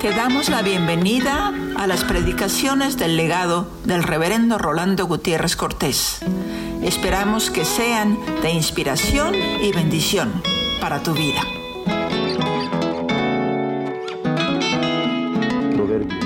Te 0.00 0.08
damos 0.12 0.48
la 0.48 0.62
bienvenida 0.62 1.52
a 1.76 1.86
las 1.86 2.04
predicaciones 2.04 2.96
del 2.96 3.18
legado 3.18 3.66
del 3.84 4.02
reverendo 4.02 4.56
Rolando 4.56 5.06
Gutiérrez 5.06 5.56
Cortés. 5.56 6.20
Esperamos 6.82 7.50
que 7.50 7.66
sean 7.66 8.16
de 8.40 8.50
inspiración 8.50 9.34
y 9.34 9.70
bendición 9.72 10.32
para 10.80 11.02
tu 11.02 11.12
vida. 11.12 11.42
Proverbio 15.76 16.18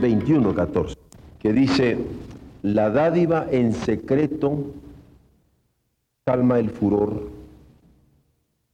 21, 0.00 0.54
14, 0.54 0.96
que 1.38 1.52
dice, 1.52 1.98
la 2.62 2.88
dádiva 2.88 3.46
en 3.50 3.74
secreto 3.74 4.72
calma 6.24 6.58
el 6.58 6.70
furor 6.70 7.28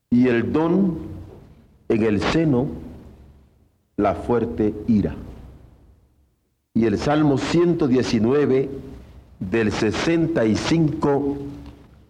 y 0.09 0.29
el 0.29 0.53
don 0.53 0.97
en 1.89 2.03
el 2.03 2.21
seno 2.21 2.84
la 3.97 4.15
fuerte 4.15 4.73
ira. 4.87 5.15
Y 6.73 6.85
el 6.85 6.97
Salmo 6.97 7.37
119 7.37 8.69
del 9.39 9.71
65 9.71 11.37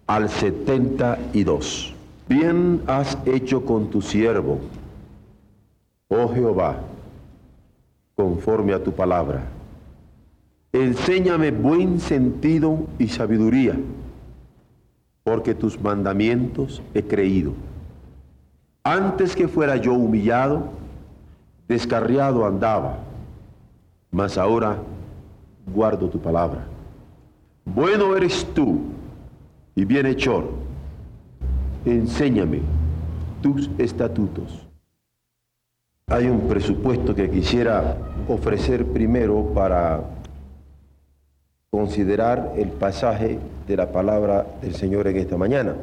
al 0.08 0.30
72. 0.30 1.94
Bien 2.28 2.82
has 2.88 3.18
hecho 3.26 3.64
con 3.66 3.90
tu 3.92 4.02
siervo, 4.02 4.60
oh 6.08 6.28
Jehová, 6.34 6.80
conforme 8.16 8.74
a 8.74 8.84
tu 8.84 8.92
palabra. 8.92 9.44
Enséñame 10.74 11.52
buen 11.52 12.00
sentido 12.00 12.88
y 12.98 13.08
sabiduría, 13.08 13.78
porque 15.24 15.54
tus 15.54 15.80
mandamientos 15.80 16.82
he 16.94 17.04
creído. 17.04 17.54
Antes 18.84 19.36
que 19.36 19.48
fuera 19.48 19.78
yo 19.78 19.94
humillado, 19.94 20.70
descarriado 21.68 22.46
andaba, 22.46 23.00
mas 24.12 24.38
ahora 24.38 24.78
guardo 25.74 26.10
tu 26.10 26.20
palabra. 26.20 26.66
Bueno 27.66 28.16
eres 28.16 28.46
tú 28.54 28.80
y 29.76 29.86
bienhechor. 29.86 30.50
Enséñame 31.86 32.62
tus 33.42 33.70
estatutos. 33.78 34.68
Hay 36.08 36.28
un 36.28 36.48
presupuesto 36.48 37.16
que 37.16 37.30
quisiera 37.30 37.98
ofrecer 38.28 38.86
primero 38.86 39.52
para 39.54 40.04
considerar 41.72 42.54
el 42.56 42.70
pasaje 42.70 43.40
de 43.68 43.76
la 43.76 43.92
palabra 43.92 44.46
del 44.62 44.76
Señor 44.76 45.08
en 45.08 45.18
esta 45.18 45.36
mañana. 45.36 45.76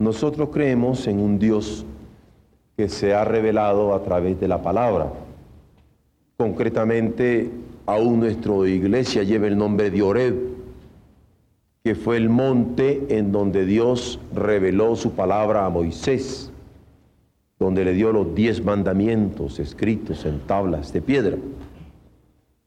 Nosotros 0.00 0.48
creemos 0.50 1.06
en 1.06 1.20
un 1.20 1.38
Dios 1.38 1.84
que 2.80 2.88
se 2.88 3.12
ha 3.12 3.26
revelado 3.26 3.94
a 3.94 4.02
través 4.02 4.40
de 4.40 4.48
la 4.48 4.62
palabra. 4.62 5.12
Concretamente, 6.38 7.50
aún 7.84 8.20
nuestra 8.20 8.66
iglesia 8.66 9.22
lleva 9.22 9.48
el 9.48 9.58
nombre 9.58 9.90
de 9.90 10.00
Oreb, 10.00 10.34
que 11.84 11.94
fue 11.94 12.16
el 12.16 12.30
monte 12.30 13.04
en 13.10 13.32
donde 13.32 13.66
Dios 13.66 14.18
reveló 14.34 14.96
su 14.96 15.12
palabra 15.12 15.66
a 15.66 15.68
Moisés, 15.68 16.50
donde 17.58 17.84
le 17.84 17.92
dio 17.92 18.12
los 18.12 18.34
diez 18.34 18.64
mandamientos 18.64 19.58
escritos 19.58 20.24
en 20.24 20.40
tablas 20.40 20.90
de 20.94 21.02
piedra. 21.02 21.36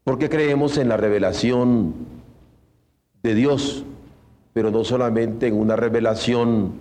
Porque 0.04 0.28
creemos 0.28 0.78
en 0.78 0.90
la 0.90 0.96
revelación 0.96 1.92
de 3.20 3.34
Dios, 3.34 3.84
pero 4.52 4.70
no 4.70 4.84
solamente 4.84 5.48
en 5.48 5.54
una 5.54 5.74
revelación 5.74 6.74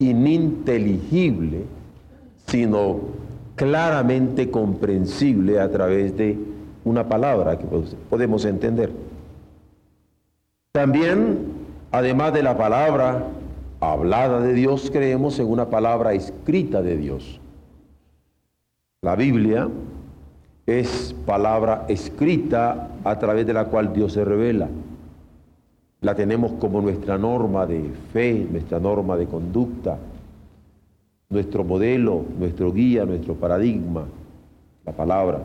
ininteligible, 0.00 1.66
sino 2.46 3.00
claramente 3.56 4.50
comprensible 4.50 5.60
a 5.60 5.70
través 5.70 6.16
de 6.16 6.38
una 6.84 7.08
palabra 7.08 7.58
que 7.58 7.66
podemos 8.10 8.44
entender. 8.44 8.90
También, 10.72 11.38
además 11.92 12.32
de 12.32 12.42
la 12.42 12.56
palabra 12.56 13.24
hablada 13.80 14.40
de 14.40 14.54
Dios, 14.54 14.90
creemos 14.92 15.38
en 15.38 15.46
una 15.46 15.70
palabra 15.70 16.14
escrita 16.14 16.82
de 16.82 16.96
Dios. 16.96 17.40
La 19.02 19.16
Biblia 19.16 19.68
es 20.66 21.14
palabra 21.26 21.84
escrita 21.88 22.88
a 23.04 23.18
través 23.18 23.46
de 23.46 23.52
la 23.52 23.66
cual 23.66 23.92
Dios 23.92 24.14
se 24.14 24.24
revela. 24.24 24.68
La 26.00 26.14
tenemos 26.14 26.52
como 26.52 26.80
nuestra 26.80 27.18
norma 27.18 27.66
de 27.66 27.90
fe, 28.12 28.46
nuestra 28.50 28.80
norma 28.80 29.16
de 29.16 29.26
conducta, 29.26 29.98
nuestro 31.28 31.64
modelo, 31.64 32.24
nuestro 32.38 32.72
guía, 32.72 33.04
nuestro 33.04 33.34
paradigma, 33.34 34.06
la 34.84 34.92
palabra. 34.92 35.42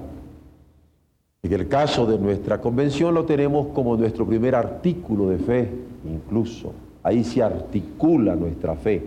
En 1.42 1.54
el 1.54 1.68
caso 1.68 2.06
de 2.06 2.18
nuestra 2.18 2.60
convención 2.60 3.14
lo 3.14 3.26
tenemos 3.26 3.68
como 3.68 3.96
nuestro 3.96 4.26
primer 4.26 4.56
artículo 4.56 5.30
de 5.30 5.38
fe, 5.38 5.70
incluso. 6.06 6.74
Ahí 7.02 7.24
se 7.24 7.42
articula 7.42 8.36
nuestra 8.36 8.76
fe. 8.76 9.04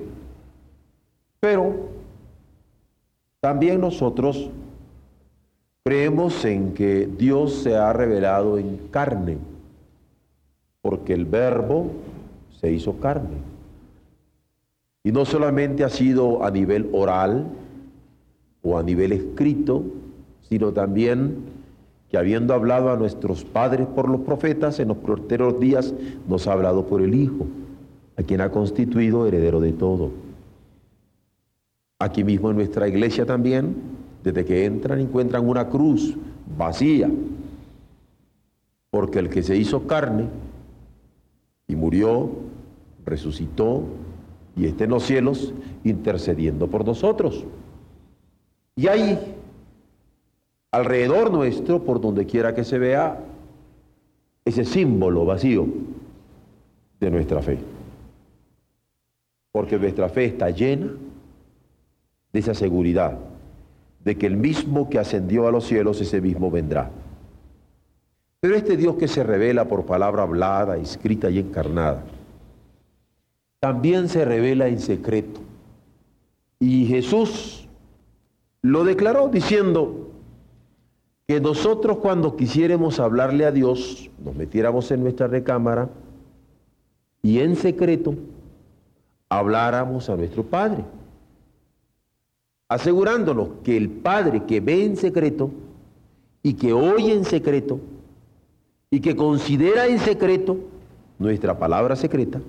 Pero 1.41 1.75
también 3.41 3.81
nosotros 3.81 4.49
creemos 5.85 6.45
en 6.45 6.73
que 6.73 7.07
Dios 7.07 7.55
se 7.55 7.77
ha 7.77 7.93
revelado 7.93 8.57
en 8.57 8.79
carne, 8.91 9.37
porque 10.81 11.13
el 11.13 11.27
verbo 11.27 11.91
se 12.61 12.73
hizo 12.73 12.99
carne. 12.99 13.52
Y 15.05 15.13
no 15.13 15.25
solamente 15.25 15.85
ha 15.85 15.89
sido 15.89 16.45
a 16.45 16.51
nivel 16.51 16.89
oral 16.93 17.47
o 18.63 18.79
a 18.79 18.83
nivel 18.83 19.13
escrito, 19.13 19.83
sino 20.49 20.73
también 20.73 21.39
que 22.09 22.19
habiendo 22.19 22.55
hablado 22.55 22.91
a 22.91 22.97
nuestros 22.97 23.45
padres 23.45 23.87
por 23.87 24.09
los 24.09 24.21
profetas, 24.21 24.79
en 24.79 24.89
los 24.89 24.99
porteros 24.99 25.59
días 25.59 25.95
nos 26.29 26.47
ha 26.47 26.53
hablado 26.53 26.87
por 26.87 27.01
el 27.01 27.15
Hijo, 27.15 27.47
a 28.17 28.23
quien 28.23 28.43
ha 28.43 28.51
constituido 28.51 29.27
heredero 29.27 29.61
de 29.61 29.73
todo. 29.73 30.11
Aquí 31.99 32.23
mismo 32.23 32.51
en 32.51 32.57
nuestra 32.57 32.87
iglesia 32.87 33.25
también, 33.25 33.75
desde 34.23 34.45
que 34.45 34.67
entran 34.67 35.01
encuentran 35.01 35.49
una 35.49 35.69
cruz 35.69 36.17
vacía, 36.57 37.11
porque 38.91 39.19
el 39.19 39.31
que 39.31 39.43
se 39.43 39.57
hizo 39.57 39.87
carne 39.87 40.27
y 41.67 41.75
murió, 41.75 42.29
resucitó, 43.07 43.85
y 44.57 44.67
esté 44.67 44.85
en 44.85 44.91
los 44.91 45.05
cielos 45.05 45.53
intercediendo 45.85 46.69
por 46.69 46.85
nosotros. 46.85 47.45
Y 48.77 48.87
hay 48.89 49.19
alrededor 50.71 51.31
nuestro, 51.31 51.83
por 51.83 52.01
donde 52.01 52.27
quiera 52.27 52.55
que 52.55 52.65
se 52.65 52.79
vea, 52.79 53.19
ese 54.45 54.65
símbolo 54.65 55.25
vacío 55.25 55.67
de 56.99 57.11
nuestra 57.11 57.43
fe. 57.43 57.59
Porque 59.53 59.79
nuestra 59.79 60.09
fe 60.09 60.25
está 60.25 60.51
llena 60.51 60.93
de 62.33 62.39
esa 62.39 62.55
seguridad 62.55 63.19
de 64.05 64.17
que 64.17 64.27
el 64.27 64.37
mismo 64.37 64.89
que 64.89 64.99
ascendió 64.99 65.47
a 65.47 65.53
los 65.53 65.67
cielos, 65.67 66.01
ese 66.01 66.21
mismo 66.21 66.51
vendrá. 66.51 66.91
Pero 68.41 68.57
este 68.57 68.77
Dios 68.77 68.97
que 68.97 69.07
se 69.07 69.23
revela 69.23 69.69
por 69.69 69.87
palabra 69.87 70.25
hablada, 70.25 70.77
escrita 70.77 71.31
y 71.31 71.39
encarnada, 71.39 72.03
también 73.63 74.09
se 74.09 74.25
revela 74.25 74.67
en 74.67 74.81
secreto. 74.81 75.41
Y 76.59 76.87
Jesús 76.87 77.69
lo 78.61 78.83
declaró 78.83 79.29
diciendo 79.29 80.11
que 81.29 81.41
nosotros 81.41 81.99
cuando 81.99 82.35
quisiéramos 82.37 82.99
hablarle 82.99 83.47
a 83.47 83.53
Dios, 83.53 84.11
nos 84.25 84.35
metiéramos 84.35 84.91
en 84.91 85.05
nuestra 85.05 85.29
recámara 85.29 85.89
y 87.23 87.39
en 87.39 87.55
secreto 87.55 88.17
habláramos 89.29 90.11
a 90.11 90.17
nuestro 90.17 90.43
Padre, 90.43 90.85
asegurándonos 92.69 93.49
que 93.63 93.77
el 93.77 93.89
Padre 93.91 94.43
que 94.45 94.59
ve 94.59 94.85
en 94.85 94.97
secreto 94.97 95.53
y 96.43 96.55
que 96.55 96.73
oye 96.73 97.15
en 97.15 97.25
secreto 97.25 97.79
y 98.91 98.99
que 98.99 99.15
considera 99.15 99.87
en 99.87 100.01
secreto 100.01 100.57
nuestra 101.21 101.57
palabra 101.57 101.95
secreta, 101.95 102.41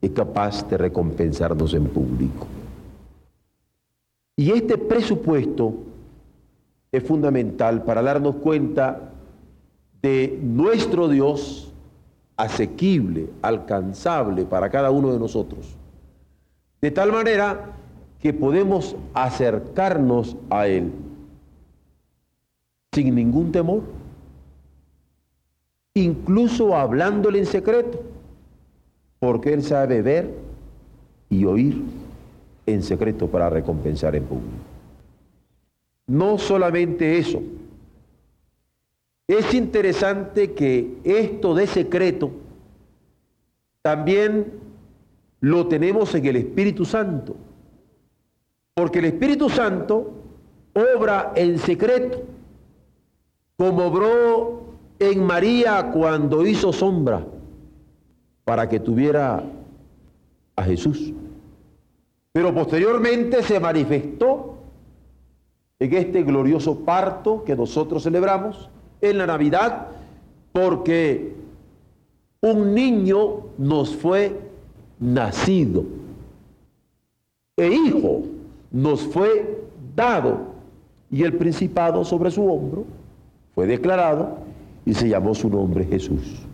es 0.00 0.10
capaz 0.10 0.68
de 0.68 0.78
recompensarnos 0.78 1.74
en 1.74 1.86
público. 1.86 2.46
Y 4.36 4.52
este 4.52 4.78
presupuesto 4.78 5.74
es 6.90 7.02
fundamental 7.04 7.84
para 7.84 8.02
darnos 8.02 8.36
cuenta 8.36 9.12
de 10.00 10.38
nuestro 10.42 11.08
Dios 11.08 11.72
asequible, 12.36 13.28
alcanzable 13.42 14.46
para 14.46 14.70
cada 14.70 14.90
uno 14.90 15.12
de 15.12 15.18
nosotros. 15.18 15.76
De 16.80 16.90
tal 16.90 17.12
manera 17.12 17.76
que 18.18 18.32
podemos 18.32 18.96
acercarnos 19.12 20.36
a 20.48 20.66
Él 20.66 20.90
sin 22.92 23.14
ningún 23.14 23.52
temor, 23.52 23.82
incluso 25.94 26.74
hablándole 26.74 27.38
en 27.38 27.46
secreto 27.46 28.02
porque 29.20 29.52
Él 29.52 29.62
sabe 29.62 30.02
ver 30.02 30.34
y 31.28 31.44
oír 31.44 31.84
en 32.66 32.82
secreto 32.82 33.28
para 33.28 33.50
recompensar 33.50 34.16
en 34.16 34.24
público. 34.24 34.64
No 36.08 36.38
solamente 36.38 37.18
eso, 37.18 37.40
es 39.28 39.54
interesante 39.54 40.54
que 40.54 40.96
esto 41.04 41.54
de 41.54 41.66
secreto 41.66 42.32
también 43.82 44.52
lo 45.40 45.68
tenemos 45.68 46.14
en 46.14 46.26
el 46.26 46.36
Espíritu 46.36 46.84
Santo, 46.84 47.36
porque 48.74 48.98
el 48.98 49.04
Espíritu 49.04 49.48
Santo 49.48 50.12
obra 50.96 51.32
en 51.36 51.58
secreto, 51.58 52.22
como 53.56 53.86
obró 53.86 54.64
en 54.98 55.22
María 55.22 55.90
cuando 55.92 56.46
hizo 56.46 56.72
sombra 56.72 57.24
para 58.50 58.68
que 58.68 58.80
tuviera 58.80 59.44
a 60.56 60.64
Jesús. 60.64 61.12
Pero 62.32 62.52
posteriormente 62.52 63.44
se 63.44 63.60
manifestó 63.60 64.56
en 65.78 65.94
este 65.94 66.24
glorioso 66.24 66.80
parto 66.80 67.44
que 67.44 67.54
nosotros 67.54 68.02
celebramos 68.02 68.68
en 69.00 69.18
la 69.18 69.26
Navidad, 69.28 69.86
porque 70.50 71.32
un 72.40 72.74
niño 72.74 73.36
nos 73.56 73.94
fue 73.94 74.36
nacido 74.98 75.84
e 77.56 77.68
hijo 77.68 78.24
nos 78.72 79.02
fue 79.02 79.62
dado 79.94 80.38
y 81.08 81.22
el 81.22 81.34
principado 81.34 82.04
sobre 82.04 82.32
su 82.32 82.44
hombro 82.52 82.84
fue 83.54 83.68
declarado 83.68 84.38
y 84.84 84.92
se 84.94 85.08
llamó 85.08 85.36
su 85.36 85.48
nombre 85.48 85.84
Jesús. 85.84 86.49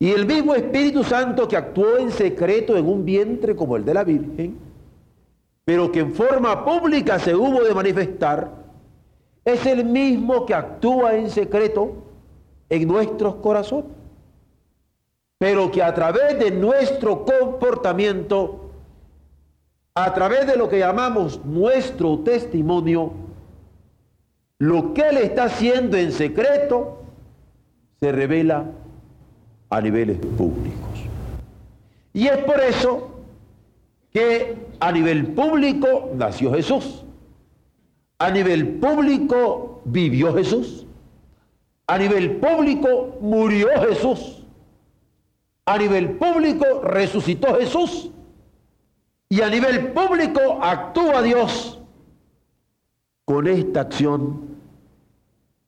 Y 0.00 0.12
el 0.12 0.26
mismo 0.26 0.54
Espíritu 0.54 1.02
Santo 1.02 1.48
que 1.48 1.56
actuó 1.56 1.98
en 1.98 2.12
secreto 2.12 2.76
en 2.76 2.86
un 2.86 3.04
vientre 3.04 3.56
como 3.56 3.76
el 3.76 3.84
de 3.84 3.94
la 3.94 4.04
Virgen, 4.04 4.56
pero 5.64 5.90
que 5.90 6.00
en 6.00 6.14
forma 6.14 6.64
pública 6.64 7.18
se 7.18 7.34
hubo 7.34 7.62
de 7.64 7.74
manifestar, 7.74 8.50
es 9.44 9.66
el 9.66 9.84
mismo 9.84 10.46
que 10.46 10.54
actúa 10.54 11.16
en 11.16 11.30
secreto 11.30 11.94
en 12.68 12.86
nuestros 12.86 13.36
corazones, 13.36 13.90
pero 15.38 15.70
que 15.70 15.82
a 15.82 15.92
través 15.92 16.38
de 16.38 16.52
nuestro 16.52 17.24
comportamiento, 17.24 18.70
a 19.94 20.14
través 20.14 20.46
de 20.46 20.56
lo 20.56 20.68
que 20.68 20.78
llamamos 20.78 21.44
nuestro 21.44 22.20
testimonio, 22.20 23.12
lo 24.60 24.94
que 24.94 25.08
Él 25.08 25.18
está 25.18 25.44
haciendo 25.44 25.96
en 25.96 26.12
secreto 26.12 27.02
se 28.00 28.12
revela 28.12 28.64
a 29.70 29.80
niveles 29.80 30.18
públicos. 30.18 31.00
Y 32.12 32.26
es 32.26 32.38
por 32.38 32.60
eso 32.60 33.10
que 34.12 34.56
a 34.80 34.92
nivel 34.92 35.28
público 35.28 36.10
nació 36.14 36.52
Jesús. 36.52 37.04
A 38.18 38.30
nivel 38.30 38.78
público 38.80 39.82
vivió 39.84 40.34
Jesús. 40.34 40.86
A 41.86 41.98
nivel 41.98 42.36
público 42.36 43.18
murió 43.20 43.68
Jesús. 43.88 44.42
A 45.64 45.78
nivel 45.78 46.12
público 46.12 46.82
resucitó 46.82 47.56
Jesús. 47.58 48.10
Y 49.28 49.42
a 49.42 49.50
nivel 49.50 49.92
público 49.92 50.40
actúa 50.62 51.22
Dios 51.22 51.78
con 53.26 53.46
esta 53.46 53.82
acción 53.82 54.40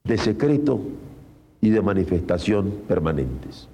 de 0.03 0.17
secreto 0.17 0.81
y 1.61 1.69
de 1.69 1.81
manifestación 1.81 2.71
permanentes. 2.87 3.69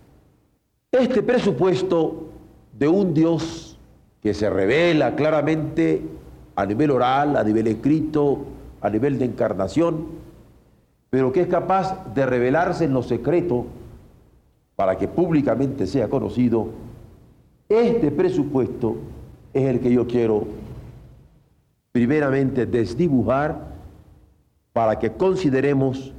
Este 0.94 1.22
presupuesto 1.22 2.30
de 2.72 2.88
un 2.88 3.14
Dios 3.14 3.78
que 4.22 4.34
se 4.34 4.50
revela 4.50 5.18
claramente 5.18 6.02
a 6.56 6.66
nivel 6.66 6.92
oral, 6.92 7.36
a 7.36 7.44
nivel 7.44 7.68
escrito, 7.68 8.46
a 8.80 8.90
nivel 8.90 9.20
de 9.20 9.26
encarnación, 9.26 10.08
pero 11.10 11.34
que 11.34 11.42
es 11.42 11.48
capaz 11.48 12.14
de 12.14 12.26
revelarse 12.26 12.86
en 12.86 12.94
lo 12.94 13.04
secreto 13.04 13.66
para 14.78 14.98
que 14.98 15.10
públicamente 15.10 15.88
sea 15.88 16.08
conocido, 16.08 16.70
este 17.68 18.10
presupuesto 18.10 18.96
es 19.54 19.64
el 19.66 19.82
que 19.82 19.92
yo 19.92 20.08
quiero 20.08 20.48
primeramente 21.92 22.66
desdibujar 22.66 23.76
para 24.72 24.98
que 25.00 25.12
consideremos 25.12 26.14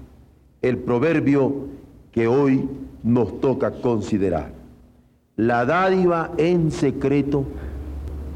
el 0.60 0.76
proverbio 0.76 1.68
que 2.12 2.28
hoy 2.28 2.68
nos 3.02 3.40
toca 3.40 3.70
considerar. 3.70 4.57
La 5.38 5.64
dádiva 5.64 6.32
en 6.36 6.72
secreto 6.72 7.44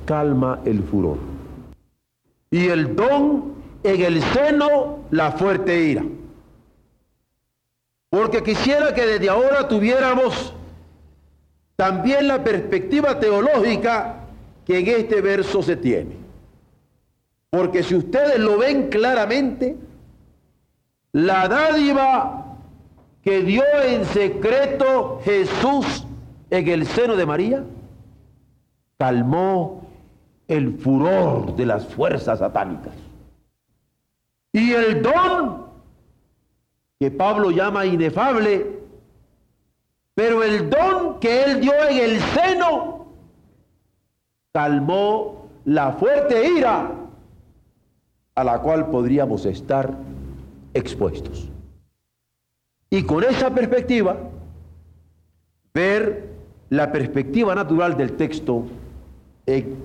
calma 0.04 0.60
el 0.64 0.84
furor. 0.84 1.19
Y 2.49 2.69
el 2.69 2.94
don 2.94 3.54
en 3.82 4.00
el 4.02 4.22
seno 4.22 5.00
la 5.10 5.32
fuerte 5.32 5.82
ira. 5.82 6.04
Porque 8.08 8.44
quisiera 8.44 8.94
que 8.94 9.04
desde 9.04 9.28
ahora 9.28 9.66
tuviéramos 9.66 10.54
también 11.75 12.28
la 12.28 12.44
perspectiva 12.44 13.19
teológica 13.19 14.20
que 14.64 14.78
en 14.78 14.87
este 14.87 15.20
verso 15.20 15.60
se 15.60 15.75
tiene. 15.75 16.12
Porque 17.50 17.82
si 17.82 17.96
ustedes 17.96 18.38
lo 18.38 18.58
ven 18.58 18.90
claramente, 18.90 19.75
la 21.10 21.48
dádiva 21.48 22.58
que 23.25 23.40
dio 23.40 23.64
en 23.84 24.05
secreto 24.05 25.20
Jesús 25.25 26.06
en 26.52 26.69
el 26.69 26.87
seno 26.87 27.16
de 27.16 27.25
María 27.25 27.64
calmó 28.99 29.87
el 30.46 30.78
furor 30.78 31.56
de 31.56 31.64
las 31.64 31.87
fuerzas 31.87 32.40
satánicas. 32.40 32.93
Y 34.52 34.72
el 34.72 35.02
don 35.02 35.64
que 37.00 37.10
Pablo 37.10 37.50
llama 37.50 37.87
inefable, 37.87 38.81
pero 40.14 40.43
el 40.43 40.69
don 40.69 41.19
que 41.20 41.43
él 41.43 41.60
dio 41.62 41.72
en 41.88 41.96
el 41.96 42.20
seno 42.20 43.06
calmó 44.52 45.48
la 45.64 45.93
fuerte 45.93 46.50
ira 46.50 46.90
a 48.34 48.44
la 48.44 48.60
cual 48.60 48.90
podríamos 48.90 49.46
estar 49.46 49.94
expuestos. 50.75 51.48
Y 52.90 53.05
con 53.05 53.25
esa 53.25 53.48
perspectiva, 53.55 54.19
ver 55.72 56.31
la 56.72 56.90
perspectiva 56.90 57.54
natural 57.54 57.98
del 57.98 58.12
texto 58.12 58.64
en 59.44 59.76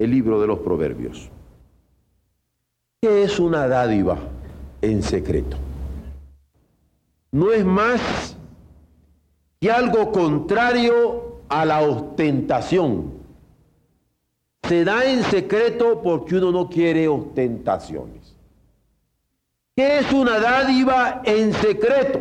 el 0.00 0.10
libro 0.10 0.40
de 0.40 0.48
los 0.48 0.58
proverbios. 0.58 1.30
¿Qué 3.00 3.22
es 3.22 3.38
una 3.38 3.68
dádiva 3.68 4.18
en 4.82 5.00
secreto? 5.04 5.56
No 7.30 7.52
es 7.52 7.64
más 7.64 8.36
que 9.60 9.70
algo 9.70 10.10
contrario 10.10 11.42
a 11.48 11.64
la 11.64 11.82
ostentación. 11.82 13.12
Se 14.64 14.84
da 14.84 15.04
en 15.04 15.22
secreto 15.22 16.02
porque 16.02 16.34
uno 16.34 16.50
no 16.50 16.68
quiere 16.68 17.06
ostentaciones. 17.06 18.34
¿Qué 19.76 19.98
es 19.98 20.12
una 20.12 20.40
dádiva 20.40 21.22
en 21.24 21.52
secreto? 21.52 22.20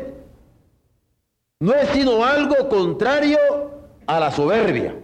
No 1.60 1.74
es 1.74 1.90
sino 1.90 2.24
algo 2.24 2.70
contrario 2.70 3.40
a 4.08 4.20
la 4.20 4.32
soberbia, 4.32 4.96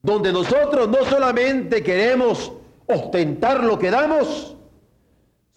donde 0.00 0.32
nosotros 0.32 0.88
no 0.88 1.04
solamente 1.04 1.82
queremos 1.82 2.52
ostentar 2.86 3.64
lo 3.64 3.78
que 3.78 3.90
damos, 3.90 4.56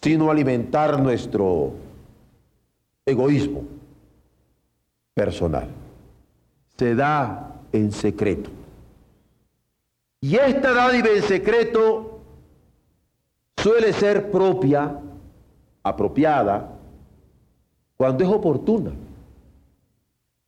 sino 0.02 0.30
alimentar 0.30 1.00
nuestro 1.00 1.72
egoísmo 3.06 3.62
personal. 5.14 5.68
Se 6.76 6.94
da 6.94 7.54
en 7.72 7.92
secreto. 7.92 8.50
Y 10.20 10.36
esta 10.36 10.72
dádiva 10.72 11.08
en 11.10 11.22
secreto 11.22 12.20
suele 13.56 13.92
ser 13.92 14.30
propia, 14.30 14.98
apropiada, 15.82 16.72
cuando 17.96 18.24
es 18.24 18.30
oportuna 18.30 18.92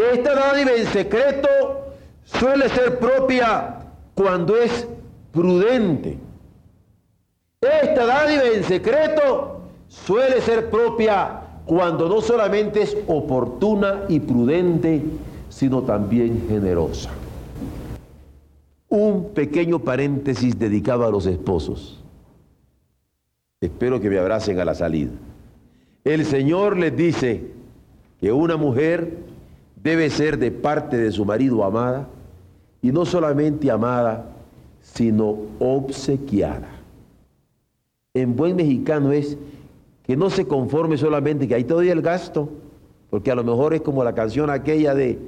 esta 0.01 0.35
dádiva 0.35 0.73
en 0.73 0.87
secreto 0.87 1.49
suele 2.25 2.69
ser 2.69 2.99
propia 2.99 3.77
cuando 4.15 4.57
es 4.57 4.87
prudente. 5.33 6.19
Esta 7.61 8.07
dádiva 8.07 8.45
en 8.47 8.65
secreto 8.65 9.61
suele 9.89 10.41
ser 10.41 10.71
propia 10.71 11.41
cuando 11.67 12.09
no 12.09 12.21
solamente 12.21 12.83
es 12.83 12.97
oportuna 13.07 14.05
y 14.09 14.21
prudente, 14.21 15.03
sino 15.49 15.83
también 15.83 16.47
generosa. 16.49 17.11
Un 18.89 19.31
pequeño 19.35 19.79
paréntesis 19.79 20.59
dedicado 20.59 21.07
a 21.07 21.11
los 21.11 21.27
esposos. 21.27 22.03
Espero 23.61 24.01
que 24.01 24.09
me 24.09 24.19
abracen 24.19 24.59
a 24.59 24.65
la 24.65 24.75
salida. 24.75 25.13
El 26.03 26.25
Señor 26.25 26.79
les 26.79 26.97
dice 26.97 27.53
que 28.21 28.33
una 28.33 28.57
mujer 28.57 29.19
debe 29.83 30.11
ser 30.11 30.39
de 30.39 30.51
parte 30.51 30.97
de 30.97 31.11
su 31.13 31.25
marido 31.25 31.65
amada, 31.65 32.09
y 32.83 32.93
no 32.93 33.05
solamente 33.05 33.71
amada, 33.71 34.27
sino 34.81 35.37
obsequiada. 35.59 36.69
en 38.15 38.35
buen 38.35 38.57
mexicano 38.57 39.13
es 39.13 39.37
que 40.05 40.17
no 40.17 40.31
se 40.31 40.47
conforme 40.47 40.97
solamente 40.97 41.47
que 41.47 41.55
ahí 41.55 41.65
te 41.65 41.75
doy 41.75 41.91
el 41.91 42.03
gasto, 42.03 42.49
porque 43.11 43.31
a 43.31 43.35
lo 43.35 43.45
mejor 43.45 43.75
es 43.75 43.83
como 43.83 44.03
la 44.03 44.15
canción 44.15 44.51
aquella 44.51 44.95
de, 44.95 45.19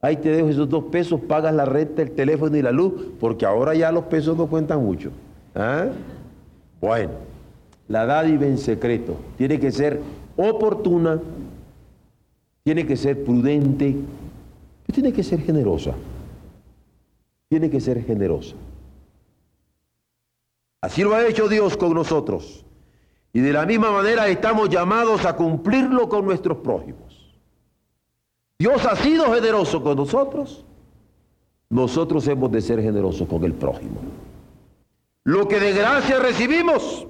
ahí 0.00 0.16
te 0.16 0.30
dejo 0.30 0.48
esos 0.48 0.68
dos 0.68 0.84
pesos, 0.84 1.20
pagas 1.20 1.54
la 1.54 1.64
renta, 1.64 2.02
el 2.02 2.12
teléfono 2.12 2.56
y 2.56 2.62
la 2.62 2.70
luz, 2.70 2.92
porque 3.18 3.44
ahora 3.44 3.74
ya 3.74 3.90
los 3.90 4.04
pesos 4.04 4.36
no 4.36 4.46
cuentan 4.46 4.84
mucho. 4.84 5.10
¿Ah? 5.54 5.86
Bueno, 6.80 7.12
la 7.88 8.06
dádiva 8.06 8.46
en 8.46 8.58
secreto 8.58 9.16
tiene 9.36 9.58
que 9.58 9.72
ser 9.72 10.00
oportuna, 10.36 11.18
tiene 12.66 12.84
que 12.84 12.96
ser 12.96 13.22
prudente, 13.22 13.94
tiene 14.92 15.12
que 15.12 15.22
ser 15.22 15.40
generosa. 15.40 15.94
Tiene 17.48 17.70
que 17.70 17.80
ser 17.80 18.04
generosa. 18.04 18.56
Así 20.80 21.04
lo 21.04 21.14
ha 21.14 21.24
hecho 21.24 21.48
Dios 21.48 21.76
con 21.76 21.94
nosotros. 21.94 22.66
Y 23.32 23.38
de 23.38 23.52
la 23.52 23.66
misma 23.66 23.92
manera 23.92 24.26
estamos 24.26 24.68
llamados 24.68 25.24
a 25.26 25.36
cumplirlo 25.36 26.08
con 26.08 26.24
nuestros 26.24 26.58
prójimos. 26.58 27.36
Dios 28.58 28.84
ha 28.84 28.96
sido 28.96 29.32
generoso 29.32 29.80
con 29.80 29.96
nosotros. 29.98 30.64
Nosotros 31.70 32.26
hemos 32.26 32.50
de 32.50 32.62
ser 32.62 32.82
generosos 32.82 33.28
con 33.28 33.44
el 33.44 33.52
prójimo. 33.52 34.00
Lo 35.22 35.46
que 35.46 35.60
de 35.60 35.72
gracia 35.72 36.18
recibimos, 36.18 37.06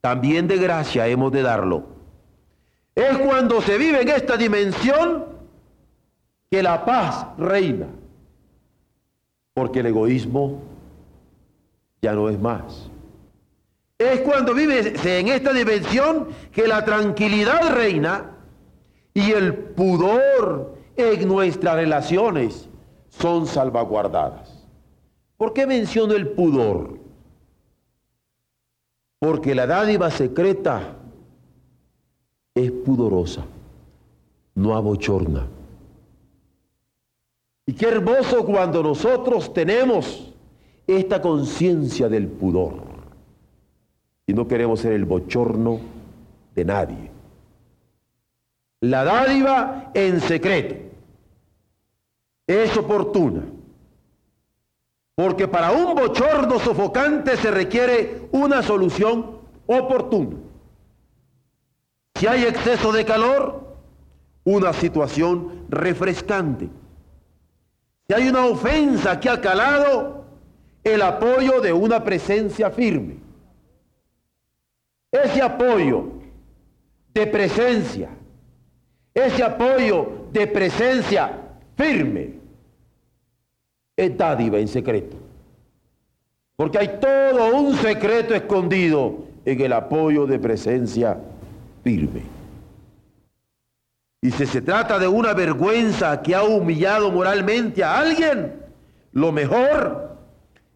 también 0.00 0.46
de 0.46 0.58
gracia 0.58 1.08
hemos 1.08 1.32
de 1.32 1.42
darlo. 1.42 2.01
Es 2.94 3.18
cuando 3.18 3.62
se 3.62 3.78
vive 3.78 4.02
en 4.02 4.08
esta 4.08 4.36
dimensión 4.36 5.24
que 6.50 6.62
la 6.62 6.84
paz 6.84 7.26
reina. 7.38 7.86
Porque 9.54 9.80
el 9.80 9.86
egoísmo 9.86 10.62
ya 12.02 12.12
no 12.12 12.28
es 12.28 12.38
más. 12.38 12.90
Es 13.98 14.20
cuando 14.20 14.52
vives 14.52 15.04
en 15.06 15.28
esta 15.28 15.52
dimensión 15.52 16.28
que 16.52 16.66
la 16.66 16.84
tranquilidad 16.84 17.74
reina 17.74 18.30
y 19.14 19.30
el 19.32 19.54
pudor 19.54 20.76
en 20.96 21.28
nuestras 21.28 21.76
relaciones 21.76 22.68
son 23.08 23.46
salvaguardadas. 23.46 24.66
¿Por 25.36 25.52
qué 25.52 25.66
menciono 25.66 26.14
el 26.14 26.28
pudor? 26.28 26.98
Porque 29.18 29.54
la 29.54 29.66
dádiva 29.66 30.10
secreta 30.10 30.96
es 32.54 32.70
pudorosa, 32.70 33.44
no 34.54 34.74
abochorna. 34.74 35.46
Y 37.66 37.74
qué 37.74 37.88
hermoso 37.88 38.44
cuando 38.44 38.82
nosotros 38.82 39.52
tenemos 39.54 40.32
esta 40.86 41.22
conciencia 41.22 42.08
del 42.08 42.26
pudor. 42.26 42.74
Y 44.26 44.34
no 44.34 44.46
queremos 44.46 44.80
ser 44.80 44.92
el 44.92 45.04
bochorno 45.04 45.80
de 46.54 46.64
nadie. 46.64 47.10
La 48.80 49.04
dádiva 49.04 49.90
en 49.94 50.20
secreto 50.20 50.74
es 52.46 52.76
oportuna. 52.76 53.42
Porque 55.14 55.46
para 55.46 55.72
un 55.72 55.94
bochorno 55.94 56.58
sofocante 56.58 57.36
se 57.36 57.50
requiere 57.50 58.28
una 58.32 58.62
solución 58.62 59.38
oportuna. 59.66 60.36
Si 62.22 62.28
hay 62.28 62.44
exceso 62.44 62.92
de 62.92 63.04
calor, 63.04 63.74
una 64.44 64.72
situación 64.72 65.66
refrescante. 65.68 66.68
Si 68.06 68.14
hay 68.14 68.28
una 68.28 68.46
ofensa 68.46 69.18
que 69.18 69.28
ha 69.28 69.40
calado, 69.40 70.24
el 70.84 71.02
apoyo 71.02 71.60
de 71.60 71.72
una 71.72 72.04
presencia 72.04 72.70
firme. 72.70 73.16
Ese 75.10 75.42
apoyo 75.42 76.12
de 77.12 77.26
presencia, 77.26 78.10
ese 79.12 79.42
apoyo 79.42 80.28
de 80.30 80.46
presencia 80.46 81.40
firme, 81.76 82.34
es 83.96 84.16
dádiva 84.16 84.60
en 84.60 84.68
secreto. 84.68 85.16
Porque 86.54 86.78
hay 86.78 87.00
todo 87.00 87.56
un 87.56 87.74
secreto 87.74 88.32
escondido 88.32 89.24
en 89.44 89.60
el 89.60 89.72
apoyo 89.72 90.24
de 90.24 90.38
presencia 90.38 91.14
firme. 91.14 91.31
Y 91.84 92.08
si 94.30 94.46
se 94.46 94.62
trata 94.62 94.98
de 94.98 95.08
una 95.08 95.34
vergüenza 95.34 96.22
que 96.22 96.34
ha 96.34 96.44
humillado 96.44 97.10
moralmente 97.10 97.82
a 97.82 97.98
alguien, 97.98 98.52
lo 99.12 99.32
mejor 99.32 100.16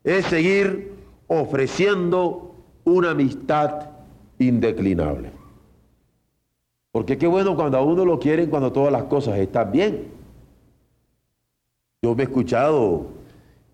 es 0.03 0.27
seguir 0.27 0.93
ofreciendo 1.29 2.55
una 2.85 3.11
amistad 3.11 3.91
indeclinable. 4.39 5.31
Porque 6.93 7.19
qué 7.19 7.27
bueno 7.27 7.55
cuando 7.55 7.79
a 7.79 7.83
uno 7.83 8.05
lo 8.05 8.19
quieren 8.19 8.51
cuando 8.51 8.73
todas 8.73 8.93
las 8.93 9.05
cosas 9.05 9.39
están 9.39 9.71
bien. 9.71 10.09
Yo 12.03 12.15
me 12.15 12.23
he 12.23 12.27
escuchado 12.27 13.09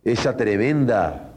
esa 0.05 0.37
tremenda 0.37 1.31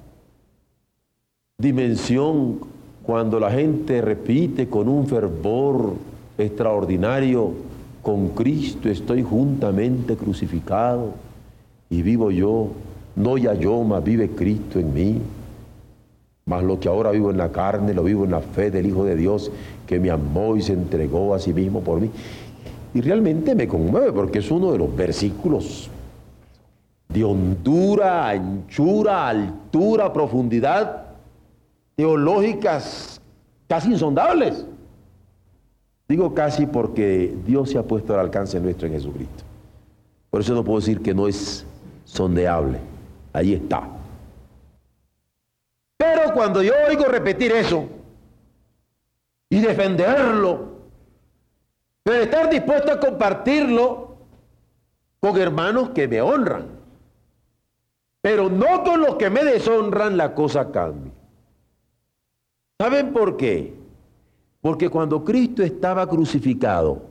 dimensión 1.58 2.75
cuando 3.06 3.40
la 3.40 3.52
gente 3.52 4.02
repite 4.02 4.68
con 4.68 4.88
un 4.88 5.08
fervor 5.08 5.94
extraordinario, 6.38 7.52
con 8.02 8.30
Cristo 8.30 8.90
estoy 8.90 9.24
juntamente 9.24 10.16
crucificado 10.16 11.14
y 11.90 12.02
vivo 12.02 12.32
yo 12.32 12.70
no 13.16 13.38
ya 13.38 13.54
yo, 13.54 13.82
mas 13.84 14.04
vive 14.04 14.30
Cristo 14.30 14.80
en 14.80 14.94
mí. 14.94 15.22
Mas 16.46 16.64
lo 16.64 16.80
que 16.80 16.88
ahora 16.88 17.12
vivo 17.12 17.32
en 17.32 17.38
la 17.38 17.52
carne, 17.52 17.94
lo 17.94 18.04
vivo 18.04 18.26
en 18.26 18.32
la 18.32 18.42
fe 18.42 18.70
del 18.70 18.86
Hijo 18.86 19.04
de 19.04 19.16
Dios, 19.16 19.52
que 19.88 20.00
me 20.00 20.12
amó 20.12 20.56
y 20.56 20.62
se 20.62 20.74
entregó 20.74 21.34
a 21.34 21.40
sí 21.40 21.54
mismo 21.54 21.82
por 21.82 22.00
mí. 22.00 22.12
Y 22.94 23.02
realmente 23.02 23.56
me 23.56 23.68
conmueve 23.68 24.12
porque 24.12 24.40
es 24.40 24.52
uno 24.52 24.72
de 24.72 24.78
los 24.78 24.96
versículos 24.96 25.90
de 27.10 27.24
hondura, 27.24 28.30
anchura, 28.30 29.28
altura, 29.30 30.12
profundidad, 30.12 31.05
teológicas 31.96 33.22
casi 33.68 33.92
insondables. 33.92 34.66
Digo 36.08 36.34
casi 36.34 36.66
porque 36.66 37.36
Dios 37.46 37.72
se 37.72 37.78
ha 37.78 37.84
puesto 37.84 38.14
al 38.14 38.20
alcance 38.20 38.60
nuestro 38.60 38.88
en 38.88 38.94
Jesucristo. 38.94 39.44
Por 40.30 40.42
eso 40.42 40.54
no 40.54 40.64
puedo 40.64 40.80
decir 40.80 41.02
que 41.02 41.14
no 41.14 41.28
es 41.28 41.66
sondeable. 42.04 42.80
Ahí 43.34 43.54
está. 43.54 43.88
Pero 45.98 46.34
cuando 46.34 46.62
yo 46.62 46.74
oigo 46.88 47.06
repetir 47.06 47.52
eso 47.52 47.86
y 49.50 49.60
defenderlo, 49.60 50.75
pero 52.04 52.24
estar 52.24 52.50
dispuesto 52.50 52.92
a 52.92 53.00
compartirlo 53.00 54.18
con 55.20 55.40
hermanos 55.40 55.90
que 55.90 56.08
me 56.08 56.22
honran, 56.22 56.68
pero 58.22 58.50
no 58.50 58.84
con 58.84 59.02
los 59.02 59.16
que 59.16 59.30
me 59.30 59.44
deshonran, 59.44 60.18
la 60.18 60.36
cosa 60.36 60.72
cambia. 60.72 61.05
¿Saben 62.79 63.13
por 63.13 63.38
qué? 63.38 63.74
Porque 64.62 64.89
cuando 64.89 65.24
Cristo 65.24 65.63
estaba 65.63 66.08
crucificado, 66.08 67.03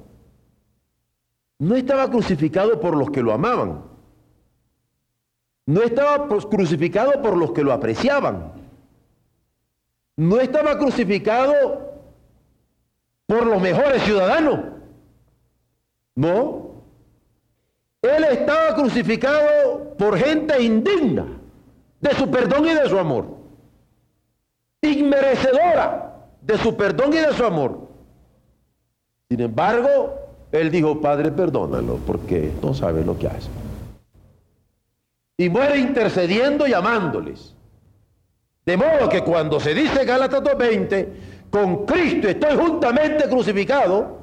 no 1.59 1.77
estaba 1.77 2.11
crucificado 2.11 2.81
por 2.81 2.97
los 2.97 3.11
que 3.11 3.23
lo 3.23 3.33
amaban, 3.33 3.83
no 5.67 5.83
estaba 5.83 6.29
crucificado 6.29 7.23
por 7.23 7.37
los 7.37 7.53
que 7.53 7.63
lo 7.63 7.73
apreciaban. 7.73 8.53
No 10.17 10.39
estaba 10.39 10.79
crucificado 10.79 12.03
por 13.27 13.47
los 13.47 13.61
mejores 13.61 14.03
ciudadanos. 14.03 14.61
No. 16.15 16.83
Él 18.03 18.25
estaba 18.25 18.75
crucificado 18.75 19.95
por 19.97 20.19
gente 20.19 20.63
indigna 20.63 21.27
de 22.01 22.15
su 22.15 22.31
perdón 22.31 22.67
y 22.67 22.75
de 22.75 22.89
su 22.89 22.99
amor. 22.99 23.44
Inmerecedora 24.85 26.29
de 26.41 26.59
su 26.59 26.77
perdón 26.77 27.13
y 27.13 27.17
de 27.17 27.33
su 27.33 27.45
amor. 27.45 27.89
Sin 29.29 29.41
embargo, 29.41 30.15
él 30.53 30.71
dijo, 30.71 31.01
Padre, 31.01 31.33
perdónalo 31.33 31.99
porque 32.07 32.53
no 32.63 32.75
sabe 32.75 33.05
lo 33.05 33.19
que 33.19 33.27
hace 33.27 33.49
y 35.37 35.49
muere 35.49 35.79
intercediendo 35.79 36.67
y 36.67 36.73
amándoles. 36.73 37.55
De 38.65 38.77
modo 38.77 39.09
que 39.09 39.23
cuando 39.23 39.61
se 39.61 39.75
dice 39.75 40.05
Gálatas 40.05 40.43
2.20, 40.43 41.09
con 41.51 41.85
Cristo 41.85 42.29
estoy 42.29 42.57
juntamente 42.57 43.29
crucificado, 43.29 44.19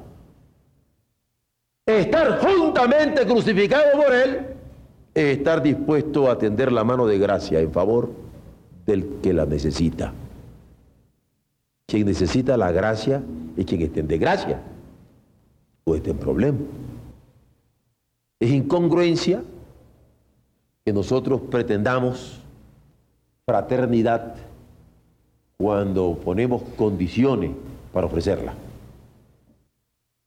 estar 1.86 2.40
juntamente 2.40 3.24
crucificado 3.26 4.02
por 4.02 4.12
Él, 4.12 4.46
es 5.14 5.38
estar 5.38 5.62
dispuesto 5.62 6.30
a 6.30 6.38
tender 6.38 6.72
la 6.72 6.84
mano 6.84 7.06
de 7.06 7.18
gracia 7.18 7.60
en 7.60 7.70
favor 7.70 8.10
del 8.86 9.20
que 9.22 9.32
la 9.32 9.46
necesita. 9.46 10.12
Quien 11.92 12.06
necesita 12.06 12.56
la 12.56 12.72
gracia 12.72 13.22
es 13.54 13.66
quien 13.66 13.82
extiende 13.82 14.16
gracia 14.16 14.62
o 15.84 15.94
está 15.94 16.08
en 16.08 16.16
problema. 16.16 16.60
Es 18.40 18.50
incongruencia 18.50 19.42
que 20.86 20.92
nosotros 20.94 21.42
pretendamos 21.50 22.40
fraternidad 23.44 24.36
cuando 25.58 26.14
ponemos 26.14 26.62
condiciones 26.78 27.50
para 27.92 28.06
ofrecerla. 28.06 28.54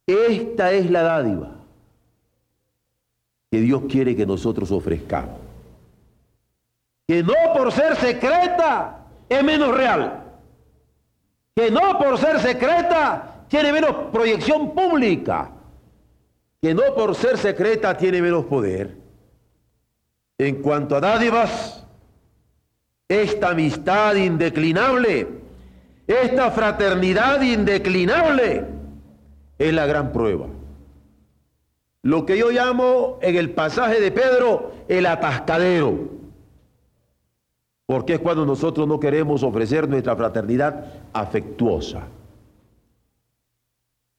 Esta 0.06 0.72
es 0.72 0.92
la 0.92 1.02
dádiva 1.02 1.56
que 3.50 3.60
Dios 3.62 3.86
quiere 3.90 4.16
que 4.16 4.28
nosotros 4.28 4.72
ofrezcamos. 4.72 5.40
Que 7.08 7.24
no 7.24 7.34
por 7.56 7.72
ser 7.72 7.96
secreta 7.96 9.00
es 9.28 9.44
menos 9.44 9.76
real. 9.76 10.25
Que 11.56 11.72
no 11.72 11.98
por 11.98 12.18
ser 12.18 12.40
secreta 12.40 13.46
tiene 13.48 13.72
menos 13.72 13.96
proyección 14.12 14.76
pública. 14.76 15.52
Que 16.62 16.74
no 16.74 16.94
por 16.96 17.16
ser 17.16 17.38
secreta 17.38 17.96
tiene 17.96 18.22
menos 18.22 18.46
poder. 18.46 18.98
En 20.38 20.62
cuanto 20.62 20.98
a 20.98 21.00
dádivas, 21.00 21.86
esta 23.08 23.50
amistad 23.52 24.16
indeclinable, 24.16 25.28
esta 26.08 26.52
fraternidad 26.52 27.42
indeclinable, 27.42 28.66
es 29.58 29.74
la 29.74 29.86
gran 29.86 30.12
prueba. 30.12 30.48
Lo 32.02 32.26
que 32.26 32.38
yo 32.38 32.52
llamo 32.52 33.18
en 33.22 33.36
el 33.36 33.52
pasaje 33.52 34.00
de 34.02 34.12
Pedro 34.12 34.74
el 34.88 35.06
atascadero. 35.06 36.15
Porque 37.86 38.16
es 38.16 38.20
cuando 38.20 38.46
nosotros 38.46 38.88
no 38.88 39.00
queremos 39.00 39.44
ofrecer 39.44 39.88
nuestra 39.88 40.16
fraternidad 40.16 40.86
afectuosa. 41.14 42.08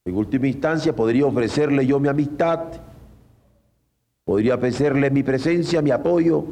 En 0.04 0.14
última 0.14 0.46
instancia 0.46 0.94
podría 0.94 1.26
ofrecerle 1.26 1.84
yo 1.84 1.98
mi 1.98 2.08
amistad, 2.08 2.60
podría 4.24 4.54
ofrecerle 4.54 5.10
mi 5.10 5.24
presencia, 5.24 5.82
mi 5.82 5.90
apoyo, 5.90 6.44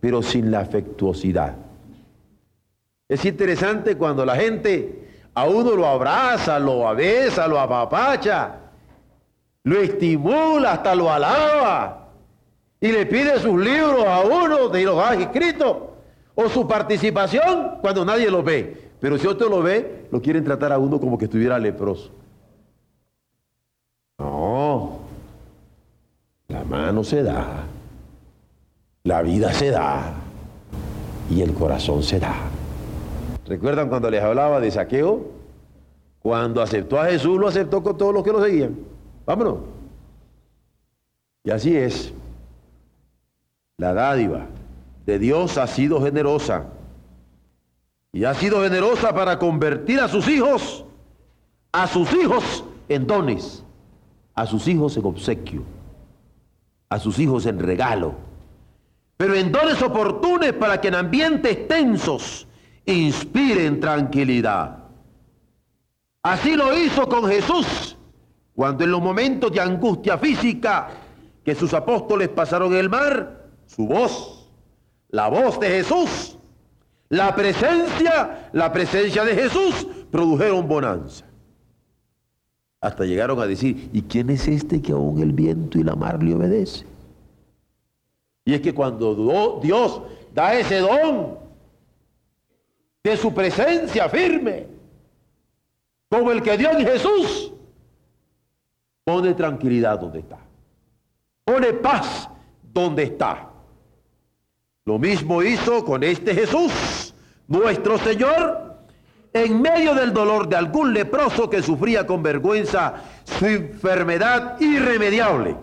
pero 0.00 0.20
sin 0.20 0.50
la 0.50 0.60
afectuosidad. 0.60 1.54
Es 3.08 3.24
interesante 3.24 3.96
cuando 3.96 4.24
la 4.26 4.34
gente 4.34 5.10
a 5.34 5.44
uno 5.46 5.76
lo 5.76 5.86
abraza, 5.86 6.58
lo 6.58 6.88
abesa, 6.88 7.46
lo 7.46 7.60
apapacha, 7.60 8.56
lo 9.62 9.80
estimula, 9.80 10.72
hasta 10.72 10.94
lo 10.94 11.12
alaba 11.12 12.08
y 12.80 12.90
le 12.90 13.06
pide 13.06 13.38
sus 13.38 13.60
libros 13.60 14.04
a 14.04 14.22
uno 14.22 14.68
de 14.68 14.82
los 14.82 14.98
ha 14.98 15.14
escrito 15.14 15.91
o 16.34 16.48
su 16.48 16.66
participación 16.66 17.78
cuando 17.80 18.04
nadie 18.04 18.30
lo 18.30 18.42
ve. 18.42 18.90
Pero 19.00 19.18
si 19.18 19.26
otro 19.26 19.48
lo 19.48 19.62
ve, 19.62 20.06
lo 20.10 20.22
quieren 20.22 20.44
tratar 20.44 20.72
a 20.72 20.78
uno 20.78 21.00
como 21.00 21.18
que 21.18 21.24
estuviera 21.24 21.58
leproso. 21.58 22.10
No, 24.18 25.00
la 26.48 26.62
mano 26.64 27.02
se 27.02 27.22
da, 27.22 27.64
la 29.02 29.22
vida 29.22 29.52
se 29.52 29.70
da 29.70 30.14
y 31.28 31.42
el 31.42 31.52
corazón 31.54 32.02
se 32.02 32.20
da. 32.20 32.34
¿Recuerdan 33.46 33.88
cuando 33.88 34.08
les 34.08 34.22
hablaba 34.22 34.60
de 34.60 34.70
saqueo? 34.70 35.26
Cuando 36.20 36.62
aceptó 36.62 37.00
a 37.00 37.06
Jesús, 37.06 37.38
lo 37.38 37.48
aceptó 37.48 37.82
con 37.82 37.98
todos 37.98 38.14
los 38.14 38.22
que 38.22 38.30
lo 38.30 38.42
seguían. 38.42 38.78
Vámonos. 39.26 39.56
Y 41.42 41.50
así 41.50 41.76
es. 41.76 42.12
La 43.78 43.92
dádiva 43.92 44.46
de 45.06 45.18
Dios 45.18 45.58
ha 45.58 45.66
sido 45.66 46.02
generosa. 46.02 46.66
Y 48.12 48.24
ha 48.24 48.34
sido 48.34 48.62
generosa 48.62 49.14
para 49.14 49.38
convertir 49.38 50.00
a 50.00 50.08
sus 50.08 50.28
hijos, 50.28 50.84
a 51.72 51.86
sus 51.86 52.12
hijos 52.12 52.64
en 52.88 53.06
dones, 53.06 53.64
a 54.34 54.46
sus 54.46 54.68
hijos 54.68 54.96
en 54.96 55.06
obsequio, 55.06 55.62
a 56.90 56.98
sus 56.98 57.18
hijos 57.18 57.46
en 57.46 57.58
regalo, 57.58 58.14
pero 59.16 59.34
en 59.34 59.50
dones 59.50 59.80
oportunos 59.80 60.52
para 60.52 60.80
que 60.80 60.88
en 60.88 60.96
ambientes 60.96 61.66
tensos 61.68 62.46
inspiren 62.84 63.80
tranquilidad. 63.80 64.78
Así 66.22 66.54
lo 66.54 66.76
hizo 66.76 67.08
con 67.08 67.26
Jesús, 67.26 67.96
cuando 68.54 68.84
en 68.84 68.90
los 68.90 69.00
momentos 69.00 69.50
de 69.52 69.60
angustia 69.60 70.18
física 70.18 70.90
que 71.44 71.54
sus 71.54 71.72
apóstoles 71.72 72.28
pasaron 72.28 72.74
el 72.74 72.90
mar, 72.90 73.48
su 73.66 73.86
voz, 73.86 74.41
la 75.12 75.28
voz 75.28 75.60
de 75.60 75.68
Jesús, 75.68 76.38
la 77.10 77.36
presencia, 77.36 78.48
la 78.52 78.72
presencia 78.72 79.24
de 79.24 79.34
Jesús 79.34 79.86
produjeron 80.10 80.66
bonanza. 80.66 81.26
Hasta 82.80 83.04
llegaron 83.04 83.38
a 83.38 83.46
decir, 83.46 83.90
¿y 83.92 84.02
quién 84.02 84.30
es 84.30 84.48
este 84.48 84.82
que 84.82 84.92
aún 84.92 85.22
el 85.22 85.32
viento 85.32 85.78
y 85.78 85.84
la 85.84 85.94
mar 85.94 86.20
le 86.22 86.34
obedece? 86.34 86.86
Y 88.44 88.54
es 88.54 88.60
que 88.60 88.74
cuando 88.74 89.60
Dios 89.62 90.02
da 90.34 90.54
ese 90.58 90.78
don 90.78 91.38
de 93.04 93.16
su 93.16 93.32
presencia 93.32 94.08
firme, 94.08 94.66
como 96.08 96.32
el 96.32 96.42
que 96.42 96.56
dio 96.56 96.70
en 96.70 96.86
Jesús, 96.86 97.52
pone 99.04 99.34
tranquilidad 99.34 100.00
donde 100.00 100.20
está. 100.20 100.38
Pone 101.44 101.74
paz 101.74 102.28
donde 102.72 103.04
está. 103.04 103.51
Lo 104.84 104.98
mismo 104.98 105.42
hizo 105.42 105.84
con 105.84 106.02
este 106.02 106.34
Jesús, 106.34 107.14
nuestro 107.46 107.98
Señor, 107.98 108.78
en 109.32 109.62
medio 109.62 109.94
del 109.94 110.12
dolor 110.12 110.48
de 110.48 110.56
algún 110.56 110.92
leproso 110.92 111.48
que 111.48 111.62
sufría 111.62 112.06
con 112.06 112.22
vergüenza 112.22 112.94
su 113.24 113.46
enfermedad 113.46 114.60
irremediable 114.60 115.56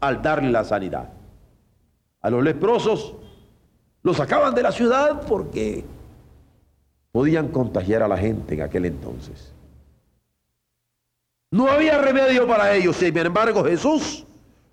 al 0.00 0.20
darle 0.20 0.50
la 0.50 0.64
sanidad. 0.64 1.08
A 2.20 2.30
los 2.30 2.42
leprosos 2.42 3.14
los 4.02 4.18
sacaban 4.18 4.54
de 4.54 4.62
la 4.62 4.72
ciudad 4.72 5.22
porque 5.26 5.84
podían 7.12 7.48
contagiar 7.48 8.02
a 8.02 8.08
la 8.08 8.18
gente 8.18 8.54
en 8.54 8.60
aquel 8.60 8.84
entonces. 8.84 9.52
No 11.50 11.70
había 11.70 11.98
remedio 11.98 12.46
para 12.46 12.74
ellos, 12.74 12.96
sin 12.96 13.16
embargo 13.16 13.64
Jesús 13.64 14.26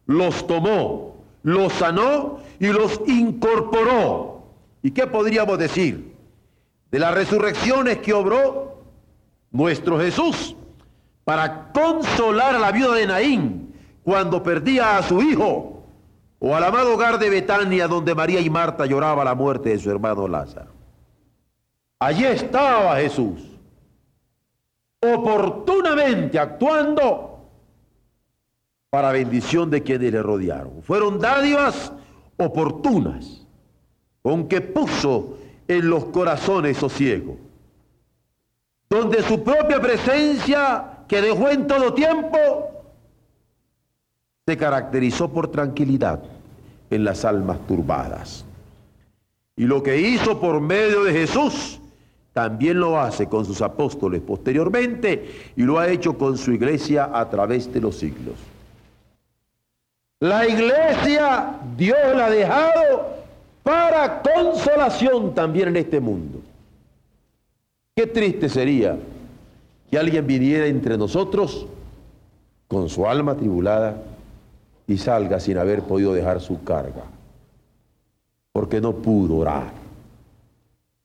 los 0.06 0.46
tomó, 0.46 1.16
los 1.44 1.72
sanó 1.74 2.40
y 2.64 2.72
los 2.72 3.02
incorporó. 3.08 4.44
¿Y 4.82 4.92
qué 4.92 5.06
podríamos 5.06 5.58
decir? 5.58 6.16
De 6.90 6.98
las 6.98 7.14
resurrecciones 7.14 7.98
que 7.98 8.14
obró 8.14 8.86
nuestro 9.52 10.00
Jesús 10.00 10.56
para 11.26 11.74
consolar 11.74 12.56
a 12.56 12.60
la 12.60 12.72
viuda 12.72 12.96
de 12.96 13.08
Naín 13.08 13.76
cuando 14.02 14.42
perdía 14.42 14.98
a 14.98 15.04
su 15.04 15.22
hijo, 15.22 15.84
o 16.40 16.56
al 16.56 16.64
amado 16.64 16.94
hogar 16.94 17.20
de 17.20 17.30
Betania 17.30 17.90
donde 17.90 18.16
María 18.16 18.40
y 18.40 18.50
Marta 18.50 18.86
lloraban 18.86 19.26
la 19.26 19.36
muerte 19.36 19.70
de 19.70 19.80
su 19.80 19.92
hermano 19.92 20.26
Lázaro. 20.26 20.72
Allí 22.00 22.24
estaba 22.24 22.96
Jesús, 22.96 23.42
oportunamente 25.02 26.40
actuando 26.40 27.46
para 28.90 29.12
bendición 29.12 29.70
de 29.70 29.84
quienes 29.84 30.14
le 30.14 30.24
rodearon. 30.24 30.82
Fueron 30.82 31.20
dádivas 31.20 31.92
oportunas, 32.38 33.46
con 34.22 34.48
que 34.48 34.62
puso 34.62 35.38
en 35.68 35.90
los 35.90 36.06
corazones 36.06 36.78
sosiego, 36.78 37.38
donde 38.90 39.22
su 39.24 39.44
propia 39.44 39.80
presencia, 39.82 41.00
que 41.08 41.22
dejó 41.22 41.50
en 41.50 41.68
todo 41.68 41.94
tiempo, 41.94 42.38
se 44.46 44.58
caracterizó 44.58 45.32
por 45.32 45.50
tranquilidad 45.50 46.22
en 46.90 47.04
las 47.04 47.26
almas 47.26 47.60
turbadas. 47.68 48.46
Y 49.56 49.66
lo 49.66 49.84
que 49.84 50.00
hizo 50.00 50.40
por 50.40 50.60
medio 50.60 51.04
de 51.04 51.14
Jesús, 51.14 51.80
también 52.34 52.80
lo 52.80 53.00
hace 53.00 53.28
con 53.28 53.46
sus 53.46 53.62
apóstoles 53.62 54.22
posteriormente 54.22 55.52
y 55.56 55.62
lo 55.62 55.78
ha 55.78 55.88
hecho 55.88 56.18
con 56.18 56.38
su 56.38 56.52
iglesia 56.52 57.12
a 57.14 57.30
través 57.30 57.72
de 57.72 57.80
los 57.80 57.96
siglos. 57.96 58.36
La 60.24 60.48
iglesia 60.48 61.60
Dios 61.76 61.98
la 62.16 62.28
ha 62.28 62.30
dejado 62.30 63.08
para 63.62 64.22
consolación 64.22 65.36
también 65.36 65.68
en 65.68 65.76
este 65.76 66.00
mundo. 66.00 66.40
Qué 67.94 68.08
triste 68.08 68.48
sería 68.48 68.98
que 69.92 69.98
alguien 69.98 70.26
viniera 70.26 70.66
entre 70.66 70.98
nosotros 70.98 71.68
con 72.70 72.88
su 72.88 73.06
alma 73.06 73.36
tribulada 73.36 74.02
y 74.88 74.98
salga 74.98 75.42
sin 75.42 75.58
haber 75.58 75.84
podido 75.84 76.14
dejar 76.14 76.40
su 76.40 76.64
carga, 76.64 77.04
porque 78.54 78.80
no 78.80 78.94
pudo 78.94 79.36
orar 79.36 79.84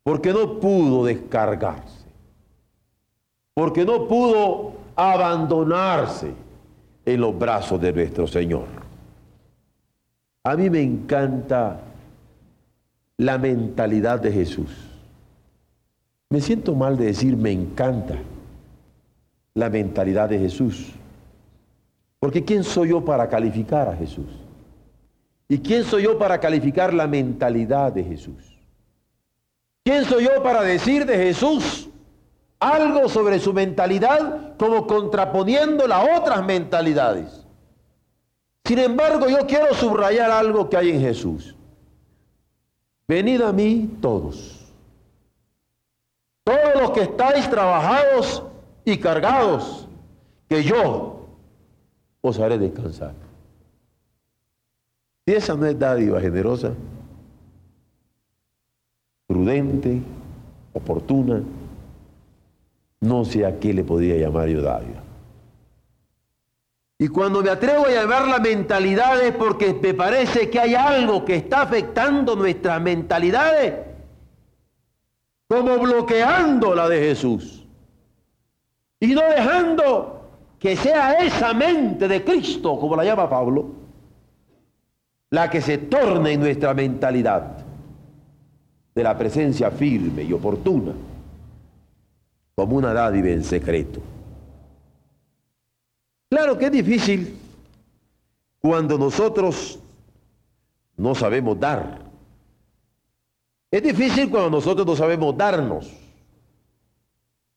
porque 0.09 0.33
no 0.33 0.59
pudo 0.59 1.04
descargarse, 1.04 2.07
porque 3.52 3.85
no 3.85 4.09
pudo 4.09 4.72
abandonarse 4.96 6.33
en 7.04 7.20
los 7.20 7.38
brazos 7.38 7.78
de 7.78 7.92
nuestro 7.92 8.26
Señor. 8.26 8.88
A 10.48 10.56
mí 10.56 10.70
me 10.70 10.80
encanta 10.80 11.78
la 13.18 13.37
mentalidad 13.37 14.18
de 14.18 14.32
Jesús. 14.32 14.70
Me 16.30 16.40
siento 16.40 16.74
mal 16.74 16.96
de 16.96 17.04
decir 17.04 17.37
me 17.37 17.52
encanta 17.52 18.14
la 19.52 19.68
mentalidad 19.68 20.26
de 20.26 20.38
Jesús. 20.38 20.87
Porque 22.18 22.46
¿quién 22.46 22.64
soy 22.64 22.88
yo 22.88 23.04
para 23.04 23.28
calificar 23.28 23.90
a 23.90 23.96
Jesús? 23.96 24.24
¿Y 25.48 25.58
quién 25.58 25.84
soy 25.84 26.04
yo 26.04 26.18
para 26.18 26.40
calificar 26.40 26.94
la 26.94 27.06
mentalidad 27.06 27.92
de 27.92 28.04
Jesús? 28.04 28.58
¿Quién 29.84 30.06
soy 30.06 30.24
yo 30.24 30.42
para 30.42 30.62
decir 30.62 31.04
de 31.04 31.18
Jesús 31.18 31.90
algo 32.58 33.11
sobre 33.11 33.38
su 33.38 33.52
mentalidad 33.52 34.56
como 34.56 34.87
contraponiendo 34.87 35.87
las 35.87 36.08
otras 36.18 36.42
mentalidades? 36.42 37.47
Sin 38.68 38.78
embargo, 38.81 39.26
yo 39.31 39.46
quiero 39.46 39.72
subrayar 39.72 40.31
algo 40.31 40.68
que 40.68 40.76
hay 40.76 40.90
en 40.90 41.00
Jesús. 41.00 41.57
Venid 43.09 43.40
a 43.40 43.50
mí 43.50 43.96
todos, 44.02 44.70
todos 46.44 46.74
los 46.78 46.90
que 46.90 47.00
estáis 47.00 47.48
trabajados 47.48 48.42
y 48.85 48.98
cargados, 48.98 49.88
que 50.50 50.62
yo 50.62 51.26
os 52.20 52.38
haré 52.38 52.59
descansar. 52.59 53.14
Si 55.24 55.33
esa 55.33 55.54
no 55.54 55.64
es 55.64 55.78
dádiva 55.78 56.20
generosa, 56.20 56.74
prudente, 59.26 60.02
oportuna, 60.74 61.40
no 63.00 63.24
sé 63.24 63.46
a 63.46 63.59
qué 63.59 63.72
le 63.72 63.83
podría 63.83 64.16
llamar 64.16 64.48
yo 64.48 64.61
dádiva. 64.61 65.07
Y 67.00 67.06
cuando 67.08 67.42
me 67.42 67.50
atrevo 67.50 67.87
a 67.87 67.90
llamar 67.90 68.26
la 68.26 68.40
mentalidad 68.40 69.22
es 69.22 69.32
porque 69.32 69.72
me 69.80 69.94
parece 69.94 70.50
que 70.50 70.58
hay 70.58 70.74
algo 70.74 71.24
que 71.24 71.37
está 71.37 71.62
afectando 71.62 72.34
nuestras 72.34 72.82
mentalidades, 72.82 73.74
como 75.48 75.78
bloqueando 75.78 76.74
la 76.74 76.88
de 76.88 76.98
Jesús. 76.98 77.64
Y 78.98 79.14
no 79.14 79.22
dejando 79.22 80.28
que 80.58 80.76
sea 80.76 81.12
esa 81.12 81.54
mente 81.54 82.08
de 82.08 82.24
Cristo, 82.24 82.76
como 82.80 82.96
la 82.96 83.04
llama 83.04 83.30
Pablo, 83.30 83.66
la 85.30 85.48
que 85.48 85.61
se 85.61 85.78
torne 85.78 86.32
en 86.32 86.40
nuestra 86.40 86.74
mentalidad 86.74 87.58
de 88.92 89.02
la 89.04 89.16
presencia 89.16 89.70
firme 89.70 90.24
y 90.24 90.32
oportuna, 90.32 90.92
como 92.56 92.74
una 92.76 92.92
dádiva 92.92 93.28
en 93.28 93.44
secreto. 93.44 94.00
Claro 96.28 96.58
que 96.58 96.66
es 96.66 96.72
difícil 96.72 97.38
cuando 98.60 98.98
nosotros 98.98 99.78
no 100.96 101.14
sabemos 101.14 101.58
dar. 101.58 102.00
Es 103.70 103.82
difícil 103.82 104.30
cuando 104.30 104.50
nosotros 104.50 104.86
no 104.86 104.96
sabemos 104.96 105.36
darnos. 105.36 105.90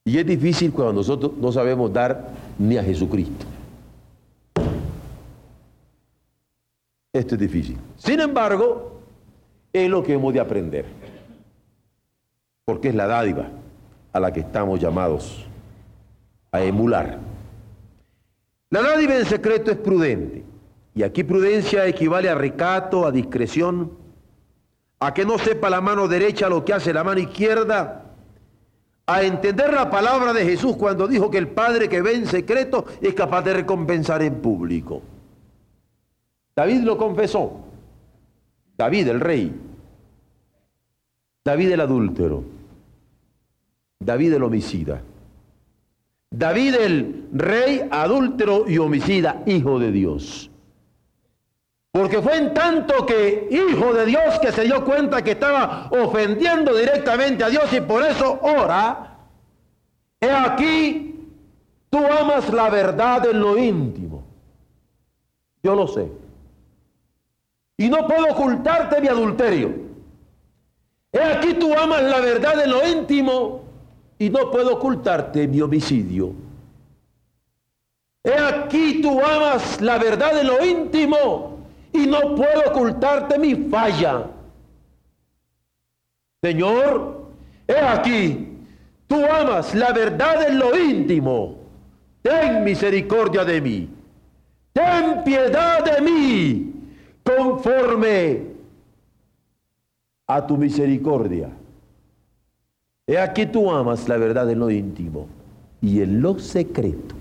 Y 0.04 0.18
es 0.18 0.26
difícil 0.26 0.72
cuando 0.72 0.94
nosotros 0.94 1.32
no 1.36 1.52
sabemos 1.52 1.92
dar 1.92 2.30
ni 2.58 2.76
a 2.76 2.82
Jesucristo. 2.82 3.46
Esto 7.12 7.34
es 7.34 7.40
difícil. 7.40 7.78
Sin 7.98 8.20
embargo, 8.20 9.00
es 9.72 9.88
lo 9.88 10.02
que 10.02 10.14
hemos 10.14 10.32
de 10.32 10.40
aprender. 10.40 10.86
Porque 12.64 12.88
es 12.88 12.94
la 12.94 13.06
dádiva 13.06 13.48
a 14.12 14.20
la 14.20 14.32
que 14.32 14.40
estamos 14.40 14.80
llamados 14.80 15.44
a 16.50 16.62
emular. 16.62 17.31
La 18.72 18.80
dádiva 18.80 19.18
en 19.18 19.26
secreto 19.26 19.70
es 19.70 19.76
prudente. 19.76 20.42
Y 20.94 21.02
aquí 21.02 21.24
prudencia 21.24 21.86
equivale 21.86 22.30
a 22.30 22.34
recato, 22.34 23.06
a 23.06 23.12
discreción, 23.12 23.92
a 24.98 25.12
que 25.12 25.26
no 25.26 25.36
sepa 25.36 25.68
la 25.68 25.82
mano 25.82 26.08
derecha 26.08 26.48
lo 26.48 26.64
que 26.64 26.72
hace 26.72 26.94
la 26.94 27.04
mano 27.04 27.20
izquierda, 27.20 28.14
a 29.04 29.22
entender 29.24 29.74
la 29.74 29.90
palabra 29.90 30.32
de 30.32 30.46
Jesús 30.46 30.74
cuando 30.78 31.06
dijo 31.06 31.30
que 31.30 31.36
el 31.36 31.48
Padre 31.48 31.86
que 31.86 32.00
ve 32.00 32.14
en 32.14 32.26
secreto 32.26 32.86
es 33.02 33.12
capaz 33.12 33.42
de 33.42 33.52
recompensar 33.52 34.22
en 34.22 34.40
público. 34.40 35.02
David 36.56 36.80
lo 36.80 36.96
confesó. 36.96 37.60
David 38.78 39.08
el 39.08 39.20
rey. 39.20 39.54
David 41.44 41.72
el 41.72 41.80
adúltero. 41.80 42.42
David 44.00 44.32
el 44.32 44.42
homicida. 44.42 45.02
David 46.32 46.74
el 46.76 47.28
rey 47.32 47.86
adúltero 47.90 48.64
y 48.66 48.78
homicida, 48.78 49.42
hijo 49.44 49.78
de 49.78 49.92
Dios. 49.92 50.50
Porque 51.92 52.22
fue 52.22 52.38
en 52.38 52.54
tanto 52.54 53.04
que 53.04 53.48
hijo 53.50 53.92
de 53.92 54.06
Dios 54.06 54.38
que 54.40 54.50
se 54.50 54.64
dio 54.64 54.82
cuenta 54.82 55.22
que 55.22 55.32
estaba 55.32 55.90
ofendiendo 55.90 56.74
directamente 56.74 57.44
a 57.44 57.50
Dios 57.50 57.70
y 57.74 57.82
por 57.82 58.02
eso 58.02 58.40
ora, 58.40 59.18
he 60.18 60.30
aquí, 60.30 61.28
tú 61.90 61.98
amas 61.98 62.50
la 62.50 62.70
verdad 62.70 63.26
en 63.26 63.38
lo 63.38 63.58
íntimo. 63.58 64.24
Yo 65.62 65.74
lo 65.74 65.86
sé. 65.86 66.10
Y 67.76 67.90
no 67.90 68.06
puedo 68.06 68.24
ocultarte 68.30 69.02
mi 69.02 69.08
adulterio. 69.08 69.70
He 71.12 71.20
aquí 71.20 71.52
tú 71.54 71.74
amas 71.74 72.02
la 72.02 72.20
verdad 72.20 72.64
en 72.64 72.70
lo 72.70 72.88
íntimo 72.88 73.71
y 74.22 74.30
no 74.30 74.52
puedo 74.52 74.74
ocultarte 74.74 75.48
mi 75.48 75.60
homicidio. 75.60 76.32
He 78.22 78.32
aquí 78.32 79.02
tú 79.02 79.20
amas 79.20 79.80
la 79.80 79.98
verdad 79.98 80.34
de 80.34 80.44
lo 80.44 80.64
íntimo 80.64 81.58
y 81.92 82.06
no 82.06 82.36
puedo 82.36 82.70
ocultarte 82.70 83.36
mi 83.36 83.56
falla. 83.68 84.30
Señor, 86.40 87.32
he 87.66 87.76
aquí, 87.76 88.58
tú 89.08 89.26
amas 89.26 89.74
la 89.74 89.92
verdad 89.92 90.46
en 90.48 90.58
lo 90.60 90.78
íntimo. 90.78 91.58
Ten 92.22 92.62
misericordia 92.62 93.44
de 93.44 93.60
mí. 93.60 93.88
Ten 94.72 95.24
piedad 95.24 95.84
de 95.84 96.00
mí 96.00 96.72
conforme 97.24 98.42
a 100.28 100.46
tu 100.46 100.56
misericordia. 100.56 101.50
He 103.06 103.18
aquí 103.18 103.46
tú 103.46 103.70
amas 103.70 104.08
la 104.08 104.16
verdad 104.16 104.48
en 104.50 104.58
lo 104.60 104.70
íntimo 104.70 105.28
y 105.80 106.02
en 106.02 106.22
lo 106.22 106.38
secreto. 106.38 107.16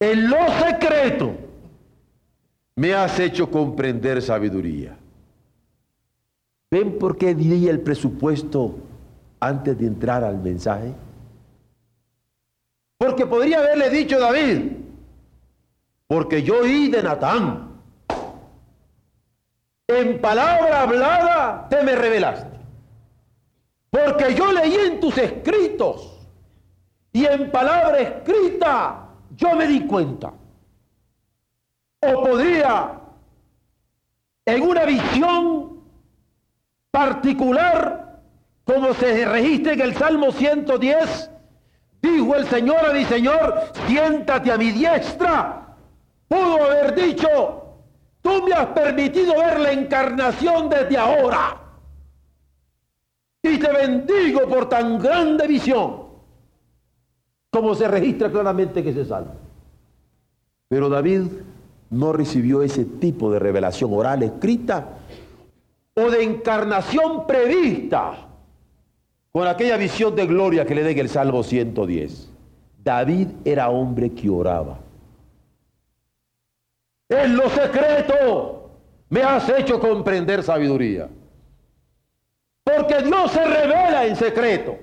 En 0.00 0.28
lo 0.28 0.38
secreto 0.58 1.32
me 2.76 2.94
has 2.94 3.18
hecho 3.18 3.50
comprender 3.50 4.20
sabiduría. 4.20 4.96
¿Ven 6.70 6.98
por 6.98 7.16
qué 7.16 7.34
diría 7.34 7.70
el 7.70 7.80
presupuesto 7.80 8.76
antes 9.40 9.78
de 9.78 9.86
entrar 9.86 10.24
al 10.24 10.38
mensaje? 10.38 10.92
Porque 12.98 13.26
podría 13.26 13.58
haberle 13.58 13.90
dicho 13.90 14.18
David, 14.18 14.72
porque 16.06 16.42
yo 16.42 16.60
oí 16.60 16.88
de 16.88 17.02
Natán. 17.02 17.72
En 19.88 20.20
palabra 20.20 20.82
hablada 20.82 21.68
te 21.68 21.82
me 21.82 21.94
revelaste. 21.94 22.51
Porque 23.92 24.34
yo 24.34 24.50
leí 24.50 24.74
en 24.74 25.00
tus 25.00 25.18
escritos 25.18 26.18
y 27.12 27.26
en 27.26 27.50
palabra 27.50 27.98
escrita 27.98 29.06
yo 29.36 29.54
me 29.54 29.66
di 29.66 29.86
cuenta. 29.86 30.32
O 32.00 32.22
podría, 32.22 33.00
en 34.46 34.62
una 34.62 34.86
visión 34.86 35.82
particular, 36.90 38.22
como 38.64 38.94
se 38.94 39.26
registra 39.26 39.74
en 39.74 39.82
el 39.82 39.94
Salmo 39.94 40.32
110, 40.32 41.30
dijo 42.00 42.34
el 42.34 42.48
Señor 42.48 42.86
a 42.86 42.94
mi 42.94 43.04
Señor, 43.04 43.72
siéntate 43.86 44.52
a 44.52 44.56
mi 44.56 44.72
diestra. 44.72 45.76
Pudo 46.28 46.64
haber 46.64 46.94
dicho, 46.94 47.76
tú 48.22 48.42
me 48.44 48.54
has 48.54 48.68
permitido 48.68 49.36
ver 49.36 49.60
la 49.60 49.72
encarnación 49.72 50.70
desde 50.70 50.96
ahora 50.96 51.61
y 53.42 53.58
te 53.58 53.72
bendigo 53.72 54.48
por 54.48 54.68
tan 54.68 54.98
grande 54.98 55.46
visión 55.46 56.02
como 57.50 57.74
se 57.74 57.86
registra 57.86 58.30
claramente 58.30 58.82
que 58.82 58.94
se 58.94 59.04
salva. 59.04 59.34
Pero 60.68 60.88
David 60.88 61.22
no 61.90 62.12
recibió 62.12 62.62
ese 62.62 62.84
tipo 62.86 63.30
de 63.30 63.38
revelación 63.38 63.92
oral 63.92 64.22
escrita 64.22 64.96
o 65.94 66.10
de 66.10 66.22
encarnación 66.22 67.26
prevista 67.26 68.28
con 69.30 69.46
aquella 69.46 69.76
visión 69.76 70.16
de 70.16 70.26
gloria 70.26 70.64
que 70.64 70.74
le 70.74 70.82
den 70.82 70.98
el 70.98 71.08
Salmo 71.10 71.42
110. 71.42 72.30
David 72.82 73.28
era 73.44 73.68
hombre 73.68 74.12
que 74.12 74.30
oraba. 74.30 74.78
En 77.08 77.36
lo 77.36 77.50
secreto 77.50 78.70
me 79.10 79.22
has 79.22 79.46
hecho 79.50 79.78
comprender 79.78 80.42
sabiduría. 80.42 81.08
Porque 82.64 83.02
Dios 83.02 83.32
se 83.32 83.44
revela 83.44 84.06
en 84.06 84.16
secreto. 84.16 84.78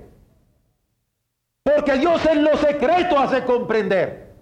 Porque 1.64 1.94
Dios 1.94 2.26
en 2.26 2.44
lo 2.44 2.58
secreto 2.58 3.20
hace 3.20 3.44
comprender. 3.44 4.34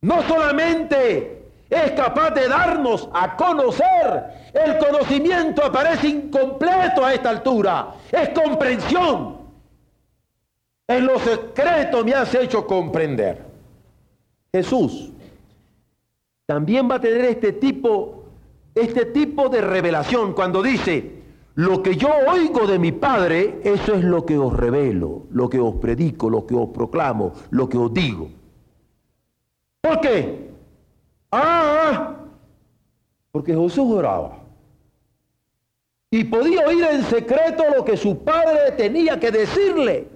No 0.00 0.22
solamente 0.22 1.50
es 1.68 1.92
capaz 1.92 2.30
de 2.30 2.48
darnos 2.48 3.08
a 3.12 3.36
conocer, 3.36 4.50
el 4.52 4.78
conocimiento 4.78 5.64
aparece 5.64 6.08
incompleto 6.08 7.04
a 7.04 7.14
esta 7.14 7.30
altura. 7.30 7.94
Es 8.10 8.28
comprensión. 8.30 9.38
En 10.86 11.06
lo 11.06 11.18
secreto 11.18 12.04
me 12.04 12.14
has 12.14 12.34
hecho 12.34 12.66
comprender. 12.66 13.42
Jesús 14.52 15.10
también 16.44 16.90
va 16.90 16.96
a 16.96 17.00
tener 17.00 17.24
este 17.24 17.52
tipo, 17.52 18.24
este 18.74 19.06
tipo 19.06 19.48
de 19.48 19.62
revelación 19.62 20.34
cuando 20.34 20.62
dice, 20.62 21.21
Lo 21.54 21.82
que 21.82 21.96
yo 21.96 22.08
oigo 22.28 22.66
de 22.66 22.78
mi 22.78 22.92
Padre, 22.92 23.60
eso 23.64 23.94
es 23.94 24.04
lo 24.04 24.24
que 24.24 24.38
os 24.38 24.54
revelo, 24.54 25.26
lo 25.30 25.50
que 25.50 25.60
os 25.60 25.74
predico, 25.76 26.30
lo 26.30 26.46
que 26.46 26.54
os 26.54 26.70
proclamo, 26.70 27.32
lo 27.50 27.68
que 27.68 27.76
os 27.76 27.92
digo. 27.92 28.28
¿Por 29.80 30.00
qué? 30.00 30.50
Ah, 31.30 32.14
porque 33.30 33.54
Jesús 33.54 33.90
oraba. 33.90 34.38
Y 36.10 36.24
podía 36.24 36.66
oír 36.66 36.84
en 36.84 37.02
secreto 37.04 37.64
lo 37.74 37.84
que 37.84 37.96
su 37.96 38.22
padre 38.22 38.72
tenía 38.76 39.18
que 39.18 39.30
decirle 39.30 40.08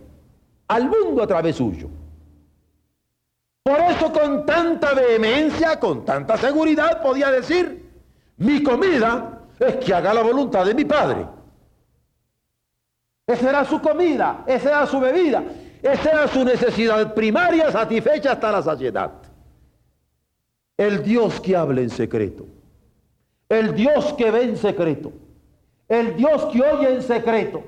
al 0.69 0.89
mundo 0.89 1.23
a 1.23 1.27
través 1.27 1.57
suyo. 1.57 1.89
Por 3.63 3.79
eso 3.81 4.13
con 4.13 4.47
tanta 4.47 4.95
vehemencia, 4.95 5.81
con 5.81 6.05
tanta 6.05 6.37
seguridad 6.37 7.03
podía 7.03 7.31
decir, 7.31 7.91
mi 8.37 8.63
comida 8.63 9.36
es 9.59 9.77
que 9.77 9.95
haga 9.95 10.13
la 10.13 10.23
voluntad 10.23 10.65
de 10.65 10.75
mi 10.75 10.85
Padre. 10.85 11.27
Esa 13.27 13.49
era 13.51 13.65
su 13.65 13.81
comida, 13.81 14.45
esa 14.47 14.69
era 14.69 14.87
su 14.87 15.01
bebida, 15.01 15.43
esa 15.83 16.11
era 16.11 16.29
su 16.29 16.45
necesidad 16.45 17.13
primaria 17.15 17.73
satisfecha 17.73 18.33
hasta 18.33 18.53
la 18.53 18.63
saciedad. 18.63 19.13
El 20.77 21.03
Dios 21.03 21.41
que 21.41 21.57
habla 21.57 21.81
en 21.81 21.91
secreto, 21.91 22.47
el 23.49 23.75
Dios 23.75 24.13
que 24.13 24.31
ve 24.31 24.43
en 24.45 24.57
secreto, 24.57 25.13
el 25.89 26.17
Dios 26.17 26.45
que 26.47 26.63
oye 26.63 26.95
en 26.95 27.03
secreto. 27.03 27.65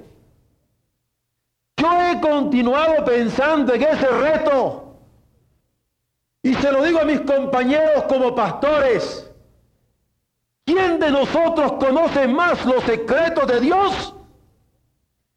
Yo 1.77 1.89
he 2.03 2.21
continuado 2.21 3.05
pensando 3.05 3.73
en 3.73 3.83
ese 3.83 4.09
reto 4.09 4.97
y 6.43 6.55
se 6.55 6.73
lo 6.73 6.83
digo 6.83 7.01
a 7.01 7.05
mis 7.05 7.21
compañeros 7.21 8.05
como 8.05 8.35
pastores. 8.35 9.28
¿Quién 10.69 11.01
de 11.01 11.11
nosotros 11.11 11.73
conoce 11.81 12.29
más 12.29 12.63
los 12.67 12.85
secretos 12.85 13.47
de 13.47 13.59
Dios? 13.59 14.15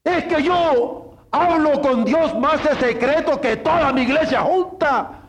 Es 0.04 0.26
que 0.26 0.44
yo 0.44 1.14
hablo 1.32 1.80
con 1.80 2.04
Dios 2.04 2.38
más 2.38 2.62
de 2.62 2.76
secreto 2.76 3.40
que 3.40 3.56
toda 3.56 3.94
mi 3.94 4.02
iglesia 4.02 4.42
junta. 4.42 5.22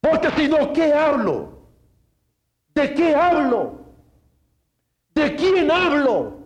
Porque 0.00 0.30
si 0.30 0.48
no, 0.48 0.72
¿qué 0.72 0.94
hablo? 0.94 1.58
¿De 2.74 2.94
qué 2.94 3.14
hablo? 3.14 3.84
¿De 5.14 5.36
quién 5.36 5.70
hablo? 5.70 6.38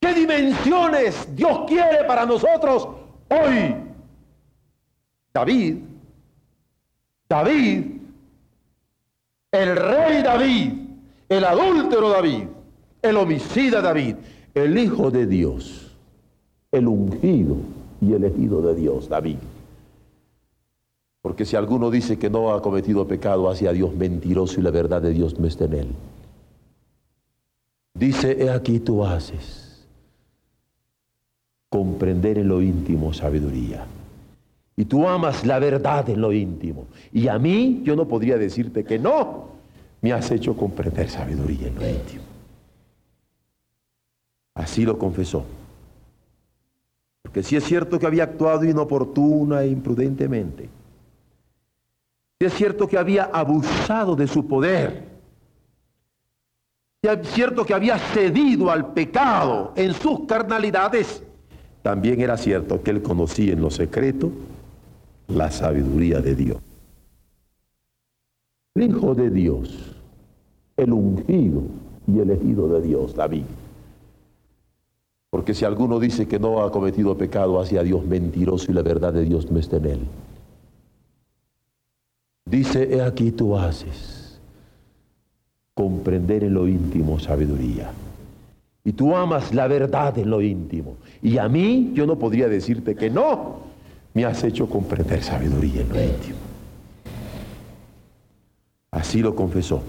¿Qué 0.00 0.14
dimensiones 0.14 1.34
Dios 1.34 1.62
quiere 1.66 2.04
para 2.04 2.24
nosotros 2.24 2.86
hoy? 3.30 3.74
David, 5.32 5.78
David 7.28 7.95
el 9.56 9.76
rey 9.76 10.22
David, 10.22 10.72
el 11.28 11.44
adúltero 11.44 12.10
David, 12.10 12.44
el 13.02 13.16
homicida 13.16 13.80
David, 13.80 14.16
el 14.54 14.78
hijo 14.78 15.10
de 15.10 15.26
Dios, 15.26 15.92
el 16.72 16.86
ungido 16.86 17.56
y 18.00 18.12
elegido 18.12 18.60
de 18.62 18.74
Dios, 18.74 19.08
David. 19.08 19.38
Porque 21.22 21.44
si 21.44 21.56
alguno 21.56 21.90
dice 21.90 22.18
que 22.18 22.30
no 22.30 22.52
ha 22.52 22.62
cometido 22.62 23.08
pecado 23.08 23.50
hacia 23.50 23.72
Dios 23.72 23.94
mentiroso 23.94 24.60
y 24.60 24.62
la 24.62 24.70
verdad 24.70 25.02
de 25.02 25.10
Dios 25.10 25.38
no 25.38 25.46
está 25.46 25.64
en 25.64 25.74
él. 25.74 25.88
Dice, 27.94 28.36
he 28.44 28.50
aquí 28.50 28.78
tú 28.78 29.04
haces 29.04 29.86
comprender 31.68 32.38
en 32.38 32.48
lo 32.48 32.62
íntimo 32.62 33.12
sabiduría. 33.12 33.86
Y 34.76 34.84
tú 34.84 35.08
amas 35.08 35.46
la 35.46 35.58
verdad 35.58 36.08
en 36.10 36.20
lo 36.20 36.32
íntimo. 36.32 36.86
Y 37.10 37.28
a 37.28 37.38
mí 37.38 37.80
yo 37.82 37.96
no 37.96 38.06
podría 38.06 38.36
decirte 38.36 38.84
que 38.84 38.98
no. 38.98 39.48
Me 40.02 40.12
has 40.12 40.30
hecho 40.30 40.54
comprender 40.54 41.08
sabiduría 41.08 41.68
en 41.68 41.74
lo 41.74 41.88
íntimo. 41.88 42.22
Así 44.54 44.84
lo 44.84 44.98
confesó. 44.98 45.46
Porque 47.22 47.42
si 47.42 47.56
es 47.56 47.64
cierto 47.64 47.98
que 47.98 48.06
había 48.06 48.24
actuado 48.24 48.64
inoportuna 48.64 49.62
e 49.62 49.68
imprudentemente. 49.68 50.68
Si 52.38 52.46
es 52.46 52.52
cierto 52.52 52.86
que 52.86 52.98
había 52.98 53.24
abusado 53.24 54.14
de 54.14 54.26
su 54.26 54.46
poder. 54.46 55.04
Si 57.02 57.08
es 57.08 57.28
cierto 57.30 57.64
que 57.64 57.72
había 57.72 57.98
cedido 57.98 58.70
al 58.70 58.92
pecado 58.92 59.72
en 59.74 59.94
sus 59.94 60.26
carnalidades. 60.26 61.22
También 61.82 62.20
era 62.20 62.36
cierto 62.36 62.82
que 62.82 62.90
él 62.90 63.02
conocía 63.02 63.54
en 63.54 63.62
lo 63.62 63.70
secreto 63.70 64.30
la 65.28 65.50
sabiduría 65.50 66.20
de 66.20 66.34
Dios. 66.34 66.58
El 68.74 68.90
Hijo 68.90 69.14
de 69.14 69.30
Dios, 69.30 69.94
el 70.76 70.92
ungido 70.92 71.62
y 72.06 72.18
elegido 72.18 72.68
de 72.68 72.86
Dios, 72.86 73.14
David. 73.14 73.44
Porque 75.30 75.54
si 75.54 75.64
alguno 75.64 75.98
dice 75.98 76.26
que 76.28 76.38
no 76.38 76.62
ha 76.62 76.70
cometido 76.70 77.16
pecado 77.16 77.60
hacia 77.60 77.82
Dios 77.82 78.04
mentiroso 78.04 78.70
y 78.70 78.74
la 78.74 78.82
verdad 78.82 79.12
de 79.12 79.24
Dios 79.24 79.50
no 79.50 79.58
está 79.58 79.76
en 79.76 79.86
él. 79.86 80.00
Dice, 82.44 82.94
he 82.94 83.02
aquí 83.02 83.32
tú 83.32 83.56
haces 83.56 84.40
comprender 85.74 86.44
en 86.44 86.54
lo 86.54 86.66
íntimo 86.66 87.18
sabiduría. 87.18 87.90
Y 88.82 88.92
tú 88.92 89.14
amas 89.14 89.52
la 89.52 89.66
verdad 89.66 90.16
en 90.16 90.30
lo 90.30 90.40
íntimo. 90.40 90.96
Y 91.20 91.38
a 91.38 91.48
mí 91.48 91.90
yo 91.92 92.06
no 92.06 92.18
podría 92.18 92.48
decirte 92.48 92.94
que 92.94 93.10
no, 93.10 93.56
me 94.16 94.24
has 94.24 94.42
hecho 94.44 94.66
comprender 94.66 95.22
sabiduría 95.22 95.82
en 95.82 95.88
lo 95.90 96.02
íntimo. 96.02 96.38
Así 98.90 99.20
lo 99.20 99.36
confesó. 99.36 99.82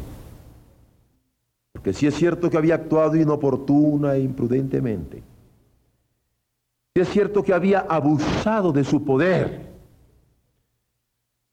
Porque 1.72 1.94
si 1.94 2.08
es 2.08 2.16
cierto 2.16 2.50
que 2.50 2.58
había 2.58 2.76
actuado 2.76 3.16
inoportuna 3.16 4.16
e 4.16 4.20
imprudentemente. 4.20 5.24
Si 6.94 7.02
es 7.02 7.08
cierto 7.08 7.42
que 7.42 7.54
había 7.54 7.86
abusado 7.88 8.74
de 8.74 8.84
su 8.84 9.06
poder. 9.06 9.62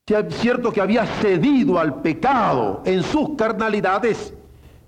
Si 0.09 0.15
es 0.15 0.35
cierto 0.35 0.73
que 0.73 0.81
había 0.81 1.07
cedido 1.07 1.79
al 1.79 2.03
pecado 2.03 2.83
en 2.85 3.05
sus 3.05 3.37
carnalidades. 3.37 4.35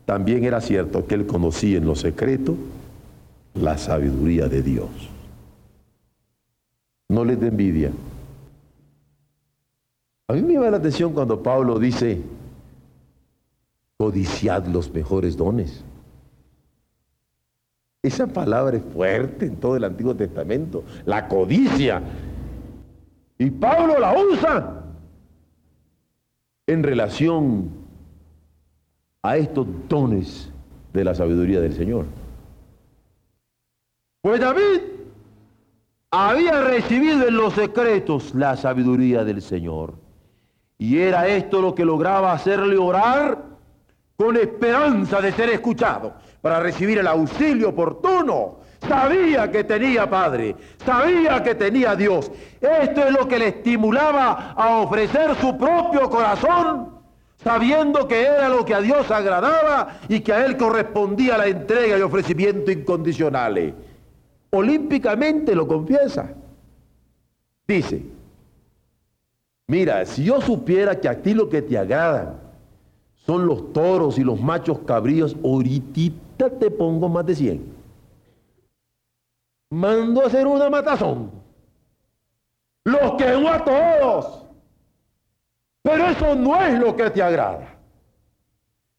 También 0.05 0.43
era 0.43 0.61
cierto 0.61 1.07
que 1.07 1.15
él 1.15 1.25
conocía 1.25 1.79
en 1.79 1.87
lo 1.87 1.95
secreto 1.95 2.57
la 3.55 3.79
sabiduría 3.79 4.49
de 4.49 4.63
Dios. 4.63 5.16
No 7.09 7.25
les 7.25 7.39
dé 7.39 7.49
envidia. 7.49 7.93
A 10.29 10.33
mí 10.33 10.43
me 10.43 10.55
llama 10.55 10.71
la 10.71 10.77
atención 10.79 11.13
cuando 11.13 11.43
Pablo 11.43 11.79
dice, 11.79 12.21
codiciad 13.97 14.67
los 14.67 14.93
mejores 14.93 15.37
dones. 15.37 15.85
Esa 18.03 18.27
palabra 18.27 18.77
es 18.77 18.83
fuerte 18.93 19.47
en 19.47 19.57
todo 19.57 19.77
el 19.77 19.85
Antiguo 19.85 20.15
Testamento, 20.15 20.85
la 21.05 21.29
codicia. 21.29 22.03
Y 23.39 23.51
Pablo 23.51 23.99
la 23.99 24.15
usa 24.19 24.85
en 26.67 26.83
relación 26.83 27.71
a 29.23 29.37
estos 29.37 29.67
dones 29.89 30.51
de 30.93 31.05
la 31.05 31.15
sabiduría 31.15 31.61
del 31.61 31.75
Señor. 31.75 32.07
Pues 34.23 34.41
David 34.41 34.96
había 36.17 36.63
recibido 36.63 37.29
en 37.29 37.37
los 37.37 37.53
secretos 37.53 38.35
la 38.35 38.57
sabiduría 38.57 39.23
del 39.23 39.43
Señor. 39.43 39.95
Y 40.79 40.99
era 40.99 41.27
esto 41.27 41.61
lo 41.61 41.75
que 41.75 41.85
lograba 41.85 42.33
hacerle 42.33 42.79
orar 42.79 43.45
con 44.17 44.37
esperanza 44.37 45.21
de 45.21 45.33
ser 45.33 45.51
escuchado 45.51 46.15
para 46.41 46.61
recibir 46.61 46.99
el 46.99 47.07
auxilio 47.07 47.69
oportuno. 47.69 48.61
Sabía 48.89 49.51
que 49.51 49.65
tenía 49.65 50.09
Padre, 50.09 50.57
sabía 50.87 51.43
que 51.43 51.55
tenía 51.55 51.95
Dios. 51.95 52.31
Esto 52.61 53.05
es 53.05 53.13
lo 53.13 53.29
que 53.29 53.39
le 53.39 53.49
estimulaba 53.49 54.55
a 54.57 54.79
ofrecer 54.79 55.35
su 55.39 55.57
propio 55.59 56.09
corazón, 56.09 56.95
sabiendo 57.43 58.09
que 58.09 58.23
era 58.23 58.49
lo 58.49 58.65
que 58.65 58.75
a 58.75 58.81
Dios 58.81 59.11
agradaba 59.11 59.99
y 60.09 60.21
que 60.21 60.33
a 60.33 60.47
Él 60.47 60.57
correspondía 60.57 61.37
la 61.37 61.47
entrega 61.47 61.99
y 61.99 62.03
ofrecimiento 62.03 62.71
incondicionales 62.71 63.75
olímpicamente 64.57 65.55
lo 65.55 65.67
confiesa. 65.67 66.35
Dice, 67.67 68.03
mira, 69.67 70.05
si 70.05 70.25
yo 70.25 70.41
supiera 70.41 70.99
que 71.01 71.09
a 71.09 71.21
ti 71.21 71.35
lo 71.35 71.49
que 71.49 71.63
te 71.63 71.77
agradan 71.77 72.41
son 73.15 73.47
los 73.47 73.73
toros 73.73 74.19
y 74.19 74.25
los 74.25 74.41
machos 74.41 74.79
cabríos, 74.81 75.37
ahorita 75.43 76.51
te 76.51 76.71
pongo 76.71 77.09
más 77.09 77.27
de 77.27 77.35
100. 77.35 77.77
Mando 79.71 80.23
a 80.23 80.27
hacer 80.27 80.47
una 80.47 80.71
matazón. 80.71 81.31
Los 82.85 83.15
quemo 83.15 83.49
a 83.51 83.65
todos. 83.65 84.45
Pero 85.83 86.07
eso 86.07 86.35
no 86.37 86.61
es 86.63 86.79
lo 86.79 86.95
que 86.95 87.11
te 87.11 87.23
agrada. 87.23 87.77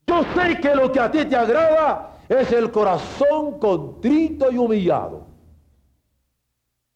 Yo 0.05 0.23
sé 0.35 0.59
que 0.59 0.75
lo 0.75 0.91
que 0.91 0.99
a 0.99 1.11
ti 1.11 1.23
te 1.25 1.35
agrada 1.35 2.17
es 2.27 2.51
el 2.51 2.71
corazón 2.71 3.59
contrito 3.59 4.51
y 4.51 4.57
humillado. 4.57 5.26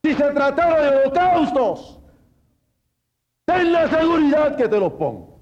Si 0.03 0.13
se 0.15 0.31
tratara 0.31 0.81
de 0.81 0.97
holocaustos, 0.97 1.99
ten 3.45 3.71
la 3.71 3.87
seguridad 3.87 4.55
que 4.55 4.67
te 4.67 4.79
los 4.79 4.93
pongo. 4.93 5.39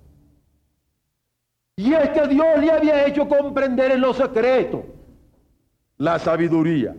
Y 1.77 1.93
es 1.93 2.09
que 2.09 2.27
Dios 2.27 2.59
le 2.59 2.71
había 2.71 3.07
hecho 3.07 3.27
comprender 3.27 3.91
en 3.91 4.01
lo 4.01 4.13
secreto 4.13 4.83
la 5.95 6.19
sabiduría. 6.19 6.93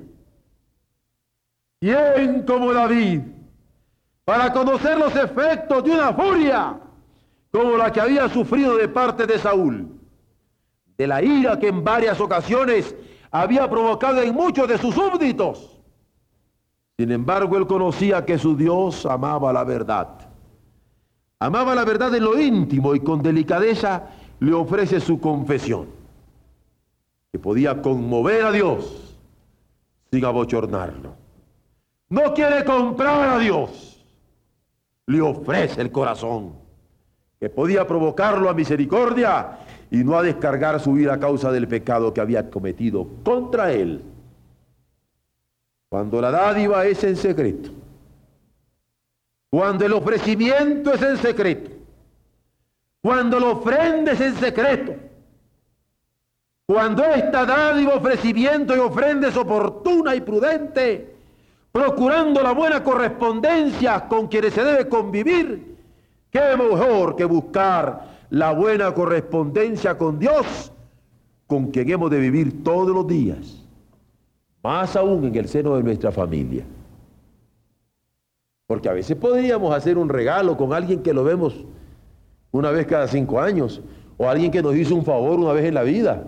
¿Quién 1.80 2.44
como 2.46 2.72
David 2.72 3.20
para 4.24 4.52
conocer 4.52 4.98
los 4.98 5.14
efectos 5.16 5.84
de 5.84 5.90
una 5.90 6.14
furia 6.14 6.80
como 7.50 7.76
la 7.76 7.92
que 7.92 8.00
había 8.00 8.28
sufrido 8.30 8.78
de 8.78 8.88
parte 8.88 9.26
de 9.26 9.38
Saúl? 9.38 10.00
De 10.96 11.06
la 11.06 11.22
ira 11.22 11.58
que 11.58 11.68
en 11.68 11.84
varias 11.84 12.18
ocasiones 12.18 12.94
había 13.30 13.68
provocado 13.68 14.22
en 14.22 14.34
muchos 14.34 14.66
de 14.66 14.78
sus 14.78 14.94
súbditos. 14.94 15.69
Sin 17.00 17.10
embargo, 17.12 17.56
él 17.56 17.66
conocía 17.66 18.26
que 18.26 18.36
su 18.36 18.54
Dios 18.54 19.06
amaba 19.06 19.54
la 19.54 19.64
verdad. 19.64 20.06
Amaba 21.38 21.74
la 21.74 21.86
verdad 21.86 22.14
en 22.14 22.22
lo 22.22 22.38
íntimo 22.38 22.94
y 22.94 23.00
con 23.00 23.22
delicadeza 23.22 24.10
le 24.38 24.52
ofrece 24.52 25.00
su 25.00 25.18
confesión, 25.18 25.86
que 27.32 27.38
podía 27.38 27.80
conmover 27.80 28.44
a 28.44 28.52
Dios 28.52 29.16
sin 30.12 30.22
abochornarlo. 30.26 31.14
No 32.10 32.34
quiere 32.34 32.66
comprar 32.66 33.30
a 33.30 33.38
Dios, 33.38 34.04
le 35.06 35.22
ofrece 35.22 35.80
el 35.80 35.90
corazón, 35.90 36.52
que 37.38 37.48
podía 37.48 37.86
provocarlo 37.86 38.50
a 38.50 38.52
misericordia 38.52 39.56
y 39.90 40.04
no 40.04 40.18
a 40.18 40.22
descargar 40.22 40.78
su 40.80 40.92
vida 40.92 41.14
a 41.14 41.18
causa 41.18 41.50
del 41.50 41.66
pecado 41.66 42.12
que 42.12 42.20
había 42.20 42.50
cometido 42.50 43.08
contra 43.24 43.72
él. 43.72 44.02
Cuando 45.90 46.20
la 46.20 46.30
dádiva 46.30 46.86
es 46.86 47.02
en 47.02 47.16
secreto, 47.16 47.68
cuando 49.50 49.84
el 49.84 49.92
ofrecimiento 49.92 50.94
es 50.94 51.02
en 51.02 51.16
secreto, 51.16 51.72
cuando 53.02 53.40
lo 53.40 53.58
ofrendes 53.58 54.20
en 54.20 54.36
secreto, 54.36 54.94
cuando 56.64 57.02
esta 57.04 57.44
dádiva, 57.44 57.96
ofrecimiento 57.96 58.76
y 58.76 58.78
ofrenda 58.78 59.26
es 59.26 59.36
oportuna 59.36 60.14
y 60.14 60.20
prudente, 60.20 61.12
procurando 61.72 62.40
la 62.40 62.52
buena 62.52 62.84
correspondencia 62.84 64.06
con 64.06 64.28
quienes 64.28 64.54
se 64.54 64.62
debe 64.62 64.88
convivir, 64.88 65.76
qué 66.30 66.56
mejor 66.56 67.16
que 67.16 67.24
buscar 67.24 68.10
la 68.30 68.52
buena 68.52 68.94
correspondencia 68.94 69.98
con 69.98 70.20
Dios, 70.20 70.70
con 71.48 71.72
quien 71.72 71.90
hemos 71.90 72.12
de 72.12 72.20
vivir 72.20 72.62
todos 72.62 72.94
los 72.94 73.08
días, 73.08 73.59
más 74.62 74.96
aún 74.96 75.24
en 75.24 75.34
el 75.34 75.48
seno 75.48 75.76
de 75.76 75.82
nuestra 75.82 76.12
familia. 76.12 76.64
Porque 78.66 78.88
a 78.88 78.92
veces 78.92 79.16
podríamos 79.16 79.74
hacer 79.74 79.98
un 79.98 80.08
regalo 80.08 80.56
con 80.56 80.72
alguien 80.72 81.02
que 81.02 81.12
lo 81.12 81.24
vemos 81.24 81.64
una 82.52 82.70
vez 82.70 82.86
cada 82.86 83.06
cinco 83.06 83.40
años, 83.40 83.80
o 84.16 84.28
alguien 84.28 84.50
que 84.50 84.62
nos 84.62 84.74
hizo 84.76 84.94
un 84.94 85.04
favor 85.04 85.38
una 85.38 85.52
vez 85.52 85.64
en 85.64 85.74
la 85.74 85.82
vida. 85.82 86.24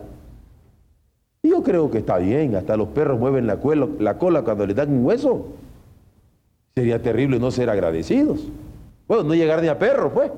Y 1.43 1.51
yo 1.51 1.63
creo 1.63 1.91
que 1.91 1.99
está 1.99 2.19
bien, 2.19 2.55
hasta 2.55 2.77
los 2.77 2.89
perros 2.89 3.19
mueven 3.19 3.47
la, 3.47 3.59
la 3.99 4.19
cola 4.19 4.43
cuando 4.43 4.67
le 4.67 4.75
dan 4.75 4.93
un 4.93 5.05
hueso. 5.05 5.49
Sería 6.75 7.03
terrible 7.03 7.39
no 7.39 7.51
ser 7.51 7.69
agradecidos. 7.69 8.41
Bueno, 9.09 9.25
no 9.25 9.35
llegar 9.35 9.61
ni 9.61 9.69
a 9.69 9.79
perro, 9.79 10.13
pues. 10.13 10.31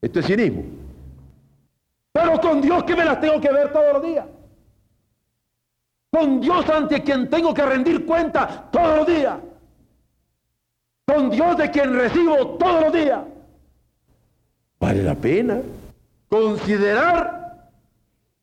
Esto 0.00 0.20
es 0.20 0.26
cinismo. 0.26 0.62
Pero 2.12 2.40
con 2.40 2.60
Dios 2.60 2.82
que 2.84 2.96
me 2.96 3.04
las 3.04 3.20
tengo 3.20 3.40
que 3.40 3.52
ver 3.52 3.72
todos 3.72 3.92
los 3.92 4.02
días. 4.02 4.26
Con 6.12 6.42
Dios 6.42 6.68
ante 6.68 7.02
quien 7.02 7.30
tengo 7.30 7.54
que 7.54 7.64
rendir 7.64 8.04
cuenta 8.04 8.68
todos 8.70 8.98
los 8.98 9.06
días. 9.06 9.38
Con 11.06 11.30
Dios 11.30 11.56
de 11.56 11.70
quien 11.70 11.94
recibo 11.94 12.58
todos 12.58 12.82
los 12.82 12.92
días. 12.92 13.20
Vale 14.78 15.02
la 15.02 15.14
pena 15.14 15.62
considerar 16.28 17.70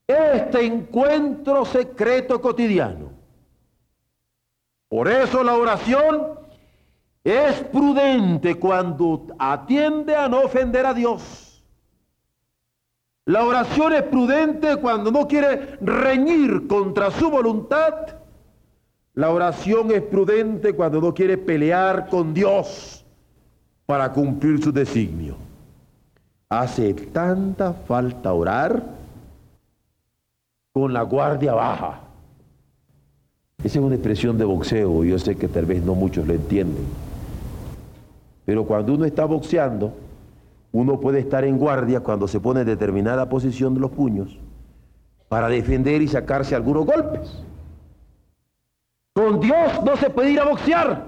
este 0.08 0.66
encuentro 0.66 1.64
secreto 1.64 2.42
cotidiano. 2.42 3.12
Por 4.88 5.08
eso 5.08 5.44
la 5.44 5.56
oración 5.56 6.40
es 7.24 7.62
prudente 7.66 8.56
cuando 8.56 9.28
atiende 9.38 10.16
a 10.16 10.28
no 10.28 10.42
ofender 10.42 10.88
a 10.88 10.94
Dios. 10.96 11.49
La 13.30 13.44
oración 13.44 13.94
es 13.94 14.02
prudente 14.02 14.78
cuando 14.78 15.12
no 15.12 15.28
quiere 15.28 15.78
reñir 15.82 16.66
contra 16.66 17.12
su 17.12 17.30
voluntad. 17.30 17.94
La 19.14 19.30
oración 19.30 19.92
es 19.92 20.02
prudente 20.02 20.74
cuando 20.74 21.00
no 21.00 21.14
quiere 21.14 21.38
pelear 21.38 22.10
con 22.10 22.34
Dios 22.34 23.06
para 23.86 24.12
cumplir 24.12 24.64
su 24.64 24.72
designio. 24.72 25.36
Hace 26.50 26.92
tanta 26.96 27.72
falta 27.74 28.34
orar 28.34 28.82
con 30.74 30.92
la 30.92 31.04
guardia 31.04 31.54
baja. 31.54 32.00
Esa 33.64 33.78
es 33.78 33.86
una 33.86 33.94
expresión 33.94 34.40
de 34.40 34.46
boxeo, 34.46 35.04
yo 35.04 35.20
sé 35.20 35.36
que 35.36 35.48
tal 35.48 35.68
vez 35.68 35.84
no 35.84 35.94
muchos 35.94 36.26
lo 36.26 36.34
entienden. 36.34 36.88
Pero 38.44 38.66
cuando 38.66 38.96
uno 38.96 39.06
está 39.06 39.26
boxeando, 39.26 39.94
uno 40.72 41.00
puede 41.00 41.20
estar 41.20 41.44
en 41.44 41.58
guardia 41.58 42.02
cuando 42.02 42.28
se 42.28 42.40
pone 42.40 42.62
en 42.62 42.68
determinada 42.68 43.28
posición 43.30 43.74
de 43.74 43.80
los 43.80 43.92
puños 43.92 44.38
para 45.28 45.50
defender 45.50 46.02
y 46.02 46.08
sacarse 46.08 46.56
algunos 46.56 46.86
golpes. 46.86 47.44
Con 49.14 49.40
Dios 49.40 49.84
no 49.84 49.98
se 49.98 50.10
puede 50.10 50.32
ir 50.32 50.40
a 50.40 50.46
boxear. 50.46 51.08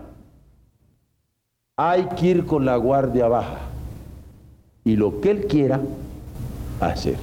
Hay 1.78 2.06
que 2.18 2.28
ir 2.28 2.46
con 2.46 2.66
la 2.66 2.76
guardia 2.76 3.28
baja 3.28 3.60
y 4.84 4.96
lo 4.96 5.22
que 5.22 5.32
Él 5.32 5.48
quiera 5.48 5.80
hacer. 6.80 7.18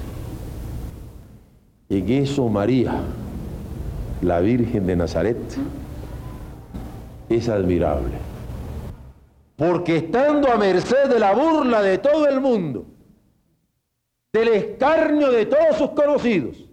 En 1.88 2.08
eso 2.08 2.48
María, 2.48 2.92
la 4.22 4.40
Virgen 4.40 4.86
de 4.86 4.96
Nazaret, 4.96 5.38
es 7.28 7.48
admirable 7.48 8.37
porque 9.58 9.96
estando 9.96 10.52
a 10.52 10.56
merced 10.56 11.10
de 11.10 11.18
la 11.18 11.34
burla 11.34 11.82
de 11.82 11.98
todo 11.98 12.28
el 12.28 12.40
mundo, 12.40 12.86
del 14.32 14.48
escarnio 14.50 15.32
de 15.32 15.46
todos 15.46 15.76
sus 15.76 15.90
conocidos, 15.90 16.64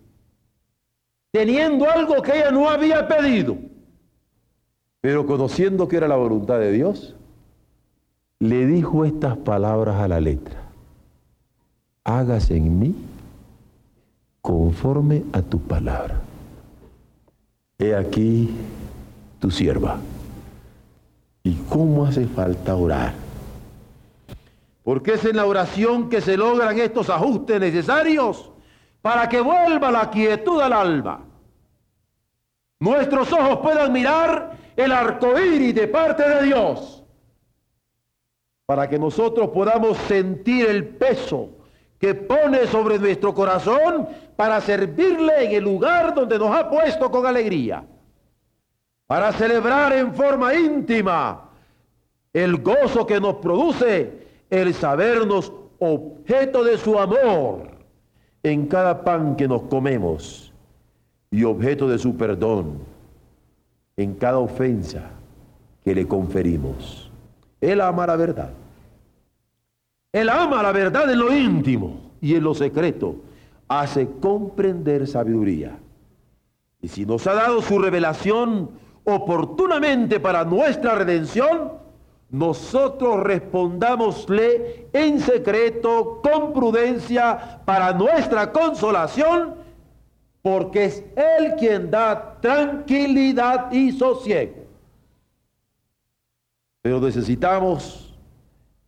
teniendo 1.31 1.89
algo 1.89 2.21
que 2.21 2.37
ella 2.37 2.51
no 2.51 2.69
había 2.69 3.07
pedido, 3.07 3.57
pero 5.01 5.25
conociendo 5.25 5.87
que 5.87 5.97
era 5.97 6.07
la 6.07 6.15
voluntad 6.15 6.59
de 6.59 6.71
Dios, 6.71 7.15
le 8.37 8.67
dijo 8.67 9.03
estas 9.03 9.35
palabras 9.35 9.95
a 9.95 10.07
la 10.07 10.21
letra, 10.21 10.61
hágase 12.03 12.55
en 12.55 12.79
mí 12.79 12.95
conforme 14.43 15.23
a 15.33 15.41
tu 15.41 15.59
palabra. 15.59 16.21
He 17.79 17.95
aquí 17.95 18.51
tu 19.39 19.49
sierva. 19.49 19.97
¿Y 21.45 21.53
cómo 21.69 22.07
hace 22.07 22.25
falta 22.25 22.75
orar? 22.75 23.13
Porque 24.83 25.13
es 25.13 25.25
en 25.25 25.37
la 25.37 25.45
oración 25.45 26.09
que 26.09 26.19
se 26.19 26.35
logran 26.35 26.79
estos 26.79 27.07
ajustes 27.07 27.59
necesarios 27.59 28.49
para 29.03 29.29
que 29.29 29.41
vuelva 29.41 29.91
la 29.91 30.09
quietud 30.09 30.59
al 30.59 30.73
alma. 30.73 31.23
Nuestros 32.79 33.31
ojos 33.31 33.59
puedan 33.59 33.93
mirar 33.93 34.57
el 34.75 34.91
arco 34.91 35.39
iris 35.39 35.75
de 35.75 35.87
parte 35.87 36.27
de 36.27 36.45
Dios. 36.45 37.03
Para 38.65 38.89
que 38.89 38.97
nosotros 38.97 39.49
podamos 39.49 39.99
sentir 40.07 40.65
el 40.65 40.87
peso 40.87 41.49
que 41.99 42.15
pone 42.15 42.65
sobre 42.65 42.97
nuestro 42.97 43.35
corazón 43.35 44.09
para 44.35 44.59
servirle 44.61 45.45
en 45.45 45.51
el 45.51 45.63
lugar 45.63 46.15
donde 46.15 46.39
nos 46.39 46.49
ha 46.57 46.67
puesto 46.67 47.11
con 47.11 47.23
alegría 47.27 47.85
para 49.07 49.31
celebrar 49.33 49.93
en 49.93 50.13
forma 50.13 50.53
íntima 50.55 51.49
el 52.33 52.57
gozo 52.57 53.05
que 53.05 53.19
nos 53.19 53.35
produce 53.35 54.27
el 54.49 54.73
sabernos 54.73 55.51
objeto 55.79 56.63
de 56.63 56.77
su 56.77 56.99
amor 56.99 57.69
en 58.43 58.67
cada 58.67 59.03
pan 59.03 59.35
que 59.35 59.47
nos 59.47 59.63
comemos 59.63 60.53
y 61.31 61.43
objeto 61.43 61.87
de 61.87 61.97
su 61.97 62.15
perdón 62.15 62.79
en 63.97 64.15
cada 64.15 64.39
ofensa 64.39 65.11
que 65.83 65.95
le 65.95 66.07
conferimos. 66.07 67.09
Él 67.61 67.81
ama 67.81 68.07
la 68.07 68.15
verdad. 68.15 68.51
Él 70.11 70.29
ama 70.29 70.61
la 70.63 70.71
verdad 70.71 71.09
en 71.11 71.19
lo 71.19 71.35
íntimo 71.35 72.11
y 72.21 72.35
en 72.35 72.43
lo 72.43 72.53
secreto. 72.53 73.17
Hace 73.67 74.07
comprender 74.19 75.07
sabiduría. 75.07 75.77
Y 76.81 76.87
si 76.87 77.05
nos 77.05 77.25
ha 77.27 77.33
dado 77.33 77.61
su 77.61 77.79
revelación 77.79 78.69
oportunamente 79.05 80.19
para 80.19 80.43
nuestra 80.43 80.95
redención, 80.95 81.73
nosotros 82.29 83.23
respondámosle 83.23 84.87
en 84.91 85.19
secreto, 85.19 86.21
con 86.21 86.51
prudencia, 86.53 87.61
para 87.63 87.93
nuestra 87.93 88.51
consolación, 88.51 89.55
porque 90.41 90.85
es 90.85 91.03
Él 91.15 91.55
quien 91.57 91.89
da 91.89 92.37
tranquilidad 92.41 93.71
y 93.71 93.91
sosiego. 93.91 94.65
Pero 96.81 96.99
necesitamos, 96.99 98.13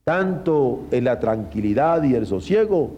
tanto 0.04 0.86
en 0.92 1.04
la 1.04 1.20
tranquilidad 1.20 2.04
y 2.04 2.16
el 2.16 2.28
sosiego, 2.28 2.92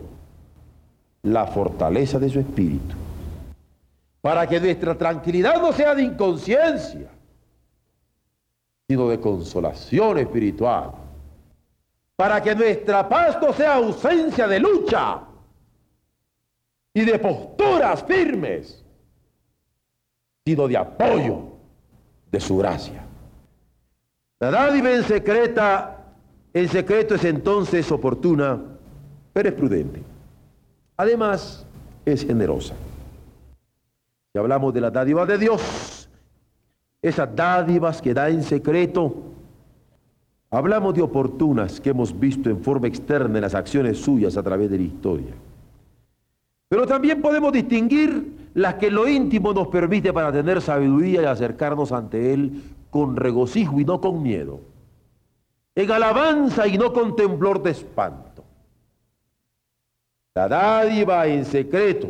la 1.24 1.48
fortaleza 1.48 2.18
de 2.18 2.30
su 2.30 2.40
espíritu. 2.40 2.96
Para 4.22 4.48
que 4.48 4.60
nuestra 4.60 4.98
tranquilidad 4.98 5.62
no 5.62 5.72
sea 5.72 5.96
de 5.96 6.04
inconsciencia, 6.04 7.10
sino 8.88 9.08
de 9.08 9.20
consolación 9.20 10.18
espiritual, 10.18 10.92
para 12.16 12.42
que 12.42 12.54
nuestra 12.54 13.08
paz 13.08 13.38
no 13.42 13.54
sea 13.54 13.76
ausencia 13.76 14.48
de 14.48 14.60
lucha 14.60 15.22
y 16.94 17.06
de 17.06 17.18
posturas 17.20 18.04
firmes, 18.04 18.84
sino 20.46 20.68
de 20.68 20.78
apoyo 20.78 21.44
de 22.32 22.40
su 22.40 22.58
gracia. 22.58 23.06
La 24.40 24.52
dádiva 24.52 24.92
en 24.92 25.04
secreta, 25.04 26.06
en 26.54 26.68
secreto 26.68 27.16
es 27.16 27.24
entonces 27.24 27.92
oportuna, 27.92 28.60
pero 29.32 29.50
es 29.50 29.56
prudente. 29.56 30.02
Además, 30.98 31.66
es 32.06 32.26
generosa. 32.26 32.74
Si 34.32 34.38
hablamos 34.38 34.74
de 34.74 34.82
la 34.82 34.92
dádiva 34.92 35.26
de 35.26 35.38
Dios, 35.38 36.08
esas 37.02 37.36
dádivas 37.36 38.02
que 38.02 38.14
da 38.14 38.30
en 38.30 38.44
secreto, 38.44 39.16
hablamos 40.52 40.94
de 40.94 41.02
oportunas 41.02 41.80
que 41.82 41.90
hemos 41.90 42.18
visto 42.18 42.50
en 42.50 42.62
forma 42.62 42.88
externa 42.88 43.40
en 43.40 43.42
las 43.42 43.56
acciones 43.56 43.98
suyas 43.98 44.38
a 44.38 44.44
través 44.44 44.70
de 44.70 44.78
la 44.78 44.84
historia. 44.84 45.34
Pero 46.68 46.86
también 46.86 47.22
podemos 47.22 47.52
distinguir 47.52 48.52
las 48.54 48.76
que 48.76 48.92
lo 48.92 49.08
íntimo 49.08 49.54
nos 49.54 49.68
permite 49.70 50.14
para 50.14 50.32
tener 50.32 50.62
sabiduría 50.62 51.24
y 51.24 51.26
acercarnos 51.26 51.92
ante 51.92 52.34
Él 52.34 52.62
con 52.92 53.16
regocijo 53.16 53.80
y 53.80 53.86
no 53.86 54.00
con 54.00 54.22
miedo, 54.22 54.62
en 55.74 55.92
alabanza 55.92 56.68
y 56.68 56.78
no 56.78 56.94
con 56.94 57.16
temblor 57.16 57.64
de 57.64 57.72
espanto. 57.72 58.44
La 60.36 60.48
dádiva 60.48 61.26
en 61.26 61.46
secreto, 61.46 62.10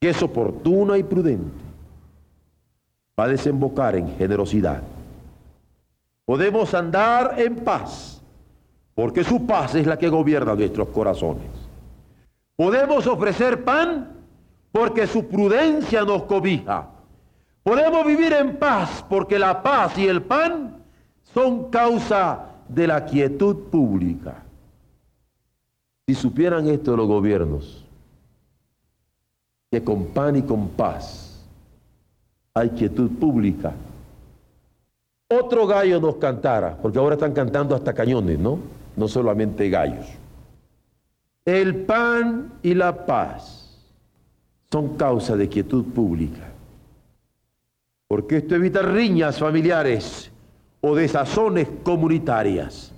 que 0.00 0.10
es 0.10 0.22
oportuna 0.22 0.96
y 0.96 1.02
prudente, 1.02 1.50
va 3.18 3.24
a 3.24 3.28
desembocar 3.28 3.96
en 3.96 4.16
generosidad. 4.16 4.82
Podemos 6.24 6.72
andar 6.74 7.40
en 7.40 7.56
paz, 7.56 8.22
porque 8.94 9.24
su 9.24 9.46
paz 9.46 9.74
es 9.74 9.86
la 9.86 9.98
que 9.98 10.08
gobierna 10.08 10.54
nuestros 10.54 10.88
corazones. 10.88 11.50
Podemos 12.54 13.06
ofrecer 13.06 13.64
pan, 13.64 14.12
porque 14.70 15.06
su 15.06 15.26
prudencia 15.26 16.04
nos 16.04 16.24
cobija. 16.24 16.90
Podemos 17.62 18.06
vivir 18.06 18.32
en 18.32 18.56
paz, 18.56 19.04
porque 19.08 19.38
la 19.38 19.62
paz 19.62 19.98
y 19.98 20.06
el 20.06 20.22
pan 20.22 20.76
son 21.34 21.70
causa 21.70 22.46
de 22.68 22.86
la 22.86 23.04
quietud 23.04 23.56
pública. 23.70 24.42
Si 26.06 26.14
supieran 26.14 26.68
esto 26.68 26.96
los 26.96 27.06
gobiernos, 27.06 27.87
que 29.70 29.84
con 29.84 30.06
pan 30.06 30.36
y 30.36 30.42
con 30.42 30.68
paz 30.70 31.44
hay 32.54 32.70
quietud 32.70 33.10
pública, 33.18 33.72
otro 35.30 35.66
gallo 35.66 36.00
nos 36.00 36.16
cantara, 36.16 36.76
porque 36.76 36.98
ahora 36.98 37.14
están 37.14 37.32
cantando 37.32 37.74
hasta 37.74 37.92
cañones, 37.92 38.38
¿no? 38.38 38.58
No 38.96 39.08
solamente 39.08 39.68
gallos. 39.68 40.06
El 41.44 41.84
pan 41.84 42.52
y 42.62 42.74
la 42.74 43.06
paz 43.06 43.78
son 44.70 44.96
causa 44.96 45.36
de 45.36 45.48
quietud 45.48 45.84
pública, 45.84 46.48
porque 48.06 48.38
esto 48.38 48.54
evita 48.54 48.82
riñas 48.82 49.38
familiares 49.38 50.30
o 50.80 50.94
desazones 50.94 51.68
comunitarias. 51.82 52.92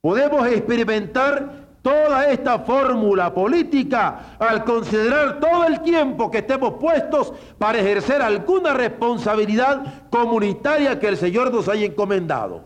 Podemos 0.00 0.46
experimentar 0.46 1.69
toda 1.82 2.30
esta 2.30 2.58
fórmula 2.60 3.32
política 3.32 4.36
al 4.38 4.64
considerar 4.64 5.40
todo 5.40 5.64
el 5.64 5.80
tiempo 5.80 6.30
que 6.30 6.38
estemos 6.38 6.74
puestos 6.74 7.32
para 7.58 7.78
ejercer 7.78 8.20
alguna 8.22 8.74
responsabilidad 8.74 10.08
comunitaria 10.10 10.98
que 10.98 11.08
el 11.08 11.16
Señor 11.16 11.52
nos 11.52 11.68
haya 11.68 11.86
encomendado. 11.86 12.64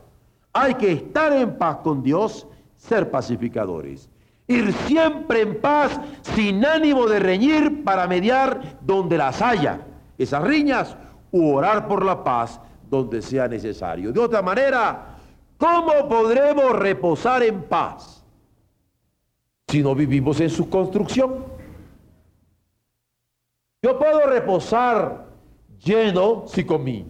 Hay 0.52 0.74
que 0.74 0.92
estar 0.92 1.32
en 1.32 1.56
paz 1.56 1.78
con 1.82 2.02
Dios, 2.02 2.46
ser 2.76 3.10
pacificadores. 3.10 4.08
Ir 4.46 4.72
siempre 4.86 5.40
en 5.40 5.60
paz, 5.60 5.98
sin 6.34 6.64
ánimo 6.64 7.06
de 7.06 7.18
reñir 7.18 7.82
para 7.82 8.06
mediar 8.06 8.78
donde 8.82 9.16
las 9.16 9.40
haya, 9.40 9.80
esas 10.18 10.42
riñas, 10.42 10.96
u 11.32 11.54
orar 11.54 11.88
por 11.88 12.04
la 12.04 12.22
paz 12.22 12.60
donde 12.88 13.22
sea 13.22 13.48
necesario. 13.48 14.12
De 14.12 14.20
otra 14.20 14.42
manera, 14.42 15.16
¿cómo 15.56 16.08
podremos 16.08 16.72
reposar 16.72 17.42
en 17.42 17.62
paz? 17.62 18.23
Si 19.68 19.82
no 19.82 19.94
vivimos 19.94 20.40
en 20.40 20.50
su 20.50 20.68
construcción. 20.68 21.44
Yo 23.82 23.98
puedo 23.98 24.26
reposar 24.26 25.26
lleno 25.78 26.44
si 26.46 26.64
comí, 26.64 27.06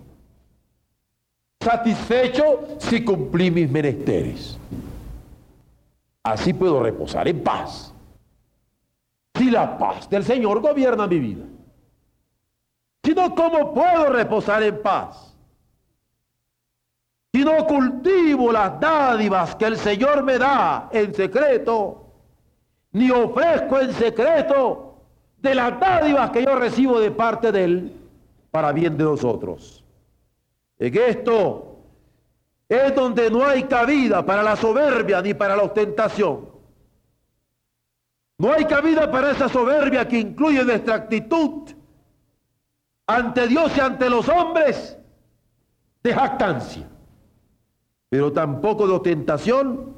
satisfecho 1.60 2.76
si 2.78 3.04
cumplí 3.04 3.50
mis 3.50 3.70
menesteres. 3.70 4.58
Así 6.22 6.52
puedo 6.52 6.82
reposar 6.82 7.28
en 7.28 7.42
paz. 7.44 7.92
Si 9.36 9.50
la 9.50 9.76
paz 9.76 10.08
del 10.08 10.24
Señor 10.24 10.60
gobierna 10.60 11.06
mi 11.06 11.18
vida. 11.18 11.44
Si 13.04 13.12
no, 13.12 13.34
¿cómo 13.34 13.74
puedo 13.74 14.10
reposar 14.10 14.62
en 14.62 14.80
paz? 14.80 15.36
Si 17.32 17.44
no 17.44 17.66
cultivo 17.66 18.50
las 18.50 18.80
dádivas 18.80 19.54
que 19.56 19.66
el 19.66 19.76
Señor 19.76 20.22
me 20.22 20.38
da 20.38 20.88
en 20.90 21.12
secreto, 21.12 22.03
ni 22.94 23.10
ofrezco 23.10 23.80
en 23.80 23.92
secreto 23.92 24.94
de 25.38 25.54
las 25.54 25.78
dádivas 25.78 26.30
que 26.30 26.44
yo 26.44 26.54
recibo 26.56 27.00
de 27.00 27.10
parte 27.10 27.52
de 27.52 27.64
Él 27.64 27.92
para 28.50 28.72
bien 28.72 28.96
de 28.96 29.04
nosotros. 29.04 29.84
En 30.78 30.96
esto 30.96 31.76
es 32.68 32.94
donde 32.94 33.30
no 33.30 33.44
hay 33.44 33.64
cabida 33.64 34.24
para 34.24 34.42
la 34.42 34.56
soberbia 34.56 35.20
ni 35.20 35.34
para 35.34 35.56
la 35.56 35.64
ostentación. 35.64 36.48
No 38.38 38.52
hay 38.52 38.64
cabida 38.64 39.10
para 39.10 39.32
esa 39.32 39.48
soberbia 39.48 40.06
que 40.06 40.18
incluye 40.18 40.64
nuestra 40.64 40.94
actitud 40.94 41.70
ante 43.06 43.48
Dios 43.48 43.76
y 43.76 43.80
ante 43.80 44.08
los 44.08 44.28
hombres 44.28 44.96
de 46.02 46.14
jactancia, 46.14 46.88
pero 48.08 48.32
tampoco 48.32 48.86
de 48.86 48.94
ostentación 48.94 49.93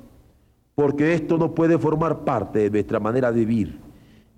porque 0.76 1.14
esto 1.14 1.38
no 1.38 1.52
puede 1.52 1.78
formar 1.78 2.18
parte 2.18 2.58
de 2.60 2.70
nuestra 2.70 3.00
manera 3.00 3.32
de 3.32 3.40
vivir, 3.40 3.80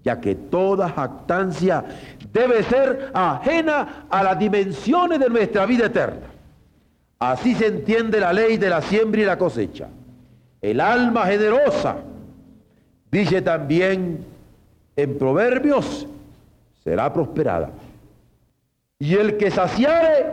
ya 0.04 0.20
que 0.20 0.36
toda 0.36 0.88
jactancia 0.88 1.84
debe 2.32 2.62
ser 2.62 3.10
ajena 3.12 4.06
a 4.08 4.22
las 4.22 4.38
dimensiones 4.38 5.18
de 5.18 5.28
nuestra 5.28 5.66
vida 5.66 5.86
eterna. 5.86 6.28
Así 7.18 7.56
se 7.56 7.66
entiende 7.66 8.20
la 8.20 8.32
ley 8.32 8.56
de 8.56 8.70
la 8.70 8.80
siembra 8.80 9.20
y 9.20 9.24
la 9.24 9.36
cosecha. 9.36 9.88
El 10.62 10.80
alma 10.80 11.26
generosa, 11.26 11.96
dice 13.10 13.42
también 13.42 14.24
en 14.94 15.18
Proverbios, 15.18 16.06
será 16.84 17.12
prosperada. 17.12 17.70
Y 19.00 19.14
el 19.14 19.36
que 19.36 19.50
saciare, 19.50 20.24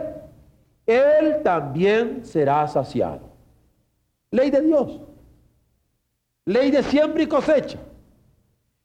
él 0.86 1.38
también 1.42 2.24
será 2.24 2.68
saciado. 2.68 3.22
Ley 4.30 4.50
de 4.50 4.60
Dios. 4.60 5.00
Ley 6.46 6.70
de 6.70 6.82
siembra 6.84 7.22
y 7.22 7.26
cosecha. 7.26 7.78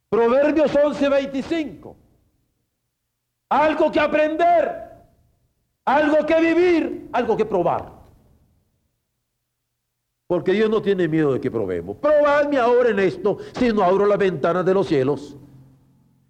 Proverbios 0.10 0.76
11:25. 0.76 1.96
Algo 3.50 3.92
que 3.92 4.00
aprender, 4.00 4.92
algo 5.86 6.26
que 6.26 6.42
vivir, 6.42 7.10
algo 7.14 7.38
que 7.38 7.46
probar. 7.46 7.92
Porque 10.28 10.54
Dios 10.54 10.70
no 10.70 10.82
tiene 10.82 11.08
miedo 11.08 11.34
de 11.34 11.42
que 11.42 11.52
probemos. 11.52 11.98
Probadme 11.98 12.58
ahora 12.58 12.90
en 12.90 13.00
esto 13.00 13.38
si 13.54 13.72
no 13.72 13.84
abro 13.84 14.06
las 14.06 14.18
ventanas 14.18 14.66
de 14.66 14.74
los 14.74 14.88
cielos. 14.88 15.38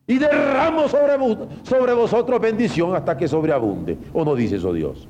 Y 0.07 0.17
derramo 0.17 0.89
sobre, 0.89 1.13
sobre 1.63 1.93
vosotros 1.93 2.41
bendición 2.41 2.95
hasta 2.95 3.15
que 3.15 3.27
sobreabunde. 3.27 3.97
¿O 4.11 4.25
no 4.25 4.35
dice 4.35 4.57
eso 4.57 4.73
Dios? 4.73 5.07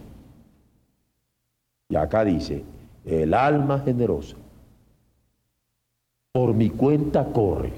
Y 1.90 1.96
acá 1.96 2.24
dice, 2.26 2.64
el 3.06 3.34
alma 3.34 3.80
generosa 3.80 4.36
por 6.32 6.54
mi 6.54 6.70
cuenta 6.70 7.26
corre, 7.26 7.74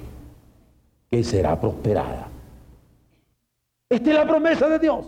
que 1.09 1.23
será 1.23 1.59
prosperada. 1.59 2.27
Esta 3.89 4.09
es 4.09 4.15
la 4.15 4.27
promesa 4.27 4.69
de 4.69 4.79
Dios. 4.79 5.05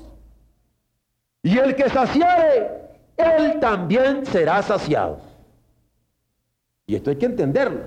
Y 1.44 1.58
el 1.58 1.76
que 1.76 1.90
saciare, 1.90 2.72
él 3.18 3.60
también 3.60 4.26
será 4.26 4.62
saciado. 4.62 5.20
Y 6.88 6.96
esto 6.96 7.10
hay 7.10 7.16
que 7.16 7.26
entenderlo, 7.26 7.82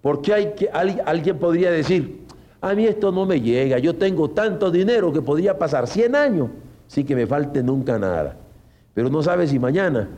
porque 0.00 0.32
hay 0.32 0.52
que, 0.54 0.68
alguien 0.70 1.38
podría 1.38 1.70
decir, 1.70 2.26
a 2.60 2.74
mí 2.74 2.86
esto 2.86 3.10
no 3.10 3.26
me 3.26 3.40
llega, 3.40 3.78
yo 3.78 3.96
tengo 3.96 4.30
tanto 4.30 4.70
dinero 4.70 5.12
que 5.12 5.20
podría 5.20 5.58
pasar 5.58 5.86
100 5.86 6.14
años 6.14 6.48
sin 6.86 7.06
que 7.06 7.16
me 7.16 7.26
falte 7.26 7.62
nunca 7.62 7.98
nada. 7.98 8.36
Pero 8.94 9.08
no 9.08 9.22
sabe 9.22 9.46
si 9.46 9.58
mañana 9.58 10.08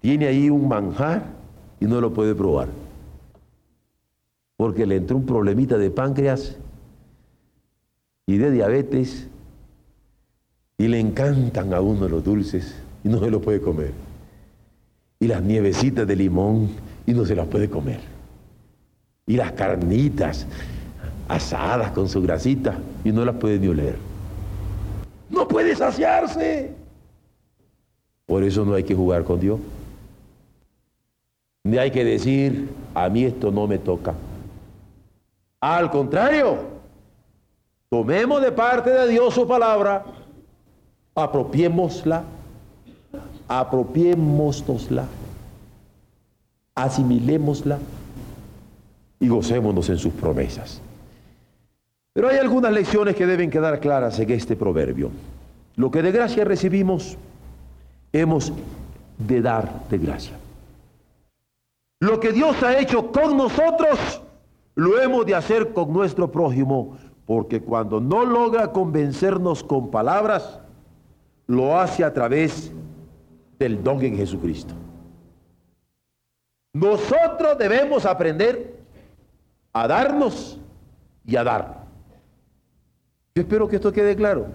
tiene 0.00 0.26
ahí 0.26 0.50
un 0.50 0.68
manjar 0.68 1.22
y 1.80 1.86
no 1.86 2.00
lo 2.00 2.12
puede 2.12 2.34
probar 2.34 2.83
porque 4.56 4.86
le 4.86 4.96
entró 4.96 5.16
un 5.16 5.26
problemita 5.26 5.78
de 5.78 5.90
páncreas 5.90 6.56
y 8.26 8.38
de 8.38 8.50
diabetes 8.50 9.28
Y 10.78 10.88
le 10.88 10.98
encantan 10.98 11.72
a 11.72 11.80
uno 11.80 12.08
los 12.08 12.24
dulces 12.24 12.74
y 13.04 13.08
no 13.08 13.20
se 13.20 13.30
los 13.30 13.40
puede 13.42 13.60
comer. 13.60 13.92
Y 15.20 15.28
las 15.28 15.42
nievecitas 15.42 16.06
de 16.06 16.16
limón 16.16 16.70
y 17.06 17.12
no 17.12 17.24
se 17.24 17.36
las 17.36 17.46
puede 17.46 17.70
comer. 17.70 18.00
Y 19.26 19.36
las 19.36 19.52
carnitas 19.52 20.46
asadas 21.28 21.92
con 21.92 22.08
su 22.08 22.20
grasita 22.22 22.76
y 23.04 23.12
no 23.12 23.24
las 23.24 23.36
puede 23.36 23.58
ni 23.58 23.68
oler. 23.68 23.96
No 25.30 25.46
puede 25.46 25.76
saciarse. 25.76 26.72
Por 28.26 28.42
eso 28.42 28.64
no 28.64 28.74
hay 28.74 28.84
que 28.84 28.94
jugar 28.94 29.22
con 29.22 29.38
Dios. 29.38 29.60
Ni 31.62 31.78
hay 31.78 31.90
que 31.90 32.04
decir, 32.04 32.68
a 32.94 33.08
mí 33.08 33.24
esto 33.24 33.50
no 33.50 33.66
me 33.66 33.78
toca. 33.78 34.14
Al 35.64 35.90
contrario, 35.90 36.58
tomemos 37.88 38.42
de 38.42 38.52
parte 38.52 38.90
de 38.90 39.08
Dios 39.08 39.32
su 39.32 39.48
palabra, 39.48 40.04
apropiémosla, 41.14 42.22
apropiémosla, 43.48 45.06
asimilémosla 46.74 47.78
y 49.18 49.26
gocémonos 49.26 49.88
en 49.88 49.96
sus 49.96 50.12
promesas. 50.12 50.82
Pero 52.12 52.28
hay 52.28 52.36
algunas 52.36 52.70
lecciones 52.70 53.16
que 53.16 53.24
deben 53.24 53.50
quedar 53.50 53.80
claras 53.80 54.18
en 54.18 54.30
este 54.32 54.56
proverbio. 54.56 55.10
Lo 55.76 55.90
que 55.90 56.02
de 56.02 56.12
gracia 56.12 56.44
recibimos, 56.44 57.16
hemos 58.12 58.52
de 59.16 59.40
dar 59.40 59.88
de 59.88 59.96
gracia. 59.96 60.34
Lo 62.00 62.20
que 62.20 62.32
Dios 62.32 62.62
ha 62.62 62.78
hecho 62.78 63.10
con 63.10 63.38
nosotros, 63.38 64.20
lo 64.74 65.00
hemos 65.00 65.24
de 65.26 65.34
hacer 65.34 65.72
con 65.72 65.92
nuestro 65.92 66.30
prójimo, 66.30 66.96
porque 67.26 67.60
cuando 67.60 68.00
no 68.00 68.24
logra 68.24 68.72
convencernos 68.72 69.62
con 69.62 69.90
palabras, 69.90 70.60
lo 71.46 71.78
hace 71.78 72.04
a 72.04 72.12
través 72.12 72.72
del 73.58 73.82
don 73.82 74.02
en 74.02 74.16
Jesucristo. 74.16 74.74
Nosotros 76.72 77.56
debemos 77.56 78.04
aprender 78.04 78.80
a 79.72 79.86
darnos 79.86 80.58
y 81.24 81.36
a 81.36 81.44
dar. 81.44 81.84
Yo 83.34 83.42
espero 83.42 83.68
que 83.68 83.76
esto 83.76 83.92
quede 83.92 84.16
claro. 84.16 84.46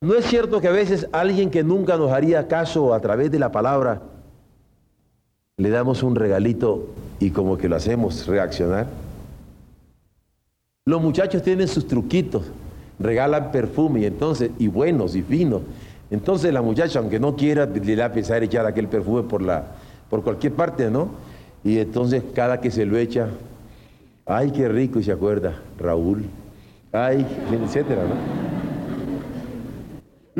¿No 0.00 0.14
es 0.14 0.24
cierto 0.24 0.62
que 0.62 0.68
a 0.68 0.72
veces 0.72 1.06
alguien 1.12 1.50
que 1.50 1.62
nunca 1.62 1.98
nos 1.98 2.10
haría 2.10 2.48
caso 2.48 2.94
a 2.94 3.00
través 3.00 3.30
de 3.30 3.38
la 3.38 3.52
palabra, 3.52 4.00
le 5.58 5.68
damos 5.68 6.02
un 6.02 6.16
regalito 6.16 6.88
y 7.20 7.30
como 7.30 7.56
que 7.56 7.68
lo 7.68 7.76
hacemos 7.76 8.26
reaccionar? 8.26 8.86
Los 10.86 11.00
muchachos 11.00 11.42
tienen 11.42 11.68
sus 11.68 11.86
truquitos, 11.86 12.42
regalan 12.98 13.52
perfume 13.52 14.00
y 14.00 14.06
entonces, 14.06 14.50
y 14.58 14.66
buenos 14.66 15.14
y 15.14 15.22
finos. 15.22 15.62
Entonces 16.10 16.52
la 16.52 16.62
muchacha, 16.62 16.98
aunque 16.98 17.20
no 17.20 17.36
quiera, 17.36 17.66
le 17.66 17.96
va 17.96 18.04
a 18.04 18.06
empezar 18.06 18.42
a 18.42 18.44
echar 18.44 18.66
aquel 18.66 18.88
perfume 18.88 19.22
por, 19.22 19.42
la, 19.42 19.64
por 20.08 20.24
cualquier 20.24 20.54
parte, 20.54 20.90
¿no? 20.90 21.10
Y 21.62 21.78
entonces 21.78 22.24
cada 22.34 22.60
que 22.60 22.70
se 22.70 22.86
lo 22.86 22.96
echa, 22.96 23.28
ay, 24.26 24.50
qué 24.50 24.68
rico, 24.68 24.98
y 24.98 25.04
se 25.04 25.12
acuerda, 25.12 25.60
Raúl, 25.78 26.24
ay, 26.90 27.24
etcétera, 27.52 28.02
¿no? 28.02 28.50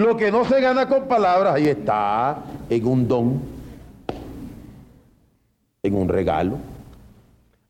Lo 0.02 0.16
que 0.16 0.32
no 0.32 0.44
se 0.46 0.60
gana 0.60 0.88
con 0.88 1.06
palabras, 1.06 1.56
ahí 1.56 1.68
está, 1.68 2.38
en 2.70 2.86
un 2.86 3.06
don, 3.06 3.40
en 5.82 5.94
un 5.94 6.08
regalo. 6.08 6.69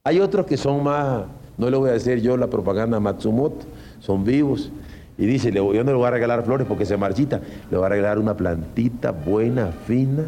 Hay 0.03 0.21
otros 0.21 0.47
que 0.47 0.57
son 0.57 0.83
más, 0.83 1.25
no 1.59 1.69
le 1.69 1.77
voy 1.77 1.91
a 1.91 1.93
decir 1.93 2.21
yo 2.21 2.37
la 2.37 2.47
propaganda 2.47 2.99
Matsumoto, 3.01 3.67
son 4.01 4.25
vivos. 4.25 4.73
Y 5.19 5.27
dice, 5.27 5.53
yo 5.53 5.63
no 5.63 5.91
le 5.91 5.93
voy 5.93 6.07
a 6.07 6.11
regalar 6.11 6.43
flores 6.43 6.67
porque 6.67 6.87
se 6.87 6.97
marchita, 6.97 7.41
le 7.71 7.77
voy 7.77 7.85
a 7.85 7.91
regalar 7.91 8.19
una 8.19 8.35
plantita 8.35 9.11
buena, 9.11 9.67
fina, 9.67 10.25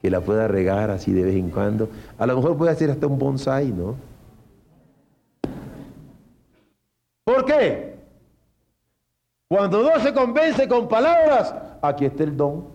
que 0.00 0.08
la 0.08 0.20
pueda 0.20 0.46
regar 0.46 0.90
así 0.90 1.12
de 1.12 1.24
vez 1.24 1.34
en 1.34 1.50
cuando. 1.50 1.88
A 2.16 2.26
lo 2.26 2.36
mejor 2.36 2.56
puede 2.56 2.70
hacer 2.70 2.90
hasta 2.92 3.08
un 3.08 3.18
bonsai, 3.18 3.72
¿no? 3.72 3.96
¿Por 7.24 7.44
qué? 7.46 7.96
Cuando 9.48 9.82
no 9.82 9.98
se 9.98 10.14
convence 10.14 10.68
con 10.68 10.86
palabras, 10.86 11.52
aquí 11.82 12.04
está 12.04 12.22
el 12.22 12.36
don, 12.36 12.66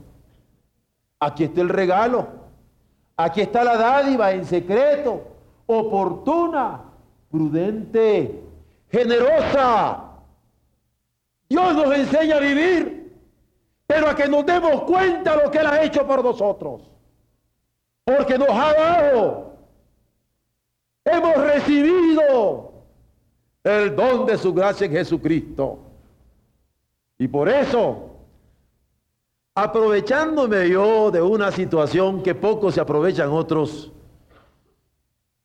aquí 1.19 1.45
está 1.45 1.61
el 1.61 1.69
regalo, 1.69 2.27
aquí 3.15 3.39
está 3.41 3.63
la 3.63 3.77
dádiva 3.77 4.33
en 4.33 4.43
secreto, 4.43 5.23
oportuna, 5.71 6.81
prudente, 7.29 8.41
generosa. 8.89 10.03
Dios 11.47 11.75
nos 11.75 11.95
enseña 11.95 12.37
a 12.37 12.39
vivir, 12.39 13.15
pero 13.85 14.09
a 14.09 14.15
que 14.15 14.27
nos 14.27 14.45
demos 14.47 14.81
cuenta 14.83 15.35
lo 15.35 15.51
que 15.51 15.59
Él 15.59 15.67
ha 15.67 15.83
hecho 15.83 16.07
por 16.07 16.23
nosotros. 16.23 16.89
Porque 18.03 18.39
nos 18.39 18.49
ha 18.49 18.73
dado, 18.73 19.53
hemos 21.05 21.37
recibido 21.37 22.71
el 23.63 23.95
don 23.95 24.25
de 24.25 24.39
su 24.39 24.51
gracia 24.51 24.85
en 24.85 24.93
Jesucristo. 24.93 25.77
Y 27.19 27.27
por 27.27 27.47
eso, 27.47 28.09
aprovechándome 29.53 30.67
yo 30.67 31.11
de 31.11 31.21
una 31.21 31.51
situación 31.51 32.23
que 32.23 32.33
pocos 32.33 32.73
se 32.73 32.81
aprovechan 32.81 33.29
otros, 33.29 33.91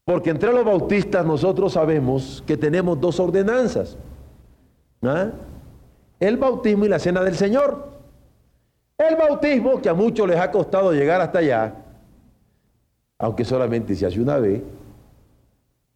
porque 0.04 0.30
entre 0.30 0.52
los 0.52 0.64
bautistas 0.64 1.24
nosotros 1.24 1.72
sabemos 1.72 2.42
que 2.46 2.56
tenemos 2.56 3.00
dos 3.00 3.18
ordenanzas. 3.18 3.96
El 6.20 6.36
bautismo 6.36 6.84
y 6.84 6.88
la 6.88 6.98
cena 6.98 7.22
del 7.22 7.36
Señor. 7.36 7.92
El 8.98 9.16
bautismo, 9.16 9.80
que 9.80 9.88
a 9.88 9.94
muchos 9.94 10.28
les 10.28 10.38
ha 10.38 10.50
costado 10.50 10.92
llegar 10.92 11.20
hasta 11.20 11.38
allá, 11.40 11.74
aunque 13.18 13.44
solamente 13.44 13.94
se 13.94 14.06
hace 14.06 14.20
una 14.20 14.36
vez, 14.38 14.62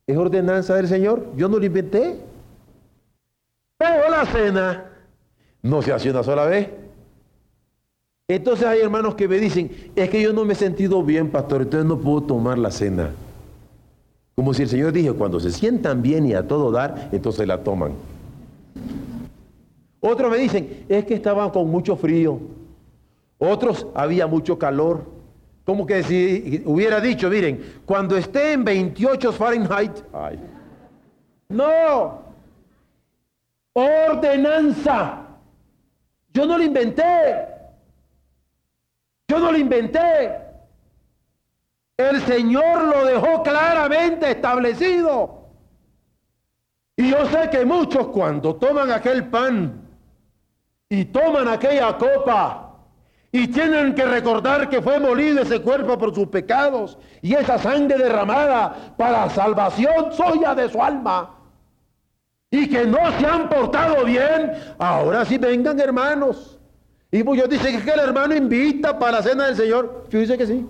es 0.07 0.17
ordenanza 0.17 0.75
del 0.75 0.89
Señor. 0.89 1.27
Yo 1.37 1.49
no 1.49 1.59
lo 1.59 1.67
inventé. 1.67 2.19
Pero 3.77 4.11
la 4.11 4.27
cena 4.27 4.91
no 5.63 5.83
se 5.83 5.93
hace 5.93 6.11
una 6.11 6.23
sola 6.23 6.47
vez. 6.47 6.69
Entonces 8.27 8.67
hay 8.67 8.81
hermanos 8.81 9.15
que 9.15 9.29
me 9.29 9.39
dicen, 9.39 9.93
es 9.95 10.11
que 10.11 10.21
yo 10.21 10.33
no 10.33 10.45
me 10.45 10.55
he 10.55 10.57
sentido 10.57 11.03
bien, 11.03 11.31
pastor, 11.31 11.63
entonces 11.63 11.87
no 11.87 11.99
puedo 11.99 12.23
tomar 12.23 12.59
la 12.59 12.71
cena. 12.71 13.11
Como 14.39 14.55
si 14.55 14.63
el 14.63 14.69
Señor 14.69 14.93
dijo, 14.93 15.17
cuando 15.17 15.41
se 15.41 15.51
sientan 15.51 16.01
bien 16.01 16.25
y 16.25 16.33
a 16.33 16.47
todo 16.47 16.71
dar, 16.71 17.09
entonces 17.11 17.45
la 17.45 17.65
toman. 17.65 17.95
Otros 19.99 20.31
me 20.31 20.37
dicen, 20.37 20.85
es 20.89 21.05
que 21.07 21.15
estaban 21.15 21.51
con 21.51 21.69
mucho 21.69 21.97
frío. 21.97 22.39
Otros 23.37 23.89
había 23.97 24.29
mucho 24.29 24.57
calor. 24.57 25.03
Como 25.65 25.85
que 25.85 26.05
si 26.05 26.63
hubiera 26.67 27.01
dicho, 27.01 27.29
miren, 27.29 27.81
cuando 27.85 28.17
esté 28.17 28.53
en 28.53 28.63
28 28.63 29.33
Fahrenheit, 29.33 30.05
ay. 30.13 30.39
no, 31.49 32.21
ordenanza. 33.73 35.27
Yo 36.33 36.47
no 36.47 36.59
lo 36.59 36.63
inventé. 36.63 37.45
Yo 39.27 39.41
no 39.41 39.51
lo 39.51 39.59
inventé. 39.59 40.48
El 41.99 42.23
Señor 42.23 42.85
lo 42.85 43.05
dejó 43.05 43.43
claramente 43.43 44.31
establecido. 44.31 45.49
Y 46.97 47.11
yo 47.11 47.27
sé 47.27 47.51
que 47.51 47.65
muchos 47.65 48.07
cuando 48.09 48.55
toman 48.55 48.93
aquel 48.93 49.29
pan 49.29 49.83
y 50.89 51.05
toman 51.07 51.49
aquella 51.49 51.99
copa 51.99 52.77
y 53.33 53.49
tienen 53.49 53.97
que 53.97 54.05
recordar 54.05 54.69
que 54.69 54.81
fue 54.81 55.01
molido 55.01 55.43
ese 55.43 55.61
cuerpo 55.61 55.99
por 55.99 56.15
sus 56.15 56.29
pecados 56.29 56.99
y 57.21 57.35
esa 57.35 57.59
sangre 57.59 57.99
derramada 57.99 58.95
para 58.97 59.29
salvación 59.31 60.13
suya 60.13 60.55
de 60.55 60.69
su 60.69 60.81
alma 60.81 61.35
y 62.51 62.69
que 62.69 62.87
no 62.87 62.99
se 63.19 63.27
han 63.27 63.49
portado 63.49 64.05
bien, 64.05 64.53
ahora 64.79 65.25
sí 65.25 65.37
vengan 65.37 65.79
hermanos. 65.81 66.59
Y 67.11 67.25
yo 67.25 67.47
dice 67.49 67.83
que 67.83 67.91
el 67.91 68.01
hermano 68.01 68.37
invita 68.37 68.99
para 68.99 69.19
la 69.19 69.23
cena 69.23 69.47
del 69.47 69.57
Señor. 69.57 70.07
Yo 70.11 70.21
dice 70.21 70.39
que 70.39 70.47
sí. 70.47 70.67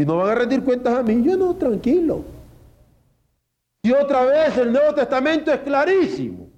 Y 0.00 0.06
no 0.06 0.16
van 0.16 0.30
a 0.30 0.34
rendir 0.34 0.64
cuentas 0.64 0.94
a 0.94 1.02
mí. 1.02 1.22
Yo 1.22 1.36
no, 1.36 1.54
tranquilo. 1.56 2.24
Y 3.82 3.92
otra 3.92 4.22
vez 4.22 4.56
el 4.56 4.72
Nuevo 4.72 4.94
Testamento 4.94 5.52
es 5.52 5.60
clarísimo. 5.60 6.48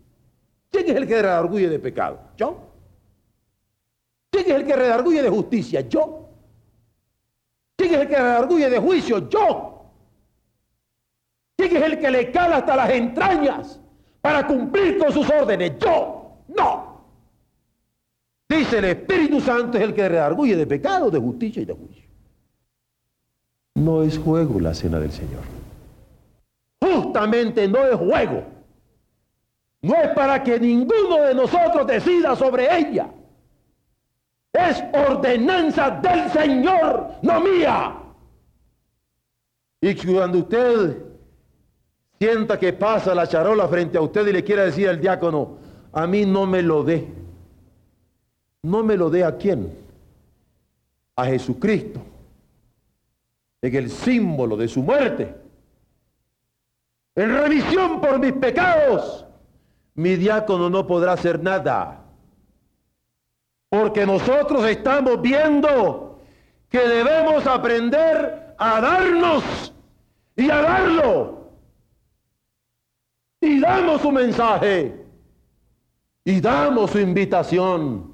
¿Quién 0.70 0.88
es 0.88 0.94
el 0.94 1.08
que 1.08 1.20
redarguye 1.20 1.68
de 1.68 1.80
pecado? 1.80 2.20
Yo. 2.36 2.56
¿Quién 4.30 4.46
es 4.46 4.52
el 4.52 4.64
que 4.64 4.76
redarguye 4.76 5.20
de 5.20 5.28
justicia? 5.28 5.80
Yo. 5.80 6.28
¿Quién 7.76 7.94
es 7.94 8.00
el 8.02 8.08
que 8.08 8.16
redarguye 8.16 8.70
de 8.70 8.78
juicio? 8.78 9.28
Yo. 9.28 9.90
¿Quién 11.56 11.76
es 11.78 11.82
el 11.82 11.98
que 11.98 12.10
le 12.12 12.30
cala 12.30 12.58
hasta 12.58 12.76
las 12.76 12.90
entrañas 12.90 13.80
para 14.20 14.46
cumplir 14.46 14.98
con 14.98 15.10
sus 15.10 15.28
órdenes? 15.28 15.72
Yo, 15.80 16.44
no. 16.46 17.06
Dice 18.48 18.78
el 18.78 18.84
Espíritu 18.84 19.40
Santo 19.40 19.78
es 19.78 19.82
el 19.82 19.94
que 19.94 20.08
redarguye 20.08 20.54
de 20.54 20.66
pecado, 20.68 21.10
de 21.10 21.18
justicia 21.18 21.60
y 21.60 21.64
de 21.64 21.72
juicio. 21.72 22.01
No 23.82 24.02
es 24.04 24.16
juego 24.16 24.60
la 24.60 24.74
cena 24.74 25.00
del 25.00 25.10
Señor. 25.10 25.42
Justamente 26.80 27.66
no 27.66 27.84
es 27.84 27.96
juego. 27.96 28.44
No 29.80 29.96
es 29.96 30.10
para 30.10 30.40
que 30.42 30.60
ninguno 30.60 31.22
de 31.22 31.34
nosotros 31.34 31.84
decida 31.88 32.36
sobre 32.36 32.78
ella. 32.78 33.08
Es 34.52 34.84
ordenanza 34.92 35.90
del 35.90 36.30
Señor, 36.30 37.08
no 37.22 37.40
mía. 37.40 37.96
Y 39.80 39.94
cuando 39.96 40.38
usted 40.38 40.98
sienta 42.20 42.56
que 42.60 42.72
pasa 42.72 43.16
la 43.16 43.26
charola 43.26 43.66
frente 43.66 43.98
a 43.98 44.02
usted 44.02 44.24
y 44.28 44.32
le 44.32 44.44
quiera 44.44 44.64
decir 44.64 44.88
al 44.88 45.00
diácono, 45.00 45.56
a 45.92 46.06
mí 46.06 46.24
no 46.24 46.46
me 46.46 46.62
lo 46.62 46.84
dé. 46.84 47.08
No 48.62 48.84
me 48.84 48.96
lo 48.96 49.10
dé 49.10 49.24
a 49.24 49.36
quién? 49.36 49.76
A 51.16 51.24
Jesucristo. 51.24 52.11
En 53.62 53.74
el 53.76 53.90
símbolo 53.90 54.56
de 54.56 54.66
su 54.66 54.82
muerte. 54.82 55.34
En 57.14 57.32
remisión 57.32 58.00
por 58.00 58.18
mis 58.18 58.32
pecados. 58.32 59.24
Mi 59.94 60.16
diácono 60.16 60.68
no 60.68 60.86
podrá 60.86 61.12
hacer 61.12 61.40
nada. 61.40 62.04
Porque 63.68 64.04
nosotros 64.04 64.64
estamos 64.66 65.22
viendo 65.22 66.20
que 66.68 66.80
debemos 66.80 67.46
aprender 67.46 68.54
a 68.58 68.80
darnos 68.80 69.72
y 70.34 70.50
a 70.50 70.60
darlo. 70.60 71.52
Y 73.40 73.60
damos 73.60 74.02
su 74.02 74.10
mensaje. 74.10 75.06
Y 76.24 76.40
damos 76.40 76.90
su 76.90 76.98
invitación. 76.98 78.12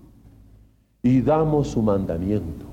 Y 1.02 1.22
damos 1.22 1.68
su 1.68 1.80
mandamiento. 1.80 2.67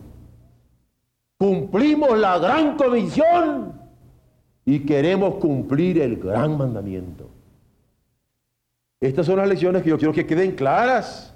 Cumplimos 1.38 2.18
la 2.18 2.40
gran 2.40 2.78
comisión 2.78 3.74
y 4.64 4.80
queremos 4.86 5.36
cumplir 5.36 6.02
el 6.02 6.18
gran 6.18 6.58
mandamiento. 6.58 7.30
Estas 9.02 9.26
son 9.26 9.38
las 9.38 9.48
lecciones 9.48 9.84
que 9.84 9.90
yo 9.90 9.98
quiero 9.98 10.14
que 10.14 10.26
queden 10.26 10.56
claras. 10.56 11.34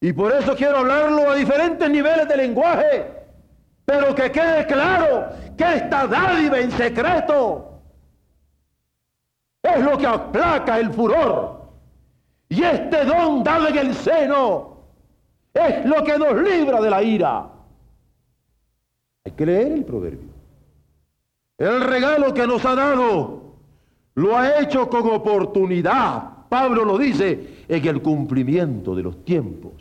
Y 0.00 0.12
por 0.12 0.32
eso 0.32 0.56
quiero 0.56 0.78
hablarlo 0.78 1.30
a 1.30 1.34
diferentes 1.34 1.90
niveles 1.90 2.26
de 2.26 2.36
lenguaje, 2.36 3.06
pero 3.84 4.14
que 4.14 4.30
quede 4.30 4.66
claro 4.66 5.28
que 5.56 5.76
esta 5.76 6.06
dádiva 6.06 6.58
en 6.58 6.70
secreto 6.70 7.80
es 9.62 9.80
lo 9.80 9.98
que 9.98 10.06
aplaca 10.06 10.78
el 10.78 10.90
furor. 10.90 11.58
Y 12.48 12.62
este 12.62 13.04
don 13.04 13.42
dado 13.42 13.68
en 13.68 13.78
el 13.78 13.94
seno 13.94 14.78
es 15.52 15.84
lo 15.84 16.02
que 16.02 16.16
nos 16.16 16.34
libra 16.42 16.80
de 16.80 16.90
la 16.90 17.02
ira. 17.02 17.57
Que 19.38 19.46
leer 19.46 19.70
el 19.70 19.84
proverbio. 19.84 20.30
El 21.58 21.80
regalo 21.82 22.34
que 22.34 22.44
nos 22.44 22.64
ha 22.64 22.74
dado 22.74 23.54
lo 24.14 24.36
ha 24.36 24.60
hecho 24.60 24.90
con 24.90 25.08
oportunidad. 25.08 26.48
Pablo 26.48 26.84
lo 26.84 26.98
dice 26.98 27.64
en 27.68 27.86
el 27.86 28.02
cumplimiento 28.02 28.96
de 28.96 29.02
los 29.04 29.24
tiempos. 29.24 29.74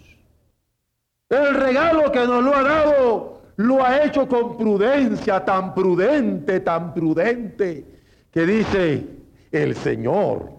El 1.27 1.55
regalo 1.55 2.11
que 2.11 2.19
nos 2.19 2.43
lo 2.43 2.55
ha 2.55 2.61
dado 2.61 3.41
lo 3.55 3.83
ha 3.83 4.03
hecho 4.03 4.27
con 4.27 4.57
prudencia, 4.57 5.43
tan 5.43 5.73
prudente, 5.73 6.59
tan 6.59 6.93
prudente, 6.93 7.83
que 8.29 8.45
dice 8.45 9.07
el 9.51 9.75
Señor, 9.75 10.51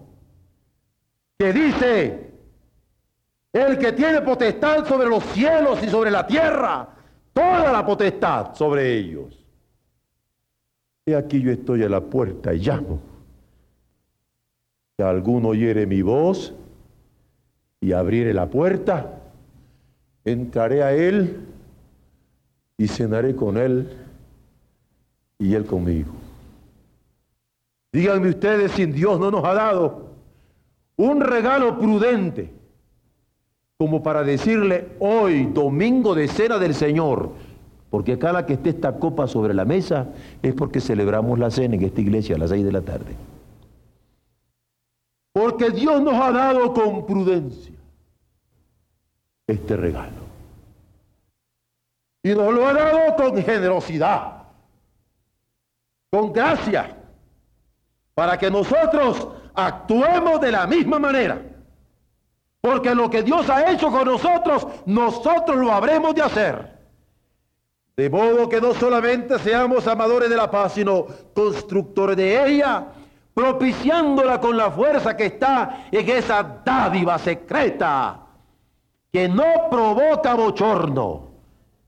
que 1.37 1.53
dice 1.53 2.31
el 3.53 3.77
que 3.77 3.93
tiene 3.93 4.19
potestad 4.21 4.85
sobre 4.85 5.07
los 5.07 5.23
cielos 5.23 5.81
y 5.81 5.87
sobre 5.87 6.11
la 6.11 6.27
tierra, 6.27 6.98
toda 7.39 7.71
la 7.71 7.85
potestad 7.85 8.55
sobre 8.55 8.97
ellos. 8.97 9.37
Y 11.05 11.13
aquí 11.13 11.41
yo 11.41 11.51
estoy 11.51 11.83
a 11.83 11.89
la 11.89 12.01
puerta 12.01 12.53
y 12.53 12.59
llamo. 12.59 12.99
Si 14.95 15.03
alguno 15.03 15.49
oyere 15.49 15.85
mi 15.85 16.01
voz 16.01 16.53
y 17.79 17.93
abriere 17.93 18.33
la 18.33 18.47
puerta, 18.49 19.19
entraré 20.25 20.83
a 20.83 20.93
él 20.93 21.45
y 22.77 22.87
cenaré 22.87 23.35
con 23.35 23.57
él 23.57 23.89
y 25.39 25.55
él 25.55 25.65
conmigo. 25.65 26.11
Díganme 27.91 28.29
ustedes 28.29 28.73
si 28.73 28.85
Dios 28.85 29.19
no 29.19 29.31
nos 29.31 29.43
ha 29.45 29.53
dado 29.53 30.09
un 30.97 31.21
regalo 31.21 31.79
prudente 31.79 32.58
como 33.79 34.03
para 34.03 34.23
decirle 34.23 34.89
hoy, 34.99 35.45
domingo 35.45 36.13
de 36.13 36.27
cena 36.27 36.59
del 36.59 36.75
Señor, 36.75 37.31
porque 37.89 38.19
cada 38.19 38.45
que 38.45 38.53
esté 38.53 38.71
esta 38.71 38.99
copa 38.99 39.25
sobre 39.25 39.53
la 39.53 39.63
mesa 39.63 40.09
es 40.43 40.53
porque 40.53 40.81
celebramos 40.81 41.39
la 41.39 41.49
cena 41.49 41.75
en 41.75 41.83
esta 41.85 42.01
iglesia 42.01 42.35
a 42.35 42.39
las 42.39 42.49
seis 42.49 42.65
de 42.65 42.73
la 42.73 42.81
tarde. 42.81 43.15
Porque 45.31 45.69
Dios 45.69 46.01
nos 46.01 46.13
ha 46.15 46.29
dado 46.29 46.73
con 46.73 47.05
prudencia 47.05 47.73
este 49.47 49.77
regalo. 49.77 50.27
Y 52.21 52.31
nos 52.35 52.53
lo 52.53 52.67
ha 52.67 52.73
dado 52.73 53.15
con 53.15 53.41
generosidad, 53.41 54.43
con 56.11 56.33
gracia, 56.33 56.97
para 58.13 58.37
que 58.37 58.51
nosotros 58.51 59.29
actuemos 59.53 60.41
de 60.41 60.51
la 60.51 60.67
misma 60.67 60.99
manera. 60.99 61.41
Porque 62.69 62.93
lo 62.93 63.09
que 63.09 63.23
Dios 63.23 63.49
ha 63.49 63.71
hecho 63.71 63.89
con 63.89 64.05
nosotros, 64.05 64.67
nosotros 64.85 65.57
lo 65.57 65.73
habremos 65.73 66.13
de 66.13 66.21
hacer. 66.21 66.77
De 67.97 68.11
modo 68.11 68.47
que 68.47 68.61
no 68.61 68.75
solamente 68.75 69.39
seamos 69.39 69.87
amadores 69.87 70.29
de 70.29 70.37
la 70.37 70.51
paz, 70.51 70.73
sino 70.73 71.07
constructores 71.33 72.15
de 72.15 72.45
ella, 72.47 72.85
propiciándola 73.33 74.39
con 74.39 74.55
la 74.55 74.69
fuerza 74.69 75.17
que 75.17 75.25
está 75.25 75.87
en 75.91 76.07
esa 76.09 76.61
dádiva 76.63 77.17
secreta, 77.17 78.19
que 79.11 79.27
no 79.27 79.67
provoca 79.71 80.35
bochorno, 80.35 81.23